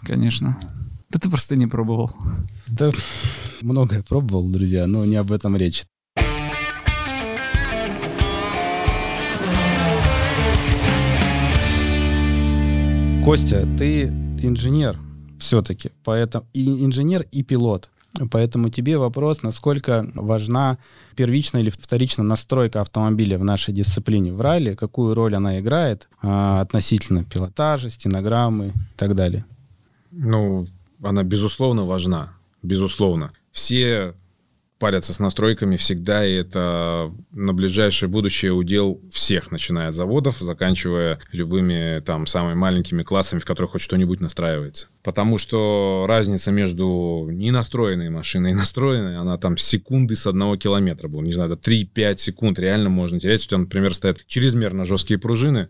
Конечно. 0.00 0.58
Да 1.10 1.18
ты 1.18 1.28
просто 1.28 1.56
не 1.56 1.66
пробовал. 1.66 2.10
Да, 2.68 2.90
многое 3.60 4.02
пробовал, 4.02 4.48
друзья, 4.48 4.86
но 4.86 5.04
не 5.04 5.16
об 5.16 5.30
этом 5.30 5.56
речь. 5.56 5.84
Костя, 13.24 13.68
ты 13.78 14.08
инженер 14.42 14.98
все-таки, 15.38 15.92
поэтому 16.02 16.44
и 16.52 16.84
инженер, 16.84 17.24
и 17.30 17.44
пилот. 17.44 17.88
Поэтому 18.32 18.68
тебе 18.68 18.98
вопрос, 18.98 19.42
насколько 19.42 20.10
важна 20.14 20.76
первичная 21.14 21.62
или 21.62 21.70
вторичная 21.70 22.26
настройка 22.26 22.80
автомобиля 22.80 23.38
в 23.38 23.44
нашей 23.44 23.72
дисциплине 23.72 24.32
в 24.32 24.40
ралли, 24.40 24.74
какую 24.74 25.14
роль 25.14 25.36
она 25.36 25.60
играет 25.60 26.08
а, 26.20 26.60
относительно 26.60 27.22
пилотажа, 27.22 27.90
стенограммы 27.90 28.68
и 28.68 28.72
так 28.96 29.14
далее. 29.14 29.44
Ну, 30.10 30.66
она, 31.00 31.22
безусловно, 31.22 31.84
важна. 31.84 32.32
Безусловно. 32.62 33.32
Все 33.52 34.14
парятся 34.82 35.14
с 35.14 35.20
настройками 35.20 35.76
всегда, 35.76 36.26
и 36.26 36.34
это 36.34 37.14
на 37.30 37.54
ближайшее 37.54 38.08
будущее 38.08 38.50
удел 38.50 39.00
всех, 39.12 39.52
начиная 39.52 39.90
от 39.90 39.94
заводов, 39.94 40.38
заканчивая 40.40 41.20
любыми 41.30 42.00
там 42.00 42.26
самыми 42.26 42.56
маленькими 42.56 43.04
классами, 43.04 43.38
в 43.38 43.44
которых 43.44 43.70
хоть 43.70 43.80
что-нибудь 43.80 44.18
настраивается. 44.18 44.88
Потому 45.04 45.38
что 45.38 46.06
разница 46.08 46.50
между 46.50 47.28
ненастроенной 47.30 48.10
машиной 48.10 48.50
и 48.50 48.54
настроенной, 48.54 49.18
она 49.18 49.38
там 49.38 49.56
секунды 49.56 50.16
с 50.16 50.26
одного 50.26 50.56
километра 50.56 51.06
была. 51.06 51.22
Не 51.22 51.32
знаю, 51.32 51.52
3-5 51.52 52.16
секунд 52.18 52.58
реально 52.58 52.88
можно 52.88 53.20
терять. 53.20 53.44
У 53.44 53.48
тебя, 53.48 53.58
например, 53.58 53.94
стоят 53.94 54.26
чрезмерно 54.26 54.84
жесткие 54.84 55.20
пружины, 55.20 55.68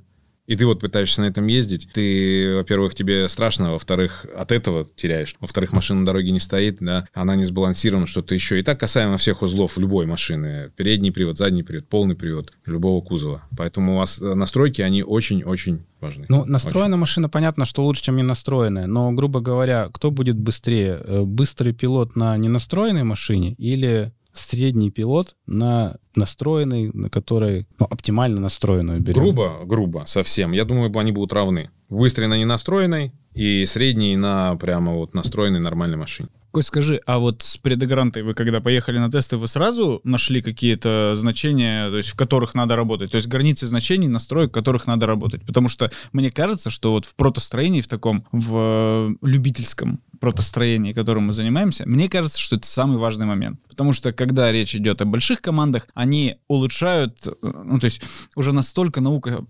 и 0.52 0.56
ты 0.56 0.66
вот 0.66 0.80
пытаешься 0.80 1.22
на 1.22 1.26
этом 1.26 1.46
ездить, 1.46 1.88
ты, 1.94 2.56
во-первых, 2.56 2.94
тебе 2.94 3.26
страшно, 3.28 3.72
во-вторых, 3.72 4.26
от 4.36 4.52
этого 4.52 4.86
теряешь, 4.96 5.34
во-вторых, 5.40 5.72
машина 5.72 6.00
на 6.00 6.06
дороге 6.06 6.30
не 6.30 6.40
стоит, 6.40 6.76
да, 6.80 7.06
она 7.14 7.36
не 7.36 7.44
сбалансирована, 7.44 8.06
что-то 8.06 8.34
еще. 8.34 8.60
И 8.60 8.62
так 8.62 8.78
касаемо 8.78 9.16
всех 9.16 9.40
узлов 9.40 9.78
любой 9.78 10.04
машины. 10.04 10.70
Передний 10.76 11.10
привод, 11.10 11.38
задний 11.38 11.62
привод, 11.62 11.88
полный 11.88 12.16
привод 12.16 12.52
любого 12.66 13.00
кузова. 13.00 13.44
Поэтому 13.56 13.94
у 13.94 13.96
вас 13.96 14.20
настройки, 14.20 14.82
они 14.82 15.02
очень-очень 15.02 15.86
важны. 16.02 16.26
Ну, 16.28 16.44
настроена 16.44 16.96
очень. 16.96 17.00
машина, 17.00 17.28
понятно, 17.30 17.64
что 17.64 17.82
лучше, 17.86 18.02
чем 18.02 18.16
не 18.16 18.22
настроенная. 18.22 18.86
Но, 18.86 19.10
грубо 19.12 19.40
говоря, 19.40 19.88
кто 19.90 20.10
будет 20.10 20.38
быстрее? 20.38 21.00
Э, 21.02 21.22
быстрый 21.22 21.72
пилот 21.72 22.14
на 22.14 22.36
ненастроенной 22.36 23.04
машине 23.04 23.54
или 23.54 24.12
средний 24.32 24.90
пилот 24.90 25.36
на 25.46 25.96
настроенный, 26.14 26.90
на 26.92 27.10
которой 27.10 27.66
ну, 27.78 27.86
оптимально 27.86 28.40
настроенную 28.40 29.00
берем. 29.00 29.20
Грубо, 29.20 29.60
грубо, 29.64 30.04
совсем. 30.06 30.52
Я 30.52 30.64
думаю, 30.64 30.96
они 30.98 31.12
будут 31.12 31.32
равны. 31.32 31.70
Быстрый 31.88 32.26
на 32.26 32.38
ненастроенной 32.38 33.12
и 33.34 33.64
средний 33.66 34.16
на 34.16 34.56
прямо 34.56 34.94
вот 34.94 35.14
настроенной 35.14 35.60
нормальной 35.60 35.96
машине. 35.96 36.28
Кость, 36.52 36.68
скажи, 36.68 37.00
а 37.06 37.18
вот 37.18 37.42
с 37.42 37.56
предогрантой 37.56 38.22
вы 38.22 38.34
когда 38.34 38.60
поехали 38.60 38.98
на 38.98 39.10
тесты, 39.10 39.38
вы 39.38 39.48
сразу 39.48 40.02
нашли 40.04 40.42
какие-то 40.42 41.14
значения, 41.14 41.88
то 41.88 41.96
есть 41.96 42.10
в 42.10 42.14
которых 42.14 42.54
надо 42.54 42.76
работать? 42.76 43.10
То 43.10 43.16
есть 43.16 43.26
границы 43.26 43.66
значений, 43.66 44.06
настроек, 44.06 44.50
в 44.50 44.52
которых 44.52 44.86
надо 44.86 45.06
работать? 45.06 45.46
Потому 45.46 45.68
что 45.68 45.90
мне 46.12 46.30
кажется, 46.30 46.68
что 46.68 46.92
вот 46.92 47.06
в 47.06 47.14
протостроении, 47.16 47.80
в 47.80 47.88
таком, 47.88 48.26
в 48.32 49.16
любительском 49.22 50.00
протостроении, 50.22 50.92
которым 50.92 51.24
мы 51.24 51.32
занимаемся, 51.32 51.82
мне 51.84 52.08
кажется, 52.08 52.40
что 52.40 52.54
это 52.54 52.64
самый 52.64 52.98
важный 52.98 53.26
момент. 53.26 53.58
Потому 53.68 53.92
что 53.92 54.12
когда 54.12 54.52
речь 54.52 54.72
идет 54.76 55.02
о 55.02 55.04
больших 55.04 55.40
командах, 55.40 55.88
они 55.94 56.36
улучшают, 56.46 57.26
э, 57.26 57.32
ну 57.42 57.80
то 57.80 57.86
есть 57.86 58.02
уже 58.36 58.52
настолько 58.52 59.00
наука, 59.00 59.44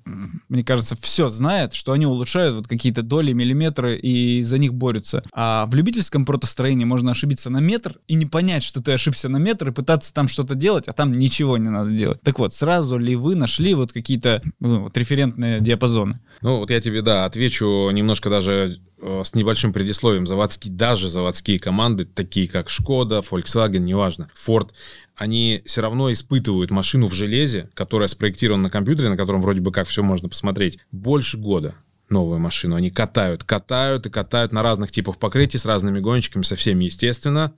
мне 0.48 0.64
кажется, 0.64 0.96
все 0.96 1.28
знает, 1.28 1.74
что 1.74 1.92
они 1.92 2.06
улучшают 2.06 2.54
вот 2.54 2.68
какие-то 2.68 3.02
доли, 3.02 3.34
миллиметры 3.34 3.98
и 3.98 4.40
за 4.40 4.56
них 4.56 4.72
борются. 4.72 5.22
А 5.34 5.66
в 5.66 5.74
любительском 5.74 6.24
протостроении 6.24 6.86
можно 6.86 7.10
ошибиться 7.10 7.50
на 7.50 7.58
метр 7.58 7.98
и 8.08 8.14
не 8.14 8.24
понять, 8.24 8.62
что 8.62 8.82
ты 8.82 8.92
ошибся 8.92 9.28
на 9.28 9.36
метр, 9.36 9.68
и 9.68 9.72
пытаться 9.72 10.14
там 10.14 10.26
что-то 10.26 10.54
делать, 10.54 10.88
а 10.88 10.94
там 10.94 11.12
ничего 11.12 11.58
не 11.58 11.68
надо 11.68 11.90
делать. 11.90 12.22
Так 12.22 12.38
вот, 12.38 12.54
сразу 12.54 12.96
ли 12.96 13.14
вы 13.14 13.34
нашли 13.34 13.74
вот 13.74 13.92
какие-то 13.92 14.40
ну, 14.58 14.84
вот 14.84 14.96
референтные 14.96 15.60
диапазоны? 15.60 16.14
Ну, 16.40 16.60
вот 16.60 16.70
я 16.70 16.80
тебе, 16.80 17.02
да, 17.02 17.26
отвечу 17.26 17.90
немножко 17.90 18.30
даже 18.30 18.80
с 19.02 19.34
небольшим 19.34 19.72
предисловием 19.72 20.26
заводские, 20.26 20.72
даже 20.72 21.08
заводские 21.08 21.58
команды, 21.58 22.04
такие 22.04 22.48
как 22.48 22.70
Шкода, 22.70 23.18
Volkswagen, 23.18 23.80
неважно, 23.80 24.30
Ford, 24.34 24.70
они 25.16 25.62
все 25.66 25.82
равно 25.82 26.12
испытывают 26.12 26.70
машину 26.70 27.06
в 27.06 27.12
железе, 27.12 27.68
которая 27.74 28.08
спроектирована 28.08 28.64
на 28.64 28.70
компьютере, 28.70 29.08
на 29.08 29.16
котором 29.16 29.42
вроде 29.42 29.60
бы 29.60 29.72
как 29.72 29.88
все 29.88 30.02
можно 30.02 30.28
посмотреть, 30.28 30.78
больше 30.92 31.36
года 31.36 31.74
новую 32.08 32.38
машину. 32.38 32.76
Они 32.76 32.90
катают, 32.90 33.42
катают 33.42 34.06
и 34.06 34.10
катают 34.10 34.52
на 34.52 34.62
разных 34.62 34.92
типах 34.92 35.18
покрытий 35.18 35.58
с 35.58 35.64
разными 35.64 35.98
гонщиками, 35.98 36.42
со 36.42 36.54
всеми, 36.56 36.84
естественно. 36.84 37.54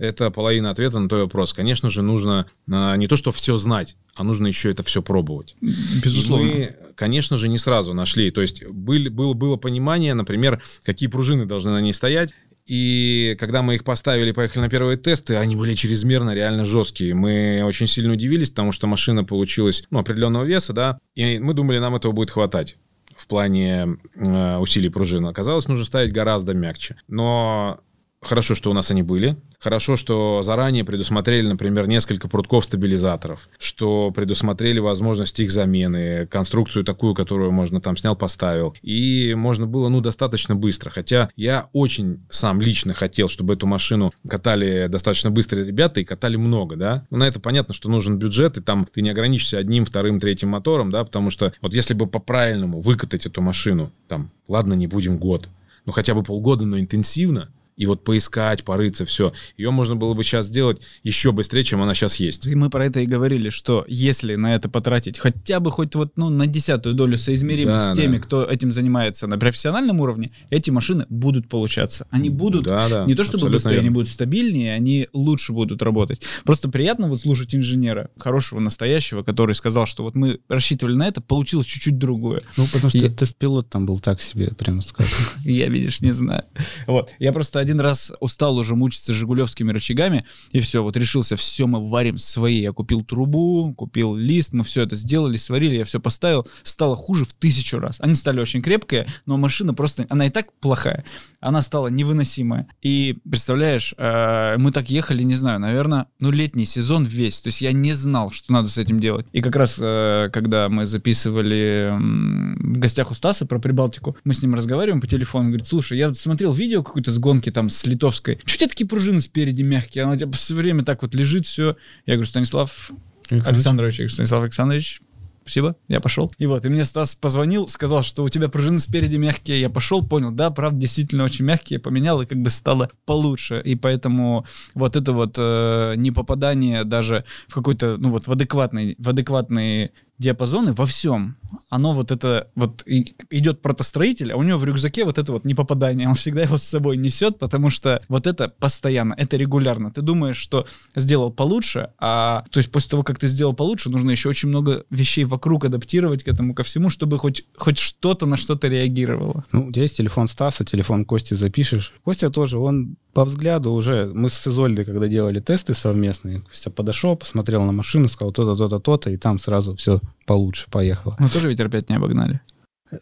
Это 0.00 0.30
половина 0.30 0.70
ответа 0.70 0.98
на 0.98 1.10
твой 1.10 1.24
вопрос. 1.24 1.52
Конечно 1.52 1.90
же, 1.90 2.00
нужно 2.00 2.46
а, 2.72 2.96
не 2.96 3.06
то, 3.06 3.16
что 3.16 3.32
все 3.32 3.58
знать, 3.58 3.96
а 4.14 4.24
нужно 4.24 4.46
еще 4.46 4.70
это 4.70 4.82
все 4.82 5.02
пробовать. 5.02 5.56
Безусловно. 5.60 6.46
И 6.46 6.48
мы, 6.48 6.76
конечно 6.94 7.36
же, 7.36 7.48
не 7.48 7.58
сразу 7.58 7.92
нашли. 7.92 8.30
То 8.30 8.40
есть 8.40 8.64
были, 8.64 9.10
было, 9.10 9.34
было 9.34 9.56
понимание, 9.56 10.14
например, 10.14 10.62
какие 10.84 11.10
пружины 11.10 11.44
должны 11.44 11.72
на 11.72 11.82
ней 11.82 11.92
стоять. 11.92 12.34
И 12.64 13.36
когда 13.38 13.60
мы 13.60 13.74
их 13.74 13.84
поставили, 13.84 14.32
поехали 14.32 14.62
на 14.62 14.70
первые 14.70 14.96
тесты, 14.96 15.36
они 15.36 15.54
были 15.54 15.74
чрезмерно 15.74 16.30
реально 16.30 16.64
жесткие. 16.64 17.14
Мы 17.14 17.62
очень 17.62 17.86
сильно 17.86 18.14
удивились, 18.14 18.48
потому 18.48 18.72
что 18.72 18.86
машина 18.86 19.22
получилась 19.22 19.84
ну, 19.90 19.98
определенного 19.98 20.44
веса, 20.44 20.72
да, 20.72 20.98
и 21.14 21.38
мы 21.40 21.52
думали, 21.52 21.78
нам 21.78 21.94
этого 21.94 22.12
будет 22.12 22.30
хватать 22.30 22.78
в 23.16 23.26
плане 23.26 23.98
э, 24.14 24.56
усилий 24.56 24.88
пружины. 24.88 25.26
Оказалось, 25.26 25.68
нужно 25.68 25.84
ставить 25.84 26.12
гораздо 26.12 26.54
мягче. 26.54 26.96
Но 27.06 27.80
Хорошо, 28.22 28.54
что 28.54 28.70
у 28.70 28.74
нас 28.74 28.90
они 28.90 29.02
были. 29.02 29.36
Хорошо, 29.58 29.96
что 29.96 30.42
заранее 30.42 30.84
предусмотрели, 30.84 31.48
например, 31.48 31.88
несколько 31.88 32.28
прутков-стабилизаторов, 32.28 33.48
что 33.58 34.10
предусмотрели 34.10 34.78
возможность 34.78 35.40
их 35.40 35.50
замены, 35.50 36.26
конструкцию 36.26 36.84
такую, 36.84 37.14
которую 37.14 37.50
можно 37.50 37.80
там 37.80 37.96
снял, 37.96 38.14
поставил. 38.14 38.76
И 38.82 39.34
можно 39.34 39.66
было, 39.66 39.88
ну, 39.88 40.02
достаточно 40.02 40.54
быстро. 40.54 40.90
Хотя 40.90 41.30
я 41.34 41.70
очень 41.72 42.20
сам 42.28 42.60
лично 42.60 42.92
хотел, 42.92 43.30
чтобы 43.30 43.54
эту 43.54 43.66
машину 43.66 44.12
катали 44.28 44.86
достаточно 44.88 45.30
быстрые 45.30 45.66
ребята 45.66 46.00
и 46.00 46.04
катали 46.04 46.36
много, 46.36 46.76
да. 46.76 47.06
Но 47.08 47.18
на 47.18 47.24
это 47.24 47.40
понятно, 47.40 47.72
что 47.72 47.88
нужен 47.88 48.18
бюджет, 48.18 48.58
и 48.58 48.60
там 48.60 48.86
ты 48.92 49.00
не 49.00 49.08
ограничишься 49.08 49.56
одним, 49.56 49.86
вторым, 49.86 50.20
третьим 50.20 50.50
мотором, 50.50 50.90
да, 50.90 51.04
потому 51.04 51.30
что 51.30 51.54
вот 51.62 51.72
если 51.72 51.94
бы 51.94 52.06
по-правильному 52.06 52.80
выкатать 52.80 53.24
эту 53.24 53.40
машину, 53.40 53.92
там, 54.08 54.30
ладно, 54.46 54.74
не 54.74 54.86
будем 54.86 55.16
год, 55.16 55.48
ну 55.86 55.92
хотя 55.92 56.14
бы 56.14 56.22
полгода, 56.22 56.66
но 56.66 56.78
интенсивно, 56.78 57.48
и 57.80 57.86
вот 57.86 58.04
поискать, 58.04 58.62
порыться, 58.62 59.06
все. 59.06 59.32
Ее 59.56 59.70
можно 59.70 59.96
было 59.96 60.12
бы 60.12 60.22
сейчас 60.22 60.46
сделать 60.46 60.82
еще 61.02 61.32
быстрее, 61.32 61.64
чем 61.64 61.80
она 61.80 61.94
сейчас 61.94 62.16
есть. 62.16 62.44
И 62.44 62.54
мы 62.54 62.68
про 62.68 62.84
это 62.84 63.00
и 63.00 63.06
говорили, 63.06 63.48
что 63.48 63.86
если 63.88 64.34
на 64.34 64.54
это 64.54 64.68
потратить 64.68 65.18
хотя 65.18 65.60
бы 65.60 65.70
хоть 65.70 65.94
вот 65.94 66.12
ну, 66.16 66.28
на 66.28 66.46
десятую 66.46 66.94
долю 66.94 67.16
соизмеримо 67.16 67.72
Да, 67.78 67.94
с 67.94 67.96
теми, 67.96 68.18
да. 68.18 68.22
кто 68.22 68.44
этим 68.44 68.70
занимается 68.70 69.26
на 69.26 69.38
профессиональном 69.38 69.98
уровне, 70.00 70.28
эти 70.50 70.68
машины 70.70 71.06
будут 71.08 71.48
получаться. 71.48 72.06
Они 72.10 72.28
будут 72.28 72.64
Да, 72.64 72.86
да, 72.88 73.04
не 73.06 73.14
то 73.14 73.24
чтобы 73.24 73.48
быстрее, 73.48 73.76
они 73.78 73.84
верно. 73.84 73.94
будут 73.94 74.08
стабильнее, 74.08 74.74
они 74.74 75.08
лучше 75.14 75.54
будут 75.54 75.80
работать. 75.82 76.20
Просто 76.44 76.68
приятно 76.68 77.08
вот 77.08 77.20
слушать 77.22 77.54
инженера, 77.54 78.10
хорошего, 78.18 78.60
настоящего, 78.60 79.22
который 79.22 79.54
сказал, 79.54 79.86
что 79.86 80.02
вот 80.02 80.14
мы 80.14 80.40
рассчитывали 80.50 80.96
на 80.96 81.08
это, 81.08 81.22
получилось 81.22 81.64
чуть-чуть 81.66 81.96
другое. 81.96 82.42
Ну, 82.58 82.66
потому 82.70 82.90
что 82.90 82.98
Я- 82.98 83.08
тест-пилот 83.08 83.70
там 83.70 83.86
был 83.86 84.00
так 84.00 84.20
себе, 84.20 84.52
прямо 84.58 84.82
скажем. 84.82 85.16
Я, 85.44 85.68
видишь, 85.68 86.02
не 86.02 86.12
знаю. 86.12 86.44
Вот. 86.86 87.10
Я 87.18 87.32
просто 87.32 87.58
один 87.58 87.69
раз 87.78 88.12
устал 88.20 88.56
уже 88.56 88.74
мучиться 88.74 89.12
жигулевскими 89.12 89.70
рычагами, 89.70 90.24
и 90.50 90.60
все, 90.60 90.82
вот 90.82 90.96
решился, 90.96 91.36
все, 91.36 91.66
мы 91.66 91.88
варим 91.88 92.18
свои. 92.18 92.62
Я 92.62 92.72
купил 92.72 93.04
трубу, 93.04 93.74
купил 93.74 94.16
лист, 94.16 94.52
мы 94.52 94.64
все 94.64 94.82
это 94.82 94.96
сделали, 94.96 95.36
сварили, 95.36 95.76
я 95.76 95.84
все 95.84 96.00
поставил. 96.00 96.46
Стало 96.62 96.96
хуже 96.96 97.24
в 97.24 97.32
тысячу 97.34 97.78
раз. 97.78 97.96
Они 98.00 98.14
стали 98.14 98.40
очень 98.40 98.62
крепкие, 98.62 99.06
но 99.26 99.36
машина 99.36 99.74
просто, 99.74 100.06
она 100.08 100.26
и 100.26 100.30
так 100.30 100.52
плохая. 100.60 101.04
Она 101.40 101.62
стала 101.62 101.88
невыносимая. 101.88 102.66
И, 102.82 103.18
представляешь, 103.28 103.94
э, 103.96 104.56
мы 104.58 104.72
так 104.72 104.90
ехали, 104.90 105.22
не 105.22 105.34
знаю, 105.34 105.60
наверное, 105.60 106.06
ну, 106.18 106.30
летний 106.30 106.64
сезон 106.64 107.04
весь. 107.04 107.40
То 107.40 107.48
есть 107.48 107.60
я 107.60 107.72
не 107.72 107.92
знал, 107.92 108.30
что 108.30 108.52
надо 108.52 108.68
с 108.68 108.78
этим 108.78 109.00
делать. 109.00 109.26
И 109.32 109.42
как 109.42 109.56
раз, 109.56 109.78
э, 109.80 110.30
когда 110.32 110.68
мы 110.68 110.86
записывали 110.86 111.92
в 111.98 112.78
гостях 112.78 113.10
у 113.10 113.14
Стаса 113.14 113.46
про 113.46 113.58
Прибалтику, 113.58 114.16
мы 114.24 114.34
с 114.34 114.42
ним 114.42 114.54
разговариваем 114.54 115.00
по 115.00 115.06
телефону, 115.06 115.44
он 115.44 115.50
говорит, 115.50 115.66
слушай, 115.66 115.98
я 115.98 116.12
смотрел 116.14 116.52
видео 116.52 116.82
какой-то 116.82 117.10
с 117.10 117.18
гонки 117.18 117.50
там 117.50 117.59
с 117.68 117.84
литовской. 117.84 118.36
Чуть 118.44 118.56
у 118.56 118.58
тебя 118.58 118.68
такие 118.68 118.86
пружины 118.86 119.20
спереди 119.20 119.62
мягкие? 119.62 120.04
Она 120.04 120.14
у 120.14 120.16
тебя 120.16 120.30
все 120.32 120.54
время 120.54 120.84
так 120.84 121.02
вот 121.02 121.14
лежит, 121.14 121.46
все. 121.46 121.76
Я 122.06 122.14
говорю, 122.14 122.26
Станислав 122.26 122.90
Александрович, 123.30 123.94
я 123.94 124.04
говорю, 124.04 124.14
Станислав 124.14 124.42
Александрович, 124.42 125.00
Спасибо, 125.42 125.74
я 125.88 126.00
пошел. 126.00 126.32
И 126.38 126.46
вот, 126.46 126.64
и 126.64 126.68
мне 126.68 126.84
Стас 126.84 127.16
позвонил, 127.16 127.66
сказал, 127.66 128.04
что 128.04 128.22
у 128.22 128.28
тебя 128.28 128.48
пружины 128.48 128.78
спереди 128.78 129.16
мягкие. 129.16 129.60
Я 129.60 129.68
пошел, 129.68 130.06
понял, 130.06 130.30
да, 130.30 130.50
правда, 130.50 130.78
действительно 130.78 131.24
очень 131.24 131.44
мягкие, 131.44 131.80
поменял, 131.80 132.20
и 132.22 132.26
как 132.26 132.38
бы 132.38 132.50
стало 132.50 132.90
получше. 133.04 133.60
И 133.64 133.74
поэтому 133.74 134.46
вот 134.74 134.94
это 134.96 135.12
вот 135.12 135.34
э, 135.38 135.94
непопадание 135.96 136.84
даже 136.84 137.24
в 137.48 137.54
какой-то, 137.54 137.96
ну 137.96 138.10
вот 138.10 138.28
в 138.28 138.32
адекватный, 138.32 138.94
в 138.98 139.08
адекватные 139.08 139.92
диапазоны 140.20 140.72
во 140.72 140.84
всем, 140.84 141.36
оно 141.70 141.94
вот 141.94 142.12
это 142.12 142.50
вот 142.54 142.84
идет 142.86 143.62
протостроитель, 143.62 144.32
а 144.32 144.36
у 144.36 144.42
него 144.42 144.58
в 144.58 144.64
рюкзаке 144.64 145.04
вот 145.04 145.16
это 145.16 145.32
вот 145.32 145.44
непопадание, 145.46 146.08
он 146.08 146.14
всегда 146.14 146.42
его 146.42 146.58
с 146.58 146.62
собой 146.62 146.98
несет, 146.98 147.38
потому 147.38 147.70
что 147.70 148.02
вот 148.08 148.26
это 148.26 148.48
постоянно, 148.48 149.14
это 149.16 149.38
регулярно. 149.38 149.90
Ты 149.90 150.02
думаешь, 150.02 150.36
что 150.36 150.66
сделал 150.94 151.32
получше, 151.32 151.90
а 151.98 152.44
то 152.50 152.58
есть 152.58 152.70
после 152.70 152.90
того, 152.90 153.02
как 153.02 153.18
ты 153.18 153.28
сделал 153.28 153.54
получше, 153.54 153.88
нужно 153.88 154.10
еще 154.10 154.28
очень 154.28 154.50
много 154.50 154.84
вещей 154.90 155.24
вокруг 155.24 155.64
адаптировать 155.64 156.22
к 156.22 156.28
этому 156.28 156.54
ко 156.54 156.64
всему, 156.64 156.90
чтобы 156.90 157.16
хоть, 157.16 157.44
хоть 157.56 157.78
что-то 157.78 158.26
на 158.26 158.36
что-то 158.36 158.68
реагировало. 158.68 159.44
Ну, 159.52 159.68
у 159.68 159.72
тебя 159.72 159.82
есть 159.82 159.96
телефон 159.96 160.28
Стаса, 160.28 160.64
телефон 160.64 161.06
Кости 161.06 161.32
запишешь. 161.32 161.94
Костя 162.04 162.28
тоже, 162.28 162.58
он 162.58 162.96
по 163.12 163.24
взгляду 163.24 163.72
уже... 163.72 164.10
Мы 164.14 164.28
с 164.28 164.46
Изольдой, 164.46 164.84
когда 164.84 165.08
делали 165.08 165.40
тесты 165.40 165.74
совместные, 165.74 166.40
Костя 166.40 166.70
подошел, 166.70 167.16
посмотрел 167.16 167.64
на 167.64 167.72
машину, 167.72 168.08
сказал 168.08 168.32
то-то, 168.32 168.56
то-то, 168.56 168.78
то-то, 168.78 169.10
и 169.10 169.16
там 169.16 169.38
сразу 169.38 169.74
все 169.76 170.00
получше 170.26 170.66
поехало. 170.70 171.16
Мы 171.18 171.28
тоже 171.28 171.48
ветер 171.48 171.66
опять 171.66 171.88
не 171.88 171.96
обогнали. 171.96 172.40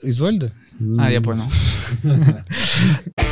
Изольда? 0.02 0.52
А, 0.98 1.10
я 1.10 1.20
понял. 1.20 1.44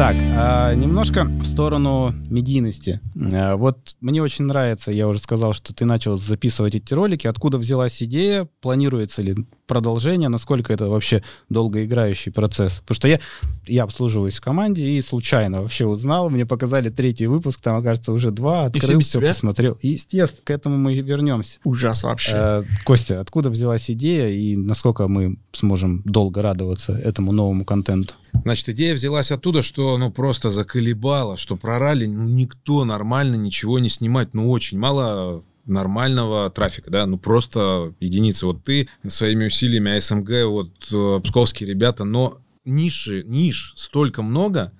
Так, 0.00 0.16
а, 0.34 0.74
немножко 0.74 1.24
в 1.24 1.44
сторону 1.44 2.14
медийности. 2.30 3.00
А, 3.34 3.56
Вот 3.56 3.96
мне 4.00 4.22
очень 4.22 4.46
нравится, 4.46 4.90
я 4.90 5.06
уже 5.06 5.18
сказал, 5.18 5.52
что 5.52 5.74
ты 5.74 5.84
начал 5.84 6.16
записывать 6.16 6.74
эти 6.74 6.94
ролики. 6.94 7.26
Откуда 7.26 7.58
взялась 7.58 8.02
идея? 8.02 8.48
Планируется 8.62 9.20
ли 9.20 9.36
продолжение? 9.70 10.28
Насколько 10.28 10.72
это 10.72 10.88
вообще 10.88 11.22
долгоиграющий 11.48 12.32
процесс? 12.32 12.80
Потому 12.80 12.96
что 12.96 13.08
я, 13.08 13.20
я 13.66 13.84
обслуживаюсь 13.84 14.36
в 14.36 14.40
команде 14.40 14.84
и 14.84 15.00
случайно 15.00 15.62
вообще 15.62 15.86
узнал. 15.86 16.28
Мне 16.28 16.44
показали 16.44 16.88
третий 16.88 17.28
выпуск, 17.28 17.60
там, 17.62 17.76
окажется, 17.76 18.12
уже 18.12 18.32
два. 18.32 18.64
Открыл 18.64 18.98
все, 18.98 19.18
тебя? 19.18 19.28
посмотрел. 19.28 19.78
И, 19.80 19.90
естественно, 19.90 20.42
к 20.42 20.50
этому 20.50 20.76
мы 20.76 20.94
и 20.94 21.02
вернемся. 21.02 21.58
Ужас 21.62 22.02
вообще. 22.02 22.32
Э, 22.34 22.62
Костя, 22.84 23.20
откуда 23.20 23.48
взялась 23.48 23.88
идея 23.90 24.28
и 24.28 24.56
насколько 24.56 25.06
мы 25.06 25.38
сможем 25.52 26.02
долго 26.04 26.42
радоваться 26.42 26.92
этому 26.92 27.30
новому 27.30 27.64
контенту? 27.64 28.14
Значит, 28.42 28.70
идея 28.70 28.94
взялась 28.94 29.30
оттуда, 29.30 29.62
что 29.62 29.96
ну 29.98 30.10
просто 30.10 30.50
заколебало, 30.50 31.36
что 31.36 31.56
про 31.56 31.78
ралли 31.78 32.06
ну, 32.06 32.24
никто 32.24 32.84
нормально 32.84 33.36
ничего 33.36 33.78
не 33.78 33.88
снимает. 33.88 34.34
Ну, 34.34 34.50
очень 34.50 34.78
мало 34.78 35.44
нормального 35.66 36.50
трафика, 36.50 36.90
да, 36.90 37.06
ну 37.06 37.18
просто 37.18 37.94
единицы. 38.00 38.46
Вот 38.46 38.64
ты 38.64 38.88
своими 39.06 39.46
усилиями 39.46 39.96
АСМГ, 39.96 40.46
вот 40.46 40.88
э, 40.92 41.20
псковские 41.22 41.68
ребята, 41.68 42.04
но 42.04 42.38
ниши, 42.64 43.22
ниш 43.24 43.72
столько 43.76 44.22
много, 44.22 44.72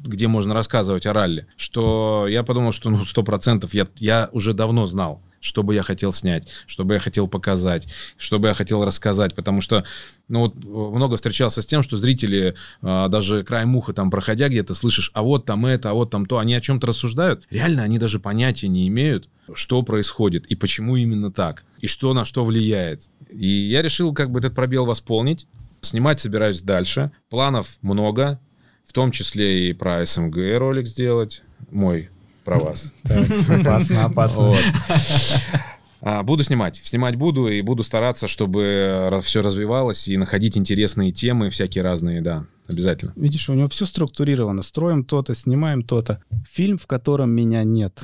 где 0.00 0.26
можно 0.28 0.54
рассказывать 0.54 1.06
о 1.06 1.12
ралли, 1.12 1.46
что 1.56 2.26
я 2.28 2.42
подумал, 2.42 2.72
что 2.72 2.90
ну 2.90 3.04
сто 3.04 3.22
процентов 3.22 3.74
я, 3.74 3.86
я 3.96 4.28
уже 4.32 4.52
давно 4.52 4.86
знал, 4.86 5.22
что 5.40 5.62
бы 5.62 5.74
я 5.74 5.82
хотел 5.82 6.12
снять, 6.12 6.46
что 6.66 6.84
бы 6.84 6.94
я 6.94 7.00
хотел 7.00 7.26
показать, 7.26 7.88
что 8.16 8.38
бы 8.38 8.48
я 8.48 8.54
хотел 8.54 8.84
рассказать, 8.84 9.34
потому 9.34 9.60
что 9.60 9.84
ну 10.28 10.40
вот 10.40 10.54
э, 10.54 10.96
много 10.96 11.16
встречался 11.16 11.62
с 11.62 11.66
тем, 11.66 11.82
что 11.82 11.96
зрители 11.96 12.54
а, 12.82 13.08
даже 13.08 13.42
край 13.42 13.64
муха 13.64 13.92
там 13.92 14.10
проходя 14.10 14.48
где-то 14.48 14.74
слышишь, 14.74 15.10
а 15.14 15.22
вот 15.22 15.46
там 15.46 15.66
это, 15.66 15.90
а 15.90 15.94
вот 15.94 16.10
там 16.10 16.26
то, 16.26 16.38
они 16.38 16.54
о 16.54 16.60
чем-то 16.60 16.86
рассуждают. 16.86 17.44
Реально 17.50 17.82
они 17.82 17.98
даже 17.98 18.20
понятия 18.20 18.68
не 18.68 18.86
имеют, 18.88 19.28
что 19.54 19.82
происходит 19.82 20.46
и 20.46 20.54
почему 20.54 20.96
именно 20.96 21.32
так, 21.32 21.64
и 21.80 21.86
что 21.86 22.12
на 22.14 22.24
что 22.24 22.44
влияет. 22.44 23.08
И 23.30 23.46
я 23.46 23.82
решил 23.82 24.12
как 24.12 24.30
бы 24.30 24.40
этот 24.40 24.54
пробел 24.54 24.84
восполнить. 24.86 25.46
Снимать 25.82 26.20
собираюсь 26.20 26.60
дальше. 26.60 27.10
Планов 27.30 27.78
много, 27.80 28.38
в 28.84 28.92
том 28.92 29.12
числе 29.12 29.70
и 29.70 29.72
про 29.72 30.04
СМГ 30.04 30.36
ролик 30.58 30.86
сделать. 30.86 31.42
Мой 31.70 32.10
про 32.50 32.58
вас. 32.58 32.92
Опасно, 33.48 34.04
опасно. 34.06 34.54
А, 36.02 36.22
Буду 36.22 36.42
снимать. 36.42 36.80
Снимать 36.82 37.14
буду 37.14 37.46
и 37.46 37.60
буду 37.60 37.84
стараться, 37.84 38.26
чтобы 38.26 39.20
все 39.22 39.42
развивалось 39.42 40.08
и 40.08 40.16
находить 40.16 40.56
интересные 40.56 41.12
темы 41.12 41.50
всякие 41.50 41.84
разные, 41.84 42.22
да, 42.22 42.46
обязательно. 42.66 43.12
Видишь, 43.16 43.48
у 43.50 43.54
него 43.54 43.68
все 43.68 43.86
структурировано. 43.86 44.62
Строим 44.62 45.04
то-то, 45.04 45.34
снимаем 45.34 45.82
то-то. 45.84 46.22
Фильм, 46.50 46.78
в 46.78 46.86
котором 46.86 47.30
меня 47.30 47.62
нет. 47.62 48.02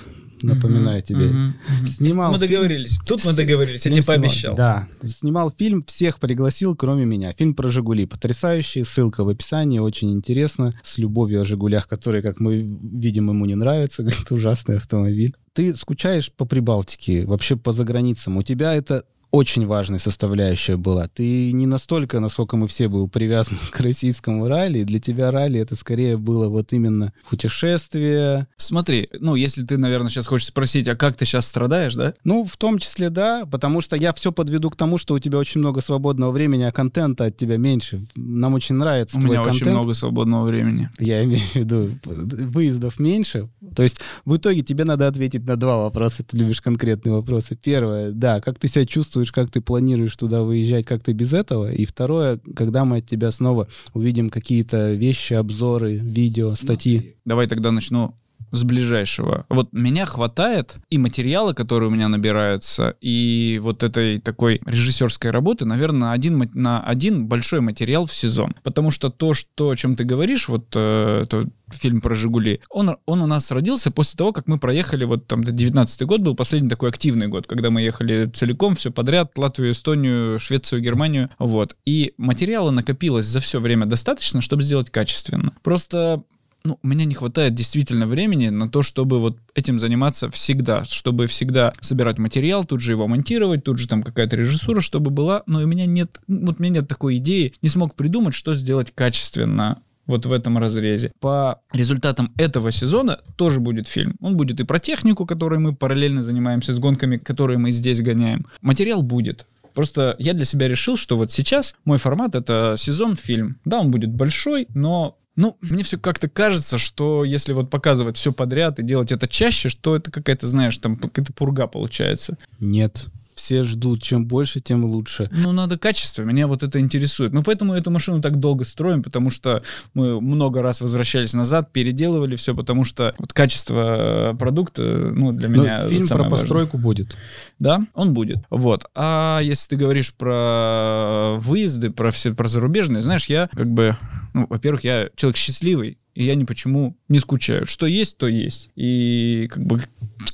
Напоминаю 0.54 1.02
тебе. 1.02 1.26
Мгм, 1.26 1.54
мгм. 1.68 1.86
Снимал 1.86 2.32
Мы 2.32 2.38
фильм- 2.38 2.50
договорились. 2.52 2.98
Тут 3.06 3.24
мы 3.24 3.32
договорились, 3.32 3.84
я 3.86 3.90
тебе 3.92 4.02
Фильм 4.02 4.04
снимал- 4.04 4.20
пообещал. 4.22 4.56
Да. 4.56 4.88
Снимал 5.02 5.50
фильм, 5.50 5.84
всех 5.86 6.18
пригласил, 6.20 6.74
кроме 6.76 7.04
меня. 7.04 7.32
Фильм 7.32 7.54
про 7.54 7.68
«Жигули». 7.68 8.06
Потрясающий, 8.06 8.84
ссылка 8.84 9.24
в 9.24 9.28
описании, 9.28 9.78
очень 9.78 10.12
интересно. 10.12 10.72
С 10.82 10.98
любовью 10.98 11.40
о 11.40 11.44
«Жигулях», 11.44 11.88
которые, 11.88 12.22
как 12.22 12.40
мы 12.40 12.56
видим, 12.58 13.28
ему 13.28 13.44
не 13.46 13.54
нравятся. 13.54 14.02
Говорит, 14.04 14.30
ужасный 14.30 14.76
автомобиль. 14.76 15.34
Ты 15.52 15.74
скучаешь 15.74 16.30
по 16.32 16.44
Прибалтике, 16.44 17.24
вообще 17.26 17.56
по 17.56 17.72
заграницам. 17.72 18.36
У 18.36 18.42
тебя 18.42 18.74
это 18.74 19.04
очень 19.36 19.66
важная 19.66 19.98
составляющая 19.98 20.78
была. 20.78 21.08
Ты 21.08 21.52
не 21.52 21.66
настолько, 21.66 22.20
насколько 22.20 22.56
мы 22.56 22.66
все 22.68 22.88
был 22.88 23.06
привязан 23.06 23.58
к 23.70 23.78
российскому 23.80 24.48
ралли. 24.48 24.82
Для 24.82 24.98
тебя 24.98 25.30
ралли 25.30 25.60
это 25.60 25.76
скорее 25.76 26.16
было 26.16 26.48
вот 26.48 26.72
именно 26.72 27.12
путешествие. 27.28 28.46
Смотри, 28.56 29.10
ну, 29.20 29.34
если 29.34 29.62
ты, 29.62 29.76
наверное, 29.76 30.08
сейчас 30.08 30.26
хочешь 30.26 30.48
спросить, 30.48 30.88
а 30.88 30.96
как 30.96 31.16
ты 31.16 31.26
сейчас 31.26 31.46
страдаешь, 31.46 31.94
да? 31.94 32.14
Ну, 32.24 32.46
в 32.46 32.56
том 32.56 32.78
числе, 32.78 33.10
да, 33.10 33.44
потому 33.44 33.82
что 33.82 33.94
я 33.94 34.14
все 34.14 34.32
подведу 34.32 34.70
к 34.70 34.76
тому, 34.76 34.96
что 34.96 35.14
у 35.14 35.18
тебя 35.18 35.38
очень 35.38 35.60
много 35.60 35.82
свободного 35.82 36.32
времени, 36.32 36.62
а 36.62 36.72
контента 36.72 37.26
от 37.26 37.36
тебя 37.36 37.58
меньше. 37.58 38.06
Нам 38.16 38.54
очень 38.54 38.76
нравится 38.76 39.18
У 39.18 39.20
твой 39.20 39.32
меня 39.32 39.44
контент. 39.44 39.62
очень 39.62 39.72
много 39.72 39.92
свободного 39.92 40.46
времени. 40.46 40.88
Я 40.98 41.22
имею 41.24 41.42
в 41.42 41.54
виду, 41.56 41.90
выездов 42.04 42.98
меньше. 42.98 43.50
То 43.74 43.82
есть 43.82 44.00
в 44.24 44.34
итоге 44.34 44.62
тебе 44.62 44.84
надо 44.84 45.06
ответить 45.06 45.46
на 45.46 45.56
два 45.56 45.76
вопроса. 45.76 46.24
Ты 46.24 46.38
любишь 46.38 46.62
конкретные 46.62 47.12
вопросы. 47.12 47.54
Первое, 47.54 48.12
да, 48.12 48.40
как 48.40 48.58
ты 48.58 48.68
себя 48.68 48.86
чувствуешь, 48.86 49.25
как 49.32 49.50
ты 49.50 49.60
планируешь 49.60 50.16
туда 50.16 50.42
выезжать, 50.42 50.86
как 50.86 51.02
ты 51.02 51.12
без 51.12 51.32
этого. 51.32 51.70
И 51.70 51.84
второе, 51.84 52.40
когда 52.54 52.84
мы 52.84 52.98
от 52.98 53.06
тебя 53.06 53.30
снова 53.32 53.68
увидим 53.94 54.30
какие-то 54.30 54.92
вещи, 54.92 55.34
обзоры, 55.34 55.96
видео, 55.96 56.54
статьи. 56.54 57.16
Давай 57.24 57.46
тогда 57.46 57.70
начну 57.72 58.14
с 58.52 58.62
ближайшего. 58.64 59.46
Вот 59.48 59.72
меня 59.72 60.06
хватает 60.06 60.76
и 60.90 60.98
материала, 60.98 61.52
который 61.52 61.88
у 61.88 61.90
меня 61.90 62.08
набирается, 62.08 62.96
и 63.00 63.60
вот 63.62 63.82
этой 63.82 64.20
такой 64.20 64.60
режиссерской 64.64 65.30
работы, 65.30 65.64
наверное, 65.64 66.00
на 66.00 66.12
один, 66.12 66.50
на 66.54 66.82
один 66.82 67.26
большой 67.26 67.60
материал 67.60 68.06
в 68.06 68.12
сезон. 68.12 68.54
Потому 68.62 68.90
что 68.90 69.10
то, 69.10 69.34
что, 69.34 69.70
о 69.70 69.76
чем 69.76 69.96
ты 69.96 70.04
говоришь, 70.04 70.48
вот 70.48 70.72
э, 70.74 71.22
это 71.22 71.48
фильм 71.70 72.00
про 72.00 72.14
«Жигули», 72.14 72.60
он, 72.70 72.96
он 73.06 73.22
у 73.22 73.26
нас 73.26 73.50
родился 73.50 73.90
после 73.90 74.16
того, 74.16 74.32
как 74.32 74.46
мы 74.46 74.58
проехали, 74.58 75.04
вот 75.04 75.26
там 75.26 75.42
19 75.42 76.02
год 76.02 76.20
был 76.20 76.34
последний 76.34 76.68
такой 76.68 76.90
активный 76.90 77.28
год, 77.28 77.46
когда 77.46 77.70
мы 77.70 77.82
ехали 77.82 78.30
целиком, 78.32 78.74
все 78.76 78.90
подряд, 78.90 79.36
Латвию, 79.36 79.72
Эстонию, 79.72 80.38
Швецию, 80.38 80.80
Германию, 80.80 81.30
вот. 81.38 81.76
И 81.84 82.14
материала 82.16 82.70
накопилось 82.70 83.26
за 83.26 83.40
все 83.40 83.60
время 83.60 83.86
достаточно, 83.86 84.40
чтобы 84.40 84.62
сделать 84.62 84.90
качественно. 84.90 85.52
Просто 85.62 86.22
ну, 86.66 86.78
у 86.82 86.86
меня 86.86 87.04
не 87.04 87.14
хватает 87.14 87.54
действительно 87.54 88.06
времени 88.06 88.48
на 88.48 88.68
то, 88.68 88.82
чтобы 88.82 89.20
вот 89.20 89.38
этим 89.54 89.78
заниматься 89.78 90.30
всегда, 90.30 90.84
чтобы 90.84 91.26
всегда 91.26 91.72
собирать 91.80 92.18
материал, 92.18 92.64
тут 92.64 92.80
же 92.80 92.92
его 92.92 93.06
монтировать, 93.06 93.64
тут 93.64 93.78
же 93.78 93.88
там 93.88 94.02
какая-то 94.02 94.36
режиссура, 94.36 94.80
чтобы 94.80 95.10
была, 95.10 95.42
но 95.46 95.60
у 95.60 95.66
меня 95.66 95.86
нет, 95.86 96.20
вот 96.26 96.56
у 96.58 96.62
меня 96.62 96.80
нет 96.80 96.88
такой 96.88 97.18
идеи, 97.18 97.54
не 97.62 97.68
смог 97.68 97.94
придумать, 97.94 98.34
что 98.34 98.54
сделать 98.54 98.92
качественно 98.94 99.80
вот 100.06 100.26
в 100.26 100.32
этом 100.32 100.58
разрезе. 100.58 101.12
По 101.20 101.60
результатам 101.72 102.32
этого 102.36 102.72
сезона 102.72 103.20
тоже 103.36 103.60
будет 103.60 103.88
фильм. 103.88 104.16
Он 104.20 104.36
будет 104.36 104.60
и 104.60 104.64
про 104.64 104.78
технику, 104.78 105.26
которой 105.26 105.58
мы 105.58 105.74
параллельно 105.74 106.22
занимаемся, 106.22 106.72
с 106.72 106.78
гонками, 106.78 107.16
которые 107.16 107.58
мы 107.58 107.70
здесь 107.70 108.00
гоняем. 108.00 108.46
Материал 108.60 109.02
будет. 109.02 109.46
Просто 109.74 110.16
я 110.18 110.32
для 110.32 110.46
себя 110.46 110.68
решил, 110.68 110.96
что 110.96 111.16
вот 111.16 111.30
сейчас 111.30 111.74
мой 111.84 111.98
формат— 111.98 112.34
это 112.36 112.76
сезон-фильм. 112.78 113.60
Да, 113.64 113.80
он 113.80 113.90
будет 113.90 114.10
большой, 114.10 114.66
но 114.74 115.18
ну, 115.36 115.56
мне 115.60 115.84
все 115.84 115.98
как-то 115.98 116.28
кажется, 116.28 116.78
что 116.78 117.24
если 117.24 117.52
вот 117.52 117.70
показывать 117.70 118.16
все 118.16 118.32
подряд 118.32 118.78
и 118.78 118.82
делать 118.82 119.12
это 119.12 119.28
чаще, 119.28 119.68
что 119.68 119.96
это 119.96 120.10
какая-то, 120.10 120.46
знаешь, 120.46 120.76
там 120.78 120.96
какая-то 120.96 121.32
пурга 121.32 121.66
получается. 121.66 122.36
Нет 122.58 123.08
все 123.36 123.62
ждут. 123.62 124.02
Чем 124.02 124.26
больше, 124.26 124.60
тем 124.60 124.84
лучше. 124.84 125.28
Ну, 125.30 125.52
надо 125.52 125.78
качество. 125.78 126.22
Меня 126.22 126.46
вот 126.46 126.62
это 126.62 126.80
интересует. 126.80 127.32
Мы 127.32 127.42
поэтому 127.42 127.74
эту 127.74 127.90
машину 127.90 128.20
так 128.20 128.40
долго 128.40 128.64
строим, 128.64 129.02
потому 129.02 129.30
что 129.30 129.62
мы 129.94 130.20
много 130.20 130.62
раз 130.62 130.80
возвращались 130.80 131.34
назад, 131.34 131.72
переделывали 131.72 132.36
все, 132.36 132.54
потому 132.54 132.84
что 132.84 133.14
вот 133.18 133.32
качество 133.32 134.34
продукта, 134.38 134.82
ну, 134.82 135.32
для 135.32 135.48
Но 135.48 135.62
меня... 135.62 135.88
фильм 135.88 136.08
про 136.08 136.28
постройку 136.28 136.78
будет. 136.78 137.16
Да, 137.58 137.86
он 137.94 138.14
будет. 138.14 138.38
Вот. 138.50 138.86
А 138.94 139.40
если 139.42 139.68
ты 139.68 139.76
говоришь 139.76 140.14
про 140.14 141.36
выезды, 141.38 141.90
про 141.90 142.10
все, 142.10 142.34
про 142.34 142.48
зарубежные, 142.48 143.02
знаешь, 143.02 143.26
я 143.26 143.48
как 143.52 143.70
бы, 143.70 143.96
ну, 144.34 144.46
во-первых, 144.48 144.82
я 144.84 145.10
человек 145.14 145.36
счастливый, 145.36 145.98
и 146.16 146.24
я 146.24 146.34
ни 146.34 146.44
почему 146.44 146.96
не 147.08 147.18
скучаю. 147.18 147.66
Что 147.66 147.86
есть, 147.86 148.16
то 148.16 148.26
есть. 148.26 148.70
И 148.74 149.48
как 149.52 149.64
бы 149.64 149.82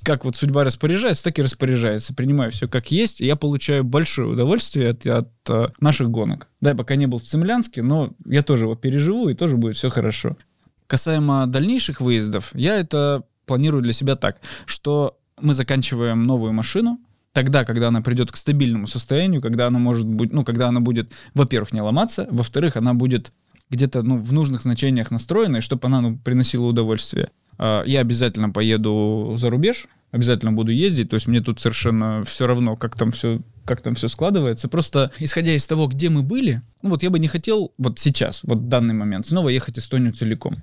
как 0.04 0.24
вот 0.24 0.36
судьба 0.36 0.62
распоряжается, 0.62 1.24
так 1.24 1.38
и 1.38 1.42
распоряжается. 1.42 2.14
Принимаю 2.14 2.52
все 2.52 2.68
как 2.68 2.92
есть, 2.92 3.20
и 3.20 3.26
я 3.26 3.34
получаю 3.34 3.82
большое 3.82 4.28
удовольствие 4.28 4.90
от, 4.90 5.04
от 5.06 5.30
uh, 5.48 5.72
наших 5.80 6.08
гонок. 6.08 6.46
Да, 6.60 6.70
я 6.70 6.76
пока 6.76 6.94
не 6.94 7.06
был 7.06 7.18
в 7.18 7.24
Цемлянске, 7.24 7.82
но 7.82 8.14
я 8.24 8.42
тоже 8.42 8.66
его 8.66 8.76
переживу, 8.76 9.28
и 9.28 9.34
тоже 9.34 9.56
будет 9.56 9.76
все 9.76 9.90
хорошо. 9.90 10.36
Касаемо 10.86 11.46
дальнейших 11.46 12.00
выездов, 12.00 12.50
я 12.54 12.76
это 12.76 13.24
планирую 13.46 13.82
для 13.82 13.92
себя 13.92 14.14
так, 14.14 14.40
что 14.66 15.18
мы 15.40 15.52
заканчиваем 15.52 16.22
новую 16.22 16.52
машину, 16.52 17.00
тогда, 17.32 17.64
когда 17.64 17.88
она 17.88 18.02
придет 18.02 18.30
к 18.30 18.36
стабильному 18.36 18.86
состоянию, 18.86 19.42
когда 19.42 19.66
она 19.66 19.80
может 19.80 20.06
быть, 20.06 20.32
ну, 20.32 20.44
когда 20.44 20.68
она 20.68 20.80
будет, 20.80 21.10
во-первых, 21.34 21.72
не 21.72 21.80
ломаться, 21.80 22.28
во-вторых, 22.30 22.76
она 22.76 22.94
будет 22.94 23.32
где-то 23.72 24.02
ну, 24.02 24.18
в 24.18 24.32
нужных 24.32 24.62
значениях 24.62 25.10
настроенной, 25.10 25.62
чтобы 25.62 25.86
она 25.86 26.00
ну, 26.00 26.18
приносила 26.18 26.66
удовольствие. 26.66 27.30
А, 27.58 27.82
я 27.84 28.00
обязательно 28.00 28.50
поеду 28.50 29.34
за 29.38 29.50
рубеж, 29.50 29.86
обязательно 30.10 30.52
буду 30.52 30.70
ездить, 30.70 31.08
то 31.08 31.14
есть 31.14 31.26
мне 31.26 31.40
тут 31.40 31.58
совершенно 31.58 32.22
все 32.24 32.46
равно, 32.46 32.76
как 32.76 32.96
там 32.96 33.10
все 33.10 33.40
как 33.64 33.80
там 33.80 33.94
все 33.94 34.08
складывается. 34.08 34.68
Просто 34.68 35.12
исходя 35.18 35.52
из 35.52 35.66
того, 35.66 35.86
где 35.86 36.10
мы 36.10 36.22
были, 36.22 36.62
ну 36.82 36.90
вот 36.90 37.02
я 37.02 37.10
бы 37.10 37.18
не 37.18 37.28
хотел 37.28 37.72
вот 37.78 37.98
сейчас, 37.98 38.40
вот 38.42 38.58
в 38.58 38.68
данный 38.68 38.94
момент, 38.94 39.26
снова 39.26 39.48
ехать 39.48 39.78
Эстонию 39.78 40.12
целиком. 40.12 40.54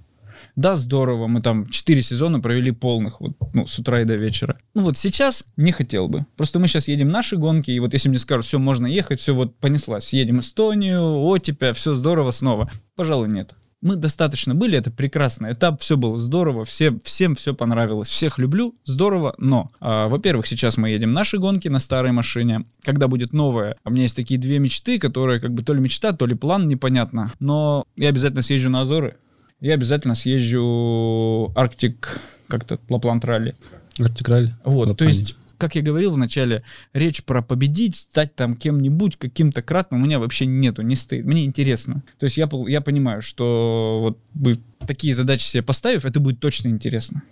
Да, 0.55 0.75
здорово, 0.75 1.27
мы 1.27 1.41
там 1.41 1.67
4 1.69 2.01
сезона 2.01 2.39
провели 2.39 2.71
полных, 2.71 3.21
вот, 3.21 3.33
ну, 3.53 3.65
с 3.65 3.77
утра 3.79 4.01
и 4.01 4.05
до 4.05 4.15
вечера. 4.15 4.57
Ну 4.73 4.83
вот 4.83 4.97
сейчас 4.97 5.43
не 5.57 5.71
хотел 5.71 6.07
бы. 6.07 6.25
Просто 6.37 6.59
мы 6.59 6.67
сейчас 6.67 6.87
едем 6.87 7.09
наши 7.09 7.37
гонки, 7.37 7.71
и 7.71 7.79
вот 7.79 7.93
если 7.93 8.09
мне 8.09 8.19
скажут, 8.19 8.45
все, 8.45 8.59
можно 8.59 8.87
ехать, 8.87 9.19
все, 9.19 9.33
вот 9.33 9.55
понеслась. 9.57 10.13
Едем 10.13 10.39
Эстонию, 10.39 11.25
Отепя, 11.31 11.73
все 11.73 11.93
здорово 11.93 12.31
снова. 12.31 12.71
Пожалуй, 12.95 13.29
нет. 13.29 13.55
Мы 13.81 13.95
достаточно 13.95 14.53
были, 14.53 14.77
это 14.77 14.91
прекрасный 14.91 15.53
этап, 15.53 15.79
все 15.79 15.95
было 15.95 16.17
здорово, 16.17 16.65
все, 16.65 16.99
всем 17.05 17.35
все 17.35 17.53
понравилось, 17.53 18.09
всех 18.09 18.37
люблю, 18.37 18.75
здорово, 18.83 19.35
но, 19.37 19.71
а, 19.79 20.09
во-первых, 20.09 20.47
сейчас 20.47 20.75
мы 20.75 20.89
едем 20.89 21.13
наши 21.13 21.37
гонки 21.37 21.69
на 21.69 21.79
старой 21.79 22.11
машине, 22.11 22.65
когда 22.83 23.07
будет 23.07 23.31
новая, 23.31 23.77
у 23.85 23.91
меня 23.91 24.03
есть 24.03 24.17
такие 24.17 24.37
две 24.37 24.59
мечты, 24.59 24.99
которые 24.99 25.39
как 25.39 25.53
бы 25.53 25.63
то 25.63 25.73
ли 25.73 25.79
мечта, 25.79 26.11
то 26.11 26.25
ли 26.25 26.35
план, 26.35 26.67
непонятно, 26.67 27.31
но 27.39 27.85
я 27.95 28.09
обязательно 28.09 28.41
съезжу 28.41 28.69
на 28.69 28.81
Азоры, 28.81 29.15
я 29.61 29.73
обязательно 29.73 30.15
съезжу 30.15 31.51
Арктик, 31.55 32.19
как-то 32.47 32.79
Лапланд 32.89 33.25
ралли. 33.25 33.55
Арктик 33.99 34.27
ралли. 34.27 34.53
Вот, 34.63 34.89
Лапланд. 34.89 34.99
то 34.99 35.05
есть 35.05 35.35
как 35.57 35.75
я 35.75 35.81
говорил 35.81 36.13
вначале, 36.13 36.63
речь 36.93 37.21
про 37.21 37.41
победить, 37.41 37.97
стать 37.97 38.33
там 38.33 38.55
кем-нибудь, 38.55 39.17
каким-то 39.17 39.61
кратным 39.61 40.01
у 40.01 40.05
меня 40.05 40.17
вообще 40.17 40.45
нету, 40.45 40.83
не 40.83 40.95
стоит. 40.95 41.25
Мне 41.25 41.43
интересно. 41.43 42.01
То 42.17 42.27
есть 42.27 42.37
я, 42.37 42.49
я 42.67 42.79
понимаю, 42.79 43.21
что 43.21 43.99
вот 44.01 44.19
вы 44.33 44.57
такие 44.87 45.13
задачи 45.13 45.43
себе 45.43 45.61
поставив, 45.61 46.05
это 46.05 46.21
будет 46.21 46.39
точно 46.39 46.69
интересно 46.69 47.23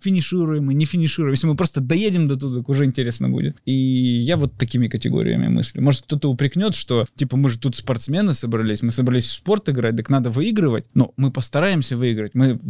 финишируем 0.00 0.66
мы, 0.66 0.74
не 0.74 0.84
финишируем. 0.84 1.32
Если 1.32 1.46
мы 1.46 1.56
просто 1.56 1.80
доедем 1.80 2.28
до 2.28 2.36
туда, 2.36 2.62
уже 2.66 2.84
интересно 2.84 3.28
будет. 3.28 3.56
И 3.64 3.72
я 3.72 4.36
вот 4.36 4.52
такими 4.54 4.88
категориями 4.88 5.48
мыслю. 5.48 5.82
Может, 5.82 6.02
кто-то 6.02 6.30
упрекнет, 6.30 6.74
что, 6.74 7.06
типа, 7.16 7.36
мы 7.36 7.50
же 7.50 7.58
тут 7.58 7.76
спортсмены 7.76 8.34
собрались, 8.34 8.82
мы 8.82 8.90
собрались 8.90 9.26
в 9.26 9.32
спорт 9.32 9.68
играть, 9.68 9.96
так 9.96 10.10
надо 10.10 10.30
выигрывать. 10.30 10.84
Но 10.94 11.12
мы 11.16 11.30
постараемся 11.30 11.96
выиграть. 11.96 12.34
Мы 12.34 12.60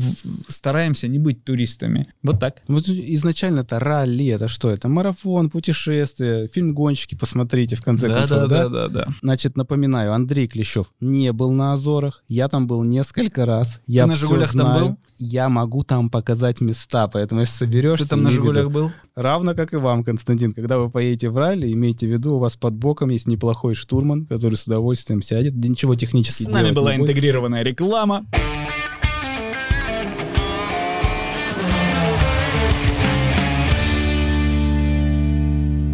стараемся 0.49 1.09
не 1.09 1.19
быть 1.19 1.45
туристами. 1.45 2.07
Вот 2.23 2.41
так. 2.41 2.63
Вот 2.69 2.89
изначально 2.89 3.61
это 3.61 3.79
ралли, 3.79 4.27
это 4.29 4.49
что? 4.49 4.71
Это 4.71 4.89
марафон, 4.89 5.51
путешествие, 5.51 6.49
фильм 6.49 6.75
«Гонщики», 6.75 7.15
посмотрите 7.15 7.77
в 7.77 7.83
конце 7.83 8.09
да, 8.09 8.15
концов, 8.21 8.49
да? 8.49 8.69
Да, 8.69 8.69
да, 8.69 8.89
да. 8.89 9.09
Значит, 9.23 9.57
напоминаю, 9.57 10.13
Андрей 10.13 10.49
Клещев 10.49 10.87
не 11.01 11.33
был 11.33 11.53
на 11.53 11.73
Азорах, 11.73 12.23
я 12.29 12.49
там 12.49 12.67
был 12.67 12.85
несколько 12.85 13.45
раз. 13.45 13.81
Я 13.87 14.05
Ты 14.05 14.09
на 14.11 14.15
«Жигулях» 14.15 14.53
знаю. 14.53 14.69
там 14.69 14.89
был? 14.89 14.99
Я 15.19 15.49
могу 15.49 15.83
там 15.83 16.11
показать 16.11 16.61
места, 16.61 17.09
поэтому 17.19 17.41
если 17.41 17.65
соберешься... 17.65 18.05
Ты 18.05 18.11
там 18.11 18.23
на 18.23 18.31
«Жигулях» 18.31 18.71
был? 18.71 18.93
Равно 19.17 19.55
как 19.55 19.73
и 19.73 19.77
вам, 19.77 20.05
Константин. 20.05 20.55
Когда 20.55 20.79
вы 20.79 20.89
поедете 20.89 21.31
в 21.31 21.37
ралли, 21.37 21.73
имейте 21.73 22.07
в 22.07 22.11
виду, 22.11 22.37
у 22.37 22.39
вас 22.39 22.57
под 22.57 22.75
боком 22.75 23.09
есть 23.09 23.27
неплохой 23.27 23.75
штурман, 23.75 24.27
который 24.27 24.55
с 24.55 24.67
удовольствием 24.67 25.21
сядет. 25.21 25.55
Ничего 25.57 25.97
технически 25.97 26.45
С 26.45 26.49
нами 26.49 26.71
была 26.71 26.95
интегрированная 26.95 27.65
реклама. 27.65 28.25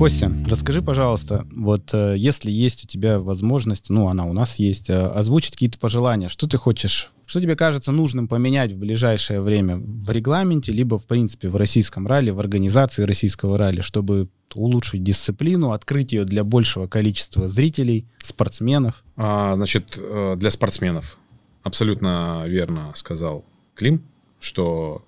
Костя, 0.04 0.30
расскажи, 0.46 0.82
пожалуйста, 0.82 1.46
вот 1.50 1.94
э, 1.94 2.16
если 2.18 2.50
есть 2.50 2.84
у 2.84 2.86
тебя 2.86 3.18
возможность, 3.18 3.88
ну, 3.88 4.08
она 4.08 4.26
у 4.26 4.34
нас 4.34 4.56
есть, 4.56 4.90
э, 4.90 4.92
озвучить 4.92 5.52
какие-то 5.52 5.78
пожелания, 5.78 6.28
что 6.28 6.46
ты 6.46 6.58
хочешь, 6.58 7.10
что 7.24 7.40
тебе 7.40 7.56
кажется 7.56 7.90
нужным 7.90 8.28
поменять 8.28 8.72
в 8.72 8.76
ближайшее 8.76 9.40
время 9.40 9.78
в 9.78 10.10
регламенте, 10.10 10.72
либо, 10.72 10.98
в 10.98 11.06
принципе, 11.06 11.48
в 11.48 11.56
российском 11.56 12.06
ралли, 12.06 12.28
в 12.32 12.38
организации 12.38 13.04
российского 13.04 13.56
ралли, 13.56 13.80
чтобы 13.80 14.28
улучшить 14.54 15.02
дисциплину, 15.02 15.70
открыть 15.70 16.12
ее 16.12 16.26
для 16.26 16.44
большего 16.44 16.86
количества 16.86 17.48
зрителей, 17.48 18.04
спортсменов? 18.22 19.02
А, 19.16 19.54
значит, 19.54 19.98
э, 19.98 20.36
для 20.36 20.50
спортсменов 20.50 21.16
абсолютно 21.62 22.44
верно 22.46 22.92
сказал 22.94 23.42
Клим, 23.74 24.02
что 24.38 25.02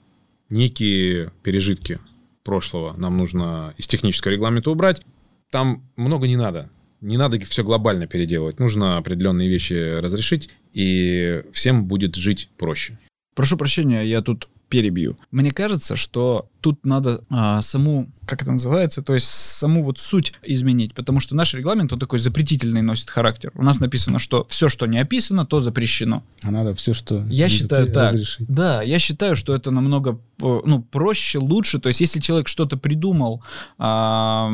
некие 0.48 1.32
пережитки 1.42 2.00
прошлого 2.46 2.94
нам 2.96 3.18
нужно 3.18 3.74
из 3.76 3.86
технического 3.86 4.32
регламента 4.32 4.70
убрать. 4.70 5.02
Там 5.50 5.82
много 5.96 6.26
не 6.26 6.36
надо. 6.36 6.70
Не 7.02 7.18
надо 7.18 7.38
все 7.40 7.62
глобально 7.62 8.06
переделывать. 8.06 8.58
Нужно 8.58 8.96
определенные 8.96 9.48
вещи 9.48 9.98
разрешить, 9.98 10.48
и 10.72 11.42
всем 11.52 11.84
будет 11.84 12.14
жить 12.14 12.48
проще. 12.56 12.98
Прошу 13.34 13.58
прощения, 13.58 14.02
я 14.02 14.22
тут 14.22 14.48
перебью. 14.68 15.16
Мне 15.30 15.50
кажется, 15.50 15.96
что 15.96 16.48
тут 16.60 16.84
надо 16.84 17.22
а, 17.30 17.62
саму, 17.62 18.08
как 18.24 18.42
это 18.42 18.50
называется, 18.50 19.00
то 19.02 19.14
есть 19.14 19.26
саму 19.26 19.82
вот 19.82 19.98
суть 19.98 20.32
изменить, 20.42 20.94
потому 20.94 21.20
что 21.20 21.36
наш 21.36 21.54
регламент, 21.54 21.92
он 21.92 22.00
такой 22.00 22.18
запретительный 22.18 22.82
носит 22.82 23.08
характер. 23.08 23.52
У 23.54 23.62
нас 23.62 23.78
написано, 23.78 24.18
что 24.18 24.44
все, 24.48 24.68
что 24.68 24.86
не 24.86 24.98
описано, 24.98 25.46
то 25.46 25.60
запрещено. 25.60 26.24
А 26.42 26.50
надо 26.50 26.74
все, 26.74 26.92
что... 26.92 27.24
Я 27.28 27.48
считаю 27.48 27.86
так. 27.86 28.14
Разрешить. 28.14 28.48
Да, 28.48 28.82
я 28.82 28.98
считаю, 28.98 29.36
что 29.36 29.54
это 29.54 29.70
намного 29.70 30.18
ну, 30.38 30.82
проще, 30.82 31.38
лучше. 31.38 31.78
То 31.78 31.88
есть 31.88 32.00
если 32.00 32.20
человек 32.20 32.48
что-то 32.48 32.76
придумал 32.76 33.44
а, 33.78 34.50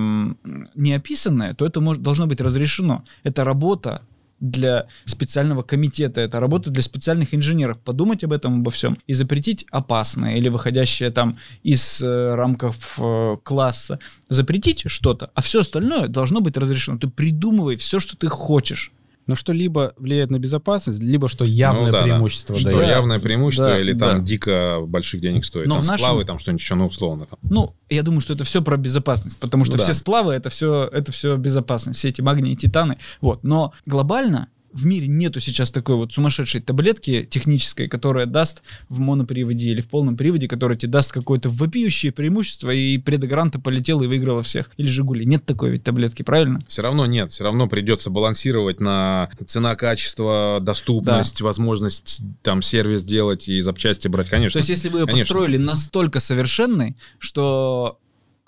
неописанное, 0.74 1.54
то 1.54 1.64
это 1.64 1.80
может, 1.80 2.02
должно 2.02 2.26
быть 2.26 2.40
разрешено. 2.40 3.04
Это 3.22 3.44
работа 3.44 4.02
для 4.42 4.88
специального 5.04 5.62
комитета, 5.62 6.20
это 6.20 6.40
работа 6.40 6.70
для 6.70 6.82
специальных 6.82 7.32
инженеров. 7.32 7.78
Подумать 7.78 8.24
об 8.24 8.32
этом 8.32 8.60
обо 8.60 8.70
всем 8.70 8.98
и 9.06 9.14
запретить 9.14 9.64
опасное 9.70 10.36
или 10.36 10.48
выходящее 10.48 11.10
там 11.10 11.38
из 11.62 12.02
э, 12.02 12.34
рамков 12.34 12.98
э, 12.98 13.36
класса. 13.42 14.00
Запретить 14.28 14.82
что-то, 14.86 15.30
а 15.34 15.40
все 15.40 15.60
остальное 15.60 16.08
должно 16.08 16.40
быть 16.40 16.56
разрешено. 16.56 16.98
Ты 16.98 17.08
придумывай 17.08 17.76
все, 17.76 18.00
что 18.00 18.16
ты 18.16 18.28
хочешь. 18.28 18.92
Но 19.26 19.34
что 19.36 19.52
либо 19.52 19.92
влияет 19.96 20.30
на 20.30 20.38
безопасность, 20.38 21.00
либо 21.00 21.28
что 21.28 21.44
явное 21.44 21.86
Ну 21.86 21.92
да, 21.92 21.98
да. 21.98 22.04
преимущество 22.04 22.56
Что 22.56 22.70
дает. 22.72 22.88
явное 22.88 23.18
преимущество 23.20 23.66
Да, 23.66 23.80
или 23.80 23.92
там 23.92 24.18
да. 24.18 24.24
дико 24.24 24.80
больших 24.86 25.20
денег 25.20 25.44
стоит. 25.44 25.66
Но 25.68 25.76
там 25.76 25.84
в 25.84 25.86
нашем- 25.86 26.04
сплавы, 26.04 26.24
там 26.24 26.38
что-нибудь 26.38 26.62
еще, 26.62 26.74
ну, 26.74 26.86
условно. 26.86 27.26
Там. 27.26 27.38
Ну, 27.42 27.74
я 27.88 28.02
думаю, 28.02 28.20
что 28.20 28.32
это 28.34 28.44
все 28.44 28.62
про 28.62 28.76
безопасность, 28.76 29.38
потому 29.38 29.64
что 29.64 29.74
Ну 29.74 29.78
да. 29.78 29.84
все 29.84 29.94
сплавы 29.94 30.32
это 30.32 30.50
все, 30.50 30.88
это 30.92 31.12
все 31.12 31.36
безопасность, 31.36 31.98
все 31.98 32.08
эти 32.08 32.20
магнии, 32.20 32.54
титаны. 32.54 32.98
Вот. 33.20 33.44
Но 33.44 33.72
глобально 33.86 34.48
в 34.72 34.86
мире 34.86 35.06
нету 35.06 35.40
сейчас 35.40 35.70
такой 35.70 35.96
вот 35.96 36.12
сумасшедшей 36.12 36.60
таблетки 36.60 37.26
технической, 37.28 37.88
которая 37.88 38.26
даст 38.26 38.62
в 38.88 39.00
моноприводе 39.00 39.70
или 39.70 39.80
в 39.80 39.88
полном 39.88 40.16
приводе, 40.16 40.48
которая 40.48 40.76
тебе 40.76 40.92
даст 40.92 41.12
какое-то 41.12 41.48
вопиющее 41.48 42.12
преимущество, 42.12 42.70
и 42.70 42.98
предогранта 42.98 43.58
полетел 43.58 44.02
и 44.02 44.06
выиграла 44.06 44.42
всех. 44.42 44.70
Или 44.76 44.86
Жигули. 44.86 45.24
Нет 45.24 45.44
такой 45.44 45.70
ведь 45.70 45.84
таблетки, 45.84 46.22
правильно? 46.22 46.64
Все 46.68 46.82
равно 46.82 47.06
нет, 47.06 47.32
все 47.32 47.44
равно 47.44 47.68
придется 47.68 48.10
балансировать 48.10 48.80
на 48.80 49.30
цена, 49.46 49.76
качество, 49.76 50.58
доступность, 50.60 51.40
возможность 51.40 52.22
там 52.42 52.62
сервис 52.62 53.04
делать 53.04 53.48
и 53.48 53.60
запчасти 53.60 54.08
брать, 54.08 54.28
конечно. 54.28 54.52
То 54.52 54.58
есть, 54.58 54.70
если 54.70 54.88
вы 54.88 55.00
ее 55.00 55.06
Конечно. 55.06 55.24
построили 55.24 55.56
настолько 55.56 56.20
совершенной, 56.20 56.96
что 57.18 57.98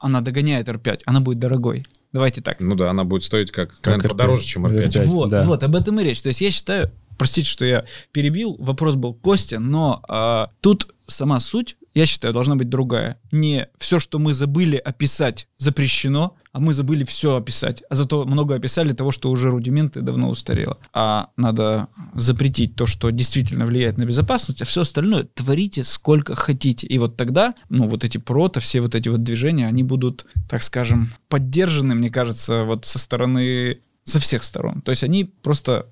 она 0.04 0.20
догоняет 0.20 0.68
R5, 0.68 1.00
она 1.06 1.20
будет 1.20 1.38
дорогой. 1.38 1.86
Давайте 2.12 2.42
так. 2.42 2.60
Ну 2.60 2.74
да, 2.74 2.90
она 2.90 3.04
будет 3.04 3.22
стоить 3.22 3.50
как, 3.50 3.70
Как 3.80 3.86
наверное, 3.86 4.06
R5. 4.06 4.10
подороже, 4.10 4.44
чем 4.44 4.66
R5. 4.66 4.88
R5. 4.88 5.04
Вот, 5.06 5.30
да. 5.30 5.42
вот, 5.42 5.62
об 5.62 5.74
этом 5.74 5.98
и 6.00 6.04
речь. 6.04 6.22
То 6.22 6.28
есть 6.28 6.40
я 6.40 6.50
считаю, 6.50 6.90
простите, 7.16 7.48
что 7.48 7.64
я 7.64 7.84
перебил, 8.12 8.56
вопрос 8.58 8.96
был 8.96 9.14
Костя, 9.14 9.58
но 9.58 10.02
а, 10.06 10.50
тут 10.60 10.94
сама 11.06 11.40
суть, 11.40 11.76
я 11.94 12.06
считаю, 12.06 12.34
должна 12.34 12.56
быть 12.56 12.68
другая. 12.68 13.20
Не 13.30 13.68
все, 13.78 13.98
что 13.98 14.18
мы 14.18 14.34
забыли 14.34 14.76
описать, 14.76 15.48
запрещено, 15.58 16.36
а 16.52 16.60
мы 16.60 16.74
забыли 16.74 17.04
все 17.04 17.36
описать. 17.36 17.82
А 17.88 17.94
зато 17.94 18.24
много 18.24 18.54
описали 18.54 18.92
того, 18.92 19.10
что 19.10 19.30
уже 19.30 19.50
рудименты 19.50 20.02
давно 20.02 20.28
устарело. 20.28 20.78
А 20.92 21.30
надо 21.36 21.88
запретить 22.14 22.76
то, 22.76 22.86
что 22.86 23.10
действительно 23.10 23.66
влияет 23.66 23.98
на 23.98 24.04
безопасность, 24.04 24.62
а 24.62 24.64
все 24.64 24.82
остальное 24.82 25.24
творите 25.24 25.84
сколько 25.84 26.34
хотите. 26.34 26.86
И 26.86 26.98
вот 26.98 27.16
тогда, 27.16 27.54
ну, 27.68 27.88
вот 27.88 28.04
эти 28.04 28.18
прото, 28.18 28.60
все 28.60 28.80
вот 28.80 28.94
эти 28.94 29.08
вот 29.08 29.22
движения, 29.22 29.66
они 29.66 29.82
будут, 29.82 30.26
так 30.48 30.62
скажем, 30.62 31.12
поддержаны, 31.28 31.94
мне 31.94 32.10
кажется, 32.10 32.64
вот 32.64 32.84
со 32.84 32.98
стороны 32.98 33.80
со 34.04 34.20
всех 34.20 34.44
сторон. 34.44 34.82
То 34.82 34.90
есть 34.90 35.02
они 35.02 35.24
просто 35.24 35.86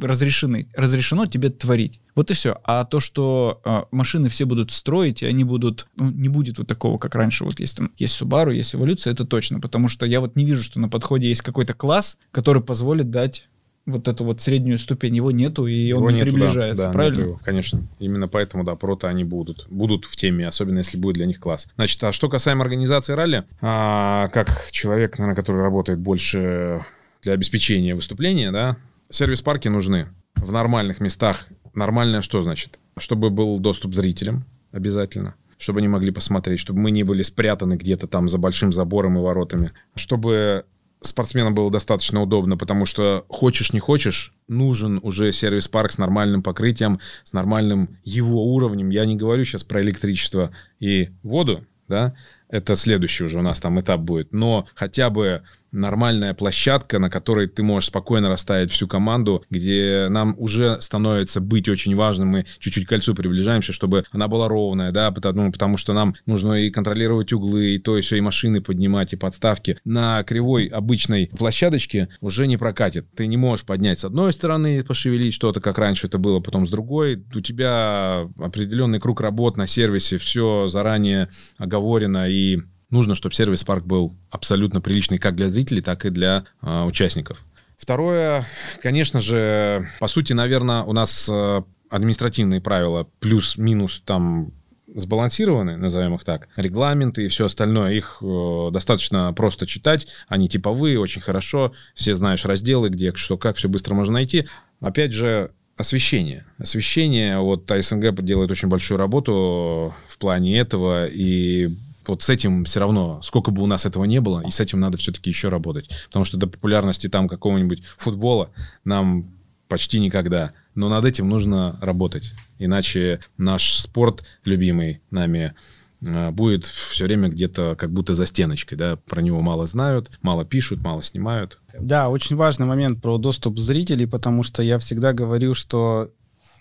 разрешены. 0.00 0.68
Разрешено 0.74 1.26
тебе 1.26 1.50
творить. 1.50 2.00
Вот 2.14 2.30
и 2.30 2.34
все. 2.34 2.58
А 2.64 2.84
то, 2.84 3.00
что 3.00 3.60
э, 3.64 3.82
машины 3.90 4.28
все 4.28 4.44
будут 4.44 4.70
строить, 4.70 5.22
и 5.22 5.26
они 5.26 5.44
будут... 5.44 5.86
Ну, 5.96 6.10
не 6.10 6.28
будет 6.28 6.58
вот 6.58 6.66
такого, 6.66 6.98
как 6.98 7.14
раньше. 7.14 7.44
Вот 7.44 7.60
есть 7.60 7.76
там, 7.76 7.92
есть 7.96 8.20
Subaru, 8.20 8.54
есть 8.54 8.74
эволюция, 8.74 9.12
это 9.12 9.24
точно. 9.24 9.60
Потому 9.60 9.88
что 9.88 10.06
я 10.06 10.20
вот 10.20 10.36
не 10.36 10.44
вижу, 10.44 10.62
что 10.62 10.80
на 10.80 10.88
подходе 10.88 11.28
есть 11.28 11.42
какой-то 11.42 11.74
класс, 11.74 12.18
который 12.30 12.62
позволит 12.62 13.10
дать 13.10 13.48
вот 13.86 14.08
эту 14.08 14.24
вот 14.24 14.40
среднюю 14.40 14.78
ступень. 14.78 15.14
Его 15.14 15.30
нету, 15.30 15.66
и 15.66 15.92
он 15.92 16.00
Его 16.00 16.10
не 16.10 16.16
нету, 16.18 16.30
да, 16.32 16.36
приближается. 16.36 16.84
да, 16.86 16.92
правильно? 16.92 17.16
нету 17.16 17.28
его, 17.28 17.40
конечно. 17.44 17.82
Именно 17.98 18.28
поэтому, 18.28 18.64
да, 18.64 18.74
прото 18.74 19.08
они 19.08 19.24
будут. 19.24 19.66
Будут 19.70 20.04
в 20.04 20.16
теме, 20.16 20.48
особенно 20.48 20.78
если 20.78 20.98
будет 20.98 21.14
для 21.14 21.26
них 21.26 21.38
класс. 21.38 21.68
Значит, 21.76 22.02
а 22.02 22.12
что 22.12 22.28
касаемо 22.28 22.62
организации 22.62 23.12
ралли, 23.12 23.44
а, 23.60 24.28
как 24.28 24.70
человек, 24.72 25.18
наверное, 25.18 25.36
который 25.36 25.62
работает 25.62 26.00
больше 26.00 26.84
для 27.22 27.32
обеспечения 27.32 27.94
выступления, 27.94 28.50
да, 28.50 28.76
сервис-парки 29.10 29.68
нужны 29.68 30.08
в 30.36 30.52
нормальных 30.52 31.00
местах. 31.00 31.46
Нормальное 31.74 32.22
что 32.22 32.40
значит? 32.42 32.78
Чтобы 32.98 33.30
был 33.30 33.58
доступ 33.58 33.94
зрителям 33.94 34.44
обязательно 34.72 35.34
чтобы 35.58 35.78
они 35.78 35.88
могли 35.88 36.10
посмотреть, 36.10 36.60
чтобы 36.60 36.80
мы 36.80 36.90
не 36.90 37.02
были 37.02 37.22
спрятаны 37.22 37.74
где-то 37.74 38.06
там 38.06 38.28
за 38.28 38.38
большим 38.38 38.72
забором 38.72 39.18
и 39.18 39.22
воротами, 39.22 39.72
чтобы 39.94 40.66
спортсменам 41.00 41.54
было 41.54 41.70
достаточно 41.70 42.22
удобно, 42.22 42.56
потому 42.56 42.86
что 42.86 43.24
хочешь 43.28 43.72
не 43.72 43.80
хочешь, 43.80 44.34
нужен 44.48 44.98
уже 45.02 45.32
сервис-парк 45.32 45.92
с 45.92 45.98
нормальным 45.98 46.42
покрытием, 46.42 47.00
с 47.24 47.32
нормальным 47.32 47.98
его 48.04 48.52
уровнем. 48.54 48.90
Я 48.90 49.06
не 49.06 49.16
говорю 49.16 49.44
сейчас 49.44 49.64
про 49.64 49.80
электричество 49.80 50.52
и 50.78 51.10
воду, 51.22 51.64
да, 51.88 52.14
это 52.48 52.76
следующий 52.76 53.24
уже 53.24 53.38
у 53.38 53.42
нас 53.42 53.60
там 53.60 53.78
этап 53.80 54.00
будет, 54.00 54.32
но 54.32 54.66
хотя 54.74 55.10
бы 55.10 55.42
нормальная 55.76 56.34
площадка, 56.34 56.98
на 56.98 57.10
которой 57.10 57.46
ты 57.46 57.62
можешь 57.62 57.88
спокойно 57.88 58.28
расставить 58.28 58.70
всю 58.70 58.88
команду, 58.88 59.44
где 59.50 60.08
нам 60.10 60.34
уже 60.38 60.80
становится 60.80 61.40
быть 61.40 61.68
очень 61.68 61.94
важным, 61.94 62.28
мы 62.28 62.46
чуть-чуть 62.58 62.86
к 62.86 62.88
кольцу 62.88 63.14
приближаемся, 63.14 63.72
чтобы 63.72 64.04
она 64.10 64.28
была 64.28 64.48
ровная, 64.48 64.92
да, 64.92 65.10
потому, 65.10 65.52
потому 65.52 65.76
что 65.76 65.92
нам 65.92 66.14
нужно 66.26 66.54
и 66.54 66.70
контролировать 66.70 67.32
углы, 67.32 67.74
и 67.74 67.78
то, 67.78 67.96
и 67.96 68.00
все, 68.00 68.16
и 68.16 68.20
машины 68.20 68.60
поднимать, 68.60 69.12
и 69.12 69.16
подставки. 69.16 69.78
На 69.84 70.22
кривой 70.24 70.66
обычной 70.66 71.30
площадочке 71.36 72.08
уже 72.20 72.46
не 72.46 72.56
прокатит. 72.56 73.06
Ты 73.14 73.26
не 73.26 73.36
можешь 73.36 73.64
поднять 73.64 74.00
с 74.00 74.04
одной 74.04 74.32
стороны, 74.32 74.82
пошевелить 74.82 75.34
что-то, 75.34 75.60
как 75.60 75.78
раньше 75.78 76.06
это 76.06 76.18
было, 76.18 76.40
потом 76.40 76.66
с 76.66 76.70
другой. 76.70 77.22
У 77.34 77.40
тебя 77.40 78.28
определенный 78.38 79.00
круг 79.00 79.20
работ 79.20 79.56
на 79.56 79.66
сервисе, 79.66 80.18
все 80.18 80.68
заранее 80.68 81.28
оговорено, 81.58 82.28
и 82.28 82.60
нужно, 82.90 83.14
чтобы 83.14 83.34
сервис-парк 83.34 83.84
был 83.84 84.16
абсолютно 84.30 84.80
приличный 84.80 85.18
как 85.18 85.36
для 85.36 85.48
зрителей, 85.48 85.82
так 85.82 86.04
и 86.06 86.10
для 86.10 86.44
э, 86.62 86.82
участников. 86.84 87.44
Второе, 87.76 88.46
конечно 88.82 89.20
же, 89.20 89.88
по 90.00 90.06
сути, 90.06 90.32
наверное, 90.32 90.82
у 90.82 90.92
нас 90.92 91.28
э, 91.30 91.62
административные 91.90 92.60
правила 92.60 93.08
плюс-минус 93.20 94.02
там 94.04 94.52
сбалансированы, 94.94 95.76
назовем 95.76 96.14
их 96.14 96.24
так, 96.24 96.48
регламенты 96.56 97.26
и 97.26 97.28
все 97.28 97.46
остальное, 97.46 97.92
их 97.92 98.18
э, 98.22 98.68
достаточно 98.72 99.32
просто 99.34 99.66
читать, 99.66 100.06
они 100.28 100.48
типовые, 100.48 100.98
очень 100.98 101.20
хорошо, 101.20 101.72
все 101.94 102.14
знаешь 102.14 102.44
разделы, 102.46 102.88
где 102.88 103.12
что 103.14 103.36
как, 103.36 103.56
все 103.56 103.68
быстро 103.68 103.94
можно 103.94 104.14
найти. 104.14 104.46
Опять 104.80 105.12
же, 105.12 105.50
освещение. 105.76 106.46
Освещение, 106.58 107.38
вот 107.38 107.70
АСНГ 107.70 108.22
делает 108.22 108.50
очень 108.50 108.68
большую 108.68 108.96
работу 108.98 109.94
в 110.08 110.18
плане 110.18 110.58
этого, 110.58 111.06
и 111.06 111.76
вот 112.08 112.22
с 112.22 112.28
этим 112.28 112.64
все 112.64 112.80
равно, 112.80 113.20
сколько 113.22 113.50
бы 113.50 113.62
у 113.62 113.66
нас 113.66 113.86
этого 113.86 114.04
не 114.04 114.20
было, 114.20 114.42
и 114.46 114.50
с 114.50 114.60
этим 114.60 114.80
надо 114.80 114.98
все-таки 114.98 115.30
еще 115.30 115.48
работать. 115.48 115.88
Потому 116.06 116.24
что 116.24 116.36
до 116.36 116.46
популярности 116.46 117.08
там 117.08 117.28
какого-нибудь 117.28 117.82
футбола 117.96 118.50
нам 118.84 119.30
почти 119.68 119.98
никогда. 119.98 120.52
Но 120.74 120.88
над 120.88 121.04
этим 121.04 121.28
нужно 121.28 121.78
работать. 121.80 122.32
Иначе 122.58 123.20
наш 123.36 123.72
спорт, 123.72 124.24
любимый 124.44 125.00
нами, 125.10 125.54
э, 126.02 126.30
будет 126.30 126.66
все 126.66 127.04
время 127.04 127.28
где-то 127.28 127.74
как 127.76 127.90
будто 127.92 128.14
за 128.14 128.26
стеночкой. 128.26 128.78
Да? 128.78 128.96
Про 128.96 129.22
него 129.22 129.40
мало 129.40 129.66
знают, 129.66 130.10
мало 130.22 130.44
пишут, 130.44 130.80
мало 130.82 131.02
снимают. 131.02 131.58
Да, 131.78 132.08
очень 132.08 132.36
важный 132.36 132.66
момент 132.66 133.02
про 133.02 133.18
доступ 133.18 133.58
зрителей, 133.58 134.06
потому 134.06 134.42
что 134.42 134.62
я 134.62 134.78
всегда 134.78 135.12
говорю, 135.12 135.54
что 135.54 136.10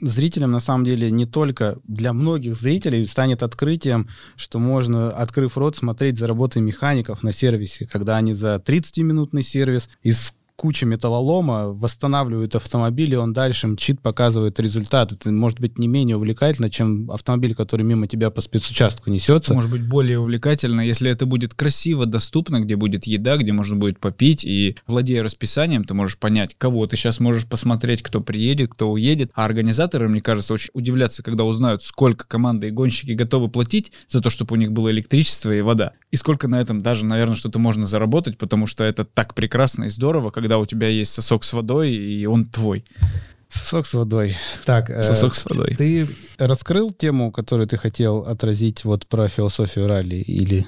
зрителям 0.02 0.52
на 0.52 0.60
самом 0.60 0.86
деле 0.86 1.12
не 1.12 1.26
только 1.26 1.78
для 1.88 2.14
многих 2.14 2.56
зрителей 2.56 3.06
станет 3.06 3.44
открытием, 3.44 4.10
что 4.36 4.60
можно, 4.60 5.12
открыв 5.12 5.58
рот, 5.58 5.76
смотреть 5.78 6.18
за 6.18 6.28
работой 6.28 6.62
механиков 6.62 7.24
на 7.24 7.32
сервисе, 7.32 7.88
когда 7.88 8.18
они 8.18 8.34
за 8.34 8.56
30-минутный 8.56 9.44
сервис 9.44 9.90
из 10.04 10.34
куча 10.56 10.86
металлолома, 10.86 11.68
восстанавливает 11.68 12.56
автомобиль, 12.56 13.14
и 13.14 13.18
он 13.18 13.34
дальше 13.34 13.68
мчит, 13.68 14.02
показывает 14.02 14.60
результат. 14.60 15.12
Это 15.12 15.32
может 15.32 15.60
быть 15.60 15.78
не 15.78 15.88
менее 15.88 16.16
увлекательно, 16.16 16.70
чем 16.70 17.12
автомобиль, 17.12 17.56
который 17.56 17.84
мимо 17.84 18.08
тебя 18.08 18.30
по 18.30 18.42
спецучастку 18.42 19.10
несется. 19.10 19.54
Может 19.54 19.72
быть, 19.72 19.88
более 19.88 20.20
увлекательно, 20.20 20.82
если 20.82 21.10
это 21.12 21.26
будет 21.26 21.54
красиво, 21.54 22.06
доступно, 22.06 22.62
где 22.62 22.76
будет 22.76 23.06
еда, 23.06 23.38
где 23.38 23.52
можно 23.52 23.76
будет 23.76 24.00
попить, 24.00 24.46
и 24.46 24.78
владея 24.88 25.24
расписанием, 25.24 25.84
ты 25.84 25.94
можешь 25.94 26.18
понять, 26.18 26.56
кого 26.58 26.88
ты 26.88 26.96
сейчас 26.96 27.20
можешь 27.20 27.46
посмотреть, 27.46 28.02
кто 28.02 28.22
приедет, 28.22 28.72
кто 28.72 28.92
уедет. 28.92 29.32
А 29.34 29.46
организаторы, 29.46 30.08
мне 30.08 30.22
кажется, 30.22 30.54
очень 30.54 30.70
удивлятся, 30.74 31.24
когда 31.24 31.44
узнают, 31.44 31.84
сколько 31.84 32.28
команды 32.28 32.68
и 32.68 32.72
гонщики 32.72 33.12
готовы 33.12 33.50
платить 33.50 33.92
за 34.08 34.22
то, 34.22 34.30
чтобы 34.30 34.54
у 34.54 34.58
них 34.58 34.72
было 34.72 34.90
электричество 34.90 35.52
и 35.52 35.62
вода. 35.62 35.94
И 36.12 36.16
сколько 36.16 36.48
на 36.48 36.60
этом 36.60 36.82
даже, 36.82 37.06
наверное, 37.06 37.36
что-то 37.36 37.60
можно 37.60 37.86
заработать, 37.86 38.38
потому 38.38 38.68
что 38.68 38.84
это 38.84 39.04
так 39.04 39.34
прекрасно 39.36 39.86
и 39.86 39.90
здорово, 39.90 40.32
когда 40.46 40.60
у 40.60 40.66
тебя 40.68 40.90
есть 40.90 41.12
сосок 41.12 41.44
с 41.44 41.54
водой, 41.54 41.92
и 41.92 42.28
он 42.28 42.46
твой. 42.46 42.86
Сосок 43.50 43.88
с 43.88 43.96
водой. 43.96 44.36
Так, 44.64 44.92
э, 44.92 45.02
Сосок 45.02 45.34
с 45.34 45.44
водой. 45.46 45.74
ты 45.76 46.08
раскрыл 46.38 46.92
тему, 46.92 47.32
которую 47.32 47.68
ты 47.68 47.78
хотел 47.78 48.20
отразить 48.20 48.86
вот 48.86 49.08
про 49.08 49.28
философию 49.28 49.88
ралли 49.88 50.18
или... 50.18 50.68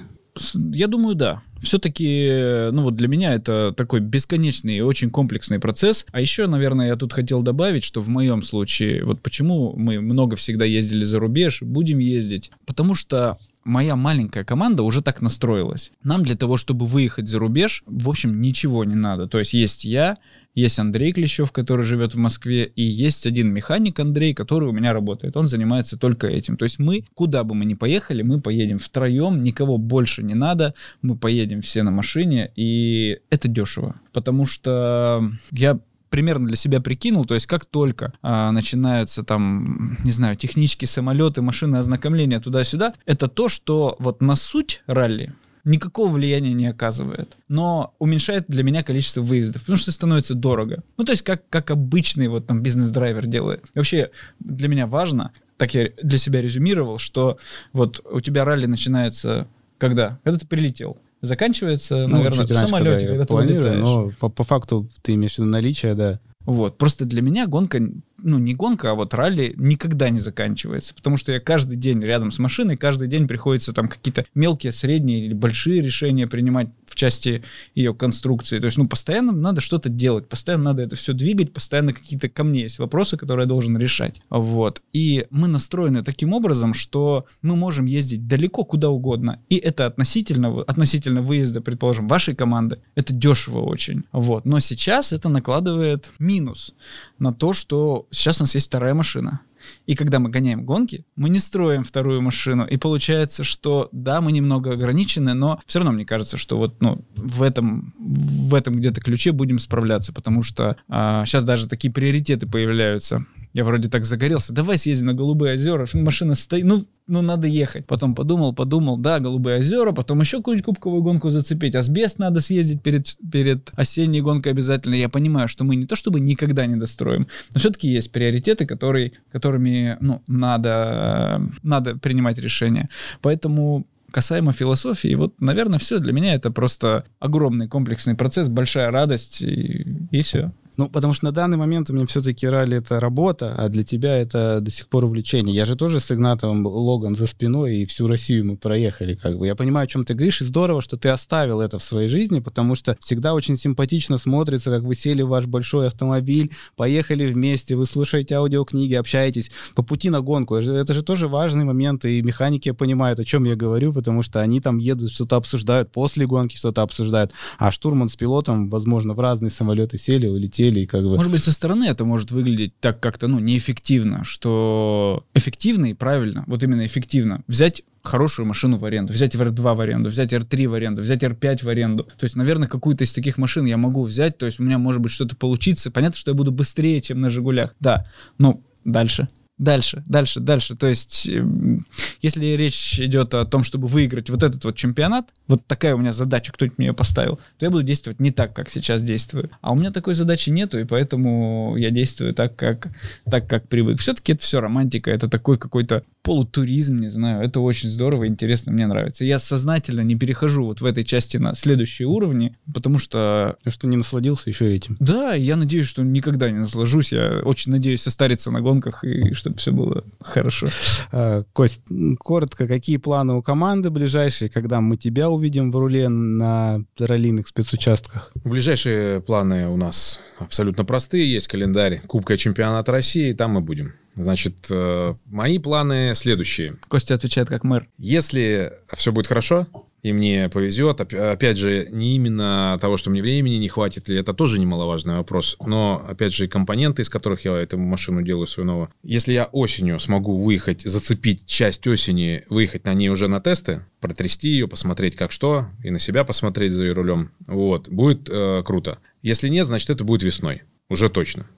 Я 0.72 0.88
думаю, 0.88 1.14
да. 1.14 1.42
Все-таки, 1.60 2.28
ну 2.72 2.82
вот 2.82 2.96
для 2.96 3.06
меня 3.06 3.34
это 3.34 3.72
такой 3.76 4.00
бесконечный 4.00 4.78
и 4.78 4.80
очень 4.80 5.10
комплексный 5.10 5.60
процесс. 5.60 6.06
А 6.10 6.20
еще, 6.20 6.48
наверное, 6.48 6.88
я 6.88 6.96
тут 6.96 7.12
хотел 7.12 7.42
добавить, 7.42 7.84
что 7.84 8.00
в 8.00 8.08
моем 8.08 8.42
случае, 8.42 9.04
вот 9.04 9.20
почему 9.20 9.74
мы 9.76 10.00
много 10.00 10.34
всегда 10.34 10.64
ездили 10.64 11.04
за 11.04 11.20
рубеж, 11.20 11.62
будем 11.62 11.98
ездить, 11.98 12.50
потому 12.66 12.96
что 12.96 13.38
моя 13.68 13.94
маленькая 13.96 14.44
команда 14.44 14.82
уже 14.82 15.02
так 15.02 15.20
настроилась. 15.20 15.92
Нам 16.02 16.22
для 16.22 16.36
того, 16.36 16.56
чтобы 16.56 16.86
выехать 16.86 17.28
за 17.28 17.38
рубеж, 17.38 17.82
в 17.86 18.08
общем, 18.08 18.40
ничего 18.40 18.84
не 18.84 18.94
надо. 18.94 19.28
То 19.28 19.38
есть 19.38 19.54
есть 19.54 19.84
я, 19.84 20.18
есть 20.54 20.78
Андрей 20.78 21.12
Клещев, 21.12 21.52
который 21.52 21.84
живет 21.84 22.14
в 22.14 22.18
Москве, 22.18 22.64
и 22.64 22.82
есть 22.82 23.26
один 23.26 23.52
механик 23.52 24.00
Андрей, 24.00 24.34
который 24.34 24.68
у 24.68 24.72
меня 24.72 24.92
работает. 24.92 25.36
Он 25.36 25.46
занимается 25.46 25.98
только 25.98 26.26
этим. 26.26 26.56
То 26.56 26.64
есть 26.64 26.78
мы, 26.78 27.04
куда 27.14 27.44
бы 27.44 27.54
мы 27.54 27.64
ни 27.64 27.74
поехали, 27.74 28.22
мы 28.22 28.40
поедем 28.40 28.78
втроем, 28.78 29.42
никого 29.42 29.78
больше 29.78 30.22
не 30.22 30.34
надо, 30.34 30.74
мы 31.02 31.16
поедем 31.16 31.60
все 31.60 31.82
на 31.82 31.90
машине, 31.90 32.50
и 32.56 33.18
это 33.30 33.48
дешево. 33.48 34.00
Потому 34.12 34.46
что 34.46 35.30
я 35.52 35.78
примерно 36.10 36.46
для 36.46 36.56
себя 36.56 36.80
прикинул, 36.80 37.24
то 37.24 37.34
есть 37.34 37.46
как 37.46 37.64
только 37.64 38.12
а, 38.22 38.50
начинаются 38.52 39.22
там, 39.22 39.98
не 40.04 40.10
знаю, 40.10 40.36
технические 40.36 40.88
самолеты, 40.88 41.42
машины 41.42 41.76
ознакомления 41.76 42.40
туда-сюда, 42.40 42.94
это 43.06 43.28
то, 43.28 43.48
что 43.48 43.96
вот 43.98 44.20
на 44.20 44.36
суть 44.36 44.82
ралли 44.86 45.34
никакого 45.64 46.10
влияния 46.10 46.54
не 46.54 46.66
оказывает, 46.66 47.36
но 47.48 47.94
уменьшает 47.98 48.46
для 48.48 48.62
меня 48.62 48.82
количество 48.82 49.20
выездов, 49.20 49.62
потому 49.62 49.76
что 49.76 49.92
становится 49.92 50.34
дорого. 50.34 50.82
Ну, 50.96 51.04
то 51.04 51.12
есть 51.12 51.22
как, 51.22 51.48
как 51.50 51.70
обычный 51.70 52.28
вот 52.28 52.46
там 52.46 52.62
бизнес-драйвер 52.62 53.26
делает. 53.26 53.64
И 53.74 53.78
вообще 53.78 54.10
для 54.40 54.68
меня 54.68 54.86
важно, 54.86 55.32
так 55.58 55.74
я 55.74 55.90
для 56.02 56.16
себя 56.16 56.40
резюмировал, 56.40 56.98
что 56.98 57.38
вот 57.72 58.00
у 58.10 58.20
тебя 58.20 58.44
ралли 58.44 58.66
начинается 58.66 59.46
когда? 59.78 60.18
Когда 60.24 60.38
ты 60.38 60.46
прилетел 60.46 60.98
заканчивается, 61.20 62.06
ну, 62.06 62.18
наверное, 62.18 62.46
в 62.46 62.52
самолете, 62.52 63.06
когда, 63.06 63.24
когда 63.24 63.26
ты 63.26 63.34
вылетаешь. 63.34 63.82
Но 63.82 64.12
по, 64.20 64.28
по 64.28 64.44
факту 64.44 64.88
ты 65.02 65.14
имеешь 65.14 65.34
в 65.34 65.38
виду 65.38 65.48
наличие, 65.48 65.94
да. 65.94 66.20
Вот. 66.48 66.78
Просто 66.78 67.04
для 67.04 67.20
меня 67.20 67.46
гонка, 67.46 67.78
ну, 68.22 68.38
не 68.38 68.54
гонка, 68.54 68.92
а 68.92 68.94
вот 68.94 69.12
ралли 69.12 69.52
никогда 69.58 70.08
не 70.08 70.18
заканчивается. 70.18 70.94
Потому 70.94 71.18
что 71.18 71.30
я 71.30 71.40
каждый 71.40 71.76
день 71.76 72.02
рядом 72.02 72.30
с 72.30 72.38
машиной, 72.38 72.78
каждый 72.78 73.06
день 73.06 73.28
приходится 73.28 73.74
там 73.74 73.86
какие-то 73.86 74.24
мелкие, 74.34 74.72
средние 74.72 75.26
или 75.26 75.34
большие 75.34 75.82
решения 75.82 76.26
принимать 76.26 76.68
части 76.98 77.42
ее 77.74 77.94
конструкции. 77.94 78.58
То 78.58 78.66
есть, 78.66 78.76
ну, 78.76 78.86
постоянно 78.86 79.32
надо 79.32 79.60
что-то 79.60 79.88
делать, 79.88 80.28
постоянно 80.28 80.64
надо 80.64 80.82
это 80.82 80.96
все 80.96 81.12
двигать, 81.12 81.52
постоянно 81.52 81.92
какие-то 81.92 82.28
ко 82.28 82.44
мне 82.44 82.62
есть 82.62 82.78
вопросы, 82.78 83.16
которые 83.16 83.44
я 83.44 83.48
должен 83.48 83.78
решать. 83.78 84.20
Вот. 84.28 84.82
И 84.92 85.26
мы 85.30 85.48
настроены 85.48 86.02
таким 86.04 86.32
образом, 86.32 86.74
что 86.74 87.26
мы 87.40 87.56
можем 87.56 87.86
ездить 87.86 88.26
далеко 88.26 88.64
куда 88.64 88.90
угодно. 88.90 89.40
И 89.48 89.56
это 89.56 89.86
относительно, 89.86 90.62
относительно 90.62 91.22
выезда, 91.22 91.60
предположим, 91.60 92.08
вашей 92.08 92.34
команды, 92.34 92.80
это 92.94 93.14
дешево 93.14 93.60
очень. 93.60 94.02
Вот. 94.12 94.44
Но 94.44 94.58
сейчас 94.58 95.12
это 95.12 95.28
накладывает 95.28 96.10
минус 96.18 96.74
на 97.18 97.32
то, 97.32 97.52
что 97.52 98.06
сейчас 98.10 98.40
у 98.40 98.44
нас 98.44 98.54
есть 98.54 98.66
вторая 98.66 98.94
машина. 98.94 99.40
И 99.86 99.94
когда 99.94 100.18
мы 100.18 100.30
гоняем 100.30 100.64
гонки, 100.64 101.04
мы 101.16 101.28
не 101.28 101.38
строим 101.38 101.84
вторую 101.84 102.22
машину. 102.22 102.66
И 102.66 102.76
получается, 102.76 103.44
что 103.44 103.88
да, 103.92 104.20
мы 104.20 104.32
немного 104.32 104.72
ограничены, 104.72 105.34
но 105.34 105.60
все 105.66 105.78
равно 105.78 105.92
мне 105.92 106.04
кажется, 106.04 106.36
что 106.36 106.58
вот 106.58 106.80
ну, 106.80 107.04
в 107.16 107.42
этом, 107.42 107.94
в 107.98 108.54
этом 108.54 108.76
где-то 108.76 109.00
ключе 109.00 109.32
будем 109.32 109.58
справляться, 109.58 110.12
потому 110.12 110.42
что 110.42 110.76
а, 110.88 111.24
сейчас 111.26 111.44
даже 111.44 111.68
такие 111.68 111.92
приоритеты 111.92 112.46
появляются. 112.46 113.26
Я 113.58 113.64
вроде 113.64 113.88
так 113.88 114.04
загорелся, 114.04 114.52
давай 114.52 114.78
съездим 114.78 115.06
на 115.06 115.14
Голубые 115.14 115.54
озера, 115.54 115.84
машина 115.94 116.36
стоит, 116.36 116.64
ну, 116.64 116.86
ну, 117.08 117.22
надо 117.22 117.48
ехать. 117.48 117.86
Потом 117.86 118.14
подумал, 118.14 118.54
подумал, 118.54 118.96
да, 118.96 119.18
Голубые 119.18 119.58
озера, 119.58 119.90
потом 119.90 120.20
еще 120.20 120.36
какую-нибудь 120.36 120.64
кубковую 120.64 121.02
гонку 121.02 121.30
зацепить. 121.30 121.74
Асбест 121.74 122.20
надо 122.20 122.40
съездить 122.40 122.84
перед, 122.84 123.16
перед 123.32 123.70
осенней 123.72 124.20
гонкой 124.20 124.52
обязательно. 124.52 124.94
Я 124.94 125.08
понимаю, 125.08 125.48
что 125.48 125.64
мы 125.64 125.74
не 125.74 125.86
то 125.86 125.96
чтобы 125.96 126.20
никогда 126.20 126.66
не 126.66 126.76
достроим, 126.76 127.26
но 127.52 127.58
все-таки 127.58 127.88
есть 127.88 128.12
приоритеты, 128.12 128.64
которые, 128.64 129.14
которыми, 129.32 129.96
ну, 130.00 130.22
надо, 130.28 131.42
надо 131.64 131.96
принимать 131.96 132.38
решения. 132.38 132.88
Поэтому 133.22 133.88
касаемо 134.12 134.52
философии, 134.52 135.16
вот, 135.16 135.34
наверное, 135.40 135.80
все 135.80 135.98
для 135.98 136.12
меня 136.12 136.34
это 136.34 136.52
просто 136.52 137.06
огромный 137.18 137.66
комплексный 137.66 138.14
процесс, 138.14 138.48
большая 138.48 138.92
радость 138.92 139.42
и, 139.42 140.06
и 140.12 140.22
все. 140.22 140.52
Ну, 140.78 140.88
потому 140.88 141.12
что 141.12 141.24
на 141.24 141.32
данный 141.32 141.56
момент 141.56 141.90
у 141.90 141.92
меня 141.92 142.06
все-таки 142.06 142.46
ралли— 142.46 142.76
это 142.78 143.00
работа, 143.00 143.52
а 143.52 143.68
для 143.68 143.82
тебя 143.82 144.16
это 144.16 144.60
до 144.60 144.70
сих 144.70 144.86
пор 144.86 145.06
увлечение. 145.06 145.52
Я 145.52 145.64
же 145.64 145.74
тоже 145.74 145.98
с 145.98 146.12
Игнатовым 146.12 146.64
Логан 146.66 147.16
за 147.16 147.26
спиной, 147.26 147.78
и 147.78 147.84
всю 147.84 148.06
Россию 148.06 148.44
мы 148.44 148.56
проехали, 148.56 149.16
как 149.16 149.36
бы. 149.38 149.48
Я 149.48 149.56
понимаю, 149.56 149.84
о 149.84 149.86
чем 149.88 150.04
ты 150.04 150.14
говоришь, 150.14 150.40
и 150.40 150.44
здорово, 150.44 150.80
что 150.80 150.96
ты 150.96 151.08
оставил 151.08 151.60
это 151.60 151.80
в 151.80 151.82
своей 151.82 152.08
жизни, 152.08 152.38
потому 152.38 152.76
что 152.76 152.96
всегда 153.00 153.34
очень 153.34 153.56
симпатично 153.56 154.18
смотрится, 154.18 154.70
как 154.70 154.84
вы 154.84 154.94
сели 154.94 155.22
в 155.22 155.28
ваш 155.28 155.46
большой 155.46 155.88
автомобиль, 155.88 156.52
поехали 156.76 157.26
вместе, 157.26 157.74
вы 157.74 157.84
слушаете 157.84 158.36
аудиокниги, 158.36 158.94
общаетесь 158.94 159.50
по 159.74 159.82
пути 159.82 160.10
на 160.10 160.20
гонку. 160.20 160.54
Это 160.54 160.94
же 160.94 161.02
тоже 161.02 161.26
важный 161.26 161.64
момент, 161.64 162.04
и 162.04 162.22
механики 162.22 162.70
понимают, 162.70 163.18
о 163.18 163.24
чем 163.24 163.42
я 163.42 163.56
говорю, 163.56 163.92
потому 163.92 164.22
что 164.22 164.40
они 164.42 164.60
там 164.60 164.78
едут, 164.78 165.10
что-то 165.10 165.34
обсуждают, 165.34 165.90
после 165.90 166.24
гонки 166.24 166.56
что-то 166.56 166.82
обсуждают, 166.82 167.32
а 167.58 167.72
штурман 167.72 168.08
с 168.08 168.14
пилотом, 168.14 168.70
возможно, 168.70 169.14
в 169.14 169.18
разные 169.18 169.50
самолеты 169.50 169.98
сели, 169.98 170.28
улетели, 170.28 170.67
цели. 170.68 170.84
Как 170.86 171.02
бы. 171.02 171.16
Может 171.16 171.32
быть, 171.32 171.42
со 171.42 171.52
стороны 171.52 171.84
это 171.84 172.04
может 172.04 172.30
выглядеть 172.30 172.72
так 172.80 173.00
как-то, 173.00 173.28
ну, 173.28 173.38
неэффективно, 173.38 174.24
что 174.24 175.24
эффективно 175.34 175.86
и 175.86 175.94
правильно, 175.94 176.44
вот 176.46 176.62
именно 176.62 176.86
эффективно, 176.86 177.42
взять 177.46 177.82
хорошую 178.02 178.46
машину 178.46 178.78
в 178.78 178.84
аренду, 178.84 179.12
взять 179.12 179.34
R2 179.34 179.74
в 179.74 179.80
аренду, 179.80 180.10
взять 180.10 180.32
R3 180.32 180.68
в 180.68 180.74
аренду, 180.74 181.02
взять 181.02 181.22
R5 181.22 181.64
в 181.64 181.68
аренду. 181.68 182.04
То 182.04 182.24
есть, 182.24 182.36
наверное, 182.36 182.68
какую-то 182.68 183.04
из 183.04 183.12
таких 183.12 183.38
машин 183.38 183.66
я 183.66 183.76
могу 183.76 184.04
взять, 184.04 184.38
то 184.38 184.46
есть 184.46 184.60
у 184.60 184.62
меня 184.62 184.78
может 184.78 185.02
быть 185.02 185.12
что-то 185.12 185.36
получиться. 185.36 185.90
Понятно, 185.90 186.16
что 186.16 186.30
я 186.30 186.34
буду 186.34 186.50
быстрее, 186.50 187.00
чем 187.00 187.20
на 187.20 187.28
«Жигулях». 187.28 187.74
Да, 187.80 188.06
но 188.38 188.60
дальше 188.84 189.28
дальше, 189.58 190.02
дальше, 190.06 190.40
дальше. 190.40 190.76
То 190.76 190.86
есть, 190.86 191.28
эм, 191.28 191.84
если 192.22 192.46
речь 192.46 193.00
идет 193.00 193.34
о 193.34 193.44
том, 193.44 193.62
чтобы 193.62 193.88
выиграть 193.88 194.30
вот 194.30 194.42
этот 194.42 194.64
вот 194.64 194.76
чемпионат, 194.76 195.28
вот 195.46 195.66
такая 195.66 195.94
у 195.94 195.98
меня 195.98 196.12
задача, 196.12 196.52
кто-нибудь 196.52 196.78
мне 196.78 196.88
ее 196.88 196.94
поставил, 196.94 197.36
то 197.58 197.66
я 197.66 197.70
буду 197.70 197.82
действовать 197.82 198.20
не 198.20 198.30
так, 198.30 198.54
как 198.54 198.70
сейчас 198.70 199.02
действую. 199.02 199.50
А 199.60 199.72
у 199.72 199.74
меня 199.74 199.90
такой 199.90 200.14
задачи 200.14 200.50
нету, 200.50 200.78
и 200.78 200.84
поэтому 200.84 201.76
я 201.76 201.90
действую 201.90 202.34
так, 202.34 202.56
как, 202.56 202.88
так, 203.30 203.48
как 203.48 203.68
привык. 203.68 204.00
Все-таки 204.00 204.32
это 204.32 204.42
все 204.42 204.60
романтика, 204.60 205.10
это 205.10 205.28
такой 205.28 205.58
какой-то 205.58 206.02
полутуризм, 206.28 207.00
не 207.00 207.08
знаю, 207.08 207.42
это 207.42 207.58
очень 207.60 207.88
здорово, 207.88 208.28
интересно, 208.28 208.72
мне 208.72 208.86
нравится. 208.86 209.24
Я 209.24 209.38
сознательно 209.38 210.02
не 210.02 210.14
перехожу 210.14 210.66
вот 210.66 210.80
в 210.80 210.84
этой 210.84 211.02
части 211.02 211.36
на 211.36 211.54
следующие 211.54 212.06
уровни, 212.06 212.56
потому 212.72 212.98
что... 212.98 213.56
Что 213.68 213.88
не 213.88 213.96
насладился 213.96 214.48
еще 214.50 214.72
этим. 214.74 214.96
Да, 215.00 215.34
я 215.34 215.56
надеюсь, 215.56 215.86
что 215.86 216.02
никогда 216.02 216.50
не 216.50 216.58
наслажусь, 216.58 217.12
я 217.12 217.40
очень 217.44 217.72
надеюсь 217.72 218.02
состариться 218.02 218.50
на 218.50 218.60
гонках 218.60 219.04
и 219.04 219.34
что 219.34 219.48
чтобы 219.48 219.58
все 219.58 219.72
было 219.72 220.04
хорошо. 220.20 220.68
А, 221.10 221.42
Кость, 221.52 221.82
коротко, 222.18 222.66
какие 222.66 222.98
планы 222.98 223.34
у 223.34 223.42
команды 223.42 223.90
ближайшие, 223.90 224.50
когда 224.50 224.80
мы 224.80 224.96
тебя 224.96 225.30
увидим 225.30 225.72
в 225.72 225.76
руле 225.76 226.08
на 226.08 226.84
раллиных 226.98 227.48
спецучастках? 227.48 228.32
Ближайшие 228.44 229.20
планы 229.20 229.68
у 229.68 229.76
нас 229.76 230.20
абсолютно 230.38 230.84
простые. 230.84 231.32
Есть 231.32 231.48
календарь 231.48 232.02
Кубка 232.06 232.36
чемпионата 232.36 232.92
России, 232.92 233.32
там 233.32 233.52
мы 233.52 233.60
будем. 233.60 233.94
Значит, 234.18 234.66
э, 234.70 235.14
мои 235.26 235.58
планы 235.58 236.12
следующие. 236.14 236.76
Костя 236.88 237.14
отвечает 237.14 237.48
как 237.48 237.64
мэр. 237.64 237.88
Если 237.98 238.72
все 238.94 239.12
будет 239.12 239.28
хорошо, 239.28 239.66
и 240.02 240.12
мне 240.12 240.48
повезет. 240.48 241.00
Опять 241.00 241.58
же, 241.58 241.88
не 241.90 242.16
именно 242.16 242.78
того, 242.80 242.96
что 242.96 243.10
мне 243.10 243.22
времени 243.22 243.56
не 243.56 243.68
хватит, 243.68 244.08
ли 244.08 244.16
это 244.16 244.32
тоже 244.32 244.60
немаловажный 244.60 245.16
вопрос, 245.16 245.56
но, 245.64 246.04
опять 246.08 246.32
же, 246.32 246.44
и 246.44 246.48
компоненты, 246.48 247.02
из 247.02 247.08
которых 247.08 247.44
я 247.44 247.56
эту 247.56 247.78
машину 247.78 248.22
делаю 248.22 248.46
свою 248.46 248.66
новую. 248.66 248.90
Если 249.02 249.32
я 249.32 249.46
осенью 249.46 249.98
смогу 249.98 250.38
выехать, 250.38 250.82
зацепить 250.82 251.46
часть 251.46 251.86
осени, 251.86 252.44
выехать 252.48 252.84
на 252.84 252.94
ней 252.94 253.08
уже 253.08 253.28
на 253.28 253.40
тесты, 253.40 253.84
протрясти 254.00 254.48
ее, 254.48 254.68
посмотреть 254.68 255.16
как 255.16 255.32
что, 255.32 255.66
и 255.82 255.90
на 255.90 255.98
себя 255.98 256.24
посмотреть 256.24 256.72
за 256.72 256.84
ее 256.84 256.92
рулем, 256.92 257.30
вот, 257.46 257.88
будет 257.88 258.28
э, 258.30 258.62
круто. 258.64 258.98
Если 259.22 259.48
нет, 259.48 259.66
значит, 259.66 259.90
это 259.90 260.04
будет 260.04 260.22
весной, 260.22 260.62
уже 260.88 261.08
точно. 261.08 261.48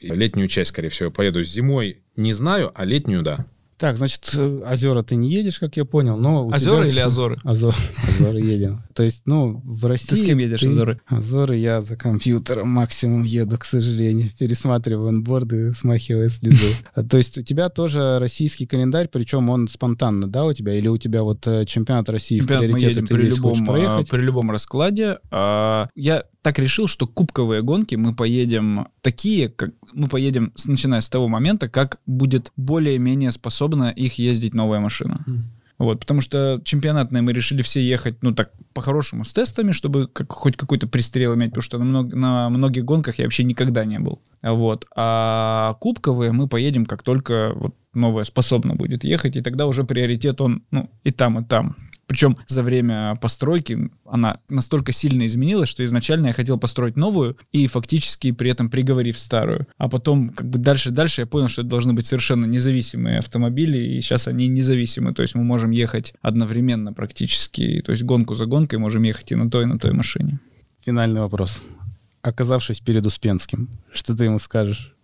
Летнюю 0.00 0.48
часть, 0.48 0.70
скорее 0.70 0.88
всего, 0.88 1.10
поеду 1.10 1.44
зимой, 1.44 2.02
не 2.16 2.32
знаю, 2.32 2.72
а 2.74 2.84
летнюю, 2.84 3.22
да. 3.22 3.46
Так, 3.78 3.96
значит, 3.96 4.34
озера 4.34 5.02
ты 5.02 5.14
не 5.14 5.30
едешь, 5.30 5.60
как 5.60 5.76
я 5.76 5.84
понял, 5.84 6.16
но... 6.16 6.48
Озера 6.48 6.82
или 6.82 6.90
все... 6.90 7.04
Азоры? 7.04 7.38
Азор... 7.44 7.74
Азоры 8.08 8.40
едем. 8.40 8.82
То 8.92 9.04
есть, 9.04 9.22
ну, 9.24 9.62
в 9.64 9.86
России... 9.86 10.08
Ты 10.08 10.16
с 10.16 10.22
кем 10.22 10.38
едешь, 10.38 10.60
ты... 10.60 10.68
Азоры? 10.68 11.00
Азоры 11.06 11.56
я 11.56 11.80
за 11.80 11.96
компьютером 11.96 12.68
максимум 12.68 13.22
еду, 13.22 13.56
к 13.56 13.64
сожалению. 13.64 14.30
Пересматриваю 14.36 15.08
анборды, 15.08 15.72
смахивая 15.72 16.28
слезу. 16.28 16.66
А, 16.94 17.04
то 17.04 17.18
есть 17.18 17.38
у 17.38 17.42
тебя 17.42 17.68
тоже 17.68 18.18
российский 18.18 18.66
календарь, 18.66 19.08
причем 19.08 19.50
он 19.50 19.68
спонтанно, 19.68 20.26
да, 20.26 20.44
у 20.44 20.52
тебя? 20.52 20.74
Или 20.74 20.88
у 20.88 20.96
тебя 20.96 21.22
вот 21.22 21.46
э, 21.46 21.64
чемпионат 21.64 22.08
России 22.08 22.38
чемпионат 22.38 22.64
в 22.64 22.72
приоритете, 22.72 23.00
ты 23.02 23.14
при 23.14 23.28
любом, 23.28 23.66
проехать? 23.66 24.08
При 24.08 24.18
любом 24.20 24.50
раскладе. 24.50 25.18
А, 25.30 25.88
я 25.94 26.24
так 26.42 26.58
решил, 26.58 26.88
что 26.88 27.06
кубковые 27.06 27.62
гонки 27.62 27.94
мы 27.94 28.14
поедем 28.14 28.88
такие, 29.02 29.48
как 29.48 29.70
мы 29.92 30.08
поедем, 30.08 30.52
начиная 30.66 31.00
с 31.00 31.08
того 31.08 31.28
момента, 31.28 31.68
как 31.68 31.98
будет 32.06 32.52
более-менее 32.56 33.32
способна 33.68 33.90
их 33.90 34.18
ездить 34.18 34.54
новая 34.54 34.80
машина. 34.80 35.24
Mm. 35.26 35.38
Вот, 35.78 36.00
потому 36.00 36.20
что 36.20 36.60
чемпионатные 36.64 37.22
мы 37.22 37.32
решили 37.32 37.62
все 37.62 37.80
ехать, 37.80 38.16
ну 38.22 38.34
так, 38.34 38.50
по-хорошему, 38.74 39.24
с 39.24 39.32
тестами, 39.32 39.70
чтобы 39.70 40.08
как, 40.08 40.32
хоть 40.32 40.56
какой-то 40.56 40.88
пристрел 40.88 41.34
иметь, 41.34 41.50
потому 41.50 41.62
что 41.62 41.78
на, 41.78 41.84
много, 41.84 42.16
на 42.16 42.48
многих 42.50 42.84
гонках 42.84 43.18
я 43.18 43.24
вообще 43.24 43.44
никогда 43.44 43.84
не 43.84 44.00
был. 44.00 44.20
Вот. 44.42 44.86
А 44.96 45.74
кубковые 45.80 46.32
мы 46.32 46.48
поедем, 46.48 46.84
как 46.84 47.02
только 47.04 47.52
вот 47.54 47.76
новая 47.94 48.24
способна 48.24 48.74
будет 48.74 49.04
ехать, 49.04 49.36
и 49.36 49.40
тогда 49.40 49.66
уже 49.66 49.84
приоритет 49.84 50.40
он, 50.40 50.62
ну, 50.72 50.90
и 51.04 51.12
там, 51.12 51.38
и 51.38 51.44
там. 51.44 51.76
Причем 52.08 52.38
за 52.46 52.62
время 52.62 53.16
постройки 53.16 53.90
она 54.06 54.40
настолько 54.48 54.92
сильно 54.92 55.26
изменилась, 55.26 55.68
что 55.68 55.84
изначально 55.84 56.28
я 56.28 56.32
хотел 56.32 56.58
построить 56.58 56.96
новую 56.96 57.36
и 57.52 57.66
фактически 57.66 58.32
при 58.32 58.50
этом 58.50 58.70
приговорив 58.70 59.18
старую. 59.18 59.66
А 59.76 59.90
потом 59.90 60.30
как 60.30 60.48
бы 60.48 60.58
дальше-дальше 60.58 61.20
я 61.20 61.26
понял, 61.26 61.48
что 61.48 61.60
это 61.60 61.68
должны 61.68 61.92
быть 61.92 62.06
совершенно 62.06 62.46
независимые 62.46 63.18
автомобили, 63.18 63.76
и 63.76 64.00
сейчас 64.00 64.26
они 64.26 64.48
независимы. 64.48 65.12
То 65.12 65.20
есть 65.20 65.34
мы 65.34 65.44
можем 65.44 65.70
ехать 65.70 66.14
одновременно 66.22 66.94
практически, 66.94 67.82
то 67.82 67.92
есть 67.92 68.04
гонку 68.04 68.34
за 68.34 68.46
гонкой 68.46 68.78
можем 68.78 69.02
ехать 69.02 69.30
и 69.32 69.34
на 69.34 69.50
той, 69.50 69.64
и 69.64 69.66
на 69.66 69.78
той 69.78 69.92
машине. 69.92 70.40
Финальный 70.82 71.20
вопрос. 71.20 71.62
Оказавшись 72.22 72.80
перед 72.80 73.04
Успенским, 73.04 73.68
что 73.92 74.16
ты 74.16 74.24
ему 74.24 74.38
скажешь? 74.38 74.94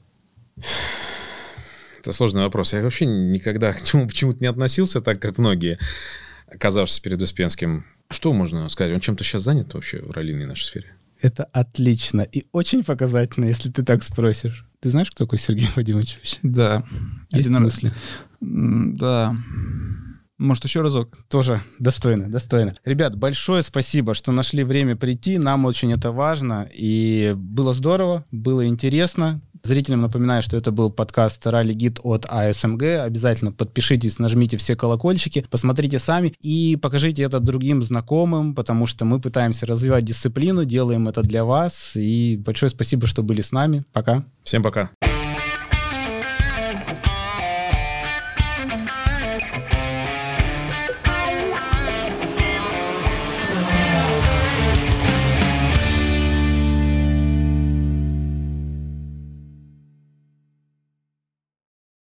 Это 2.00 2.12
сложный 2.12 2.42
вопрос. 2.42 2.72
Я 2.72 2.82
вообще 2.82 3.05
никогда 3.05 3.74
к 3.74 3.92
нему 3.92 4.07
почему-то 4.07 4.38
не 4.40 4.46
относился 4.46 5.02
так, 5.02 5.20
как 5.20 5.36
многие, 5.36 5.78
оказавшись 6.55 7.00
перед 7.00 7.20
Успенским. 7.20 7.84
Что 8.11 8.32
можно 8.32 8.68
сказать? 8.68 8.92
Он 8.92 9.00
чем-то 9.00 9.24
сейчас 9.24 9.42
занят 9.42 9.74
вообще 9.74 10.00
в 10.02 10.11
раллийной 10.11 10.46
нашей 10.46 10.64
сфере? 10.64 10.94
Это 11.20 11.44
отлично 11.44 12.20
и 12.20 12.44
очень 12.52 12.84
показательно, 12.84 13.46
если 13.46 13.70
ты 13.70 13.82
так 13.82 14.02
спросишь. 14.02 14.66
Ты 14.80 14.90
знаешь, 14.90 15.11
кто 15.11 15.24
такой 15.24 15.38
Сергей 15.38 15.68
Вадимович? 15.74 16.18
Да. 16.42 16.84
Есть 17.30 17.48
Единорос- 17.48 17.61
мысли? 17.62 17.92
Да. 18.40 19.34
Может, 20.36 20.64
еще 20.64 20.82
разок? 20.82 21.16
Тоже 21.28 21.61
достойно, 21.78 22.28
достойно. 22.30 22.74
Ребят, 22.84 23.16
большое 23.16 23.62
спасибо, 23.62 24.14
что 24.14 24.32
нашли 24.32 24.64
время 24.64 24.96
прийти. 24.96 25.38
Нам 25.38 25.64
очень 25.64 25.92
это 25.92 26.12
важно. 26.12 26.68
И 26.74 27.32
было 27.36 27.72
здорово, 27.72 28.26
было 28.30 28.66
интересно. 28.66 29.40
Зрителям 29.64 30.02
напоминаю, 30.02 30.42
что 30.42 30.58
это 30.58 30.72
был 30.72 30.90
подкаст 30.90 31.46
«Ралли 31.46 31.72
Гид» 31.72 31.98
от 32.02 32.26
АСМГ. 32.28 32.82
Обязательно 33.00 33.50
подпишитесь, 33.50 34.18
нажмите 34.18 34.58
все 34.58 34.76
колокольчики, 34.76 35.46
посмотрите 35.50 35.98
сами 35.98 36.34
и 36.42 36.76
покажите 36.76 37.22
это 37.22 37.40
другим 37.40 37.82
знакомым, 37.82 38.54
потому 38.54 38.86
что 38.86 39.06
мы 39.06 39.20
пытаемся 39.20 39.64
развивать 39.64 40.04
дисциплину, 40.04 40.66
делаем 40.66 41.08
это 41.08 41.22
для 41.22 41.46
вас. 41.46 41.92
И 41.94 42.38
большое 42.44 42.68
спасибо, 42.68 43.06
что 43.06 43.22
были 43.22 43.40
с 43.40 43.52
нами. 43.52 43.84
Пока. 43.94 44.24
Всем 44.42 44.62
пока. 44.62 44.90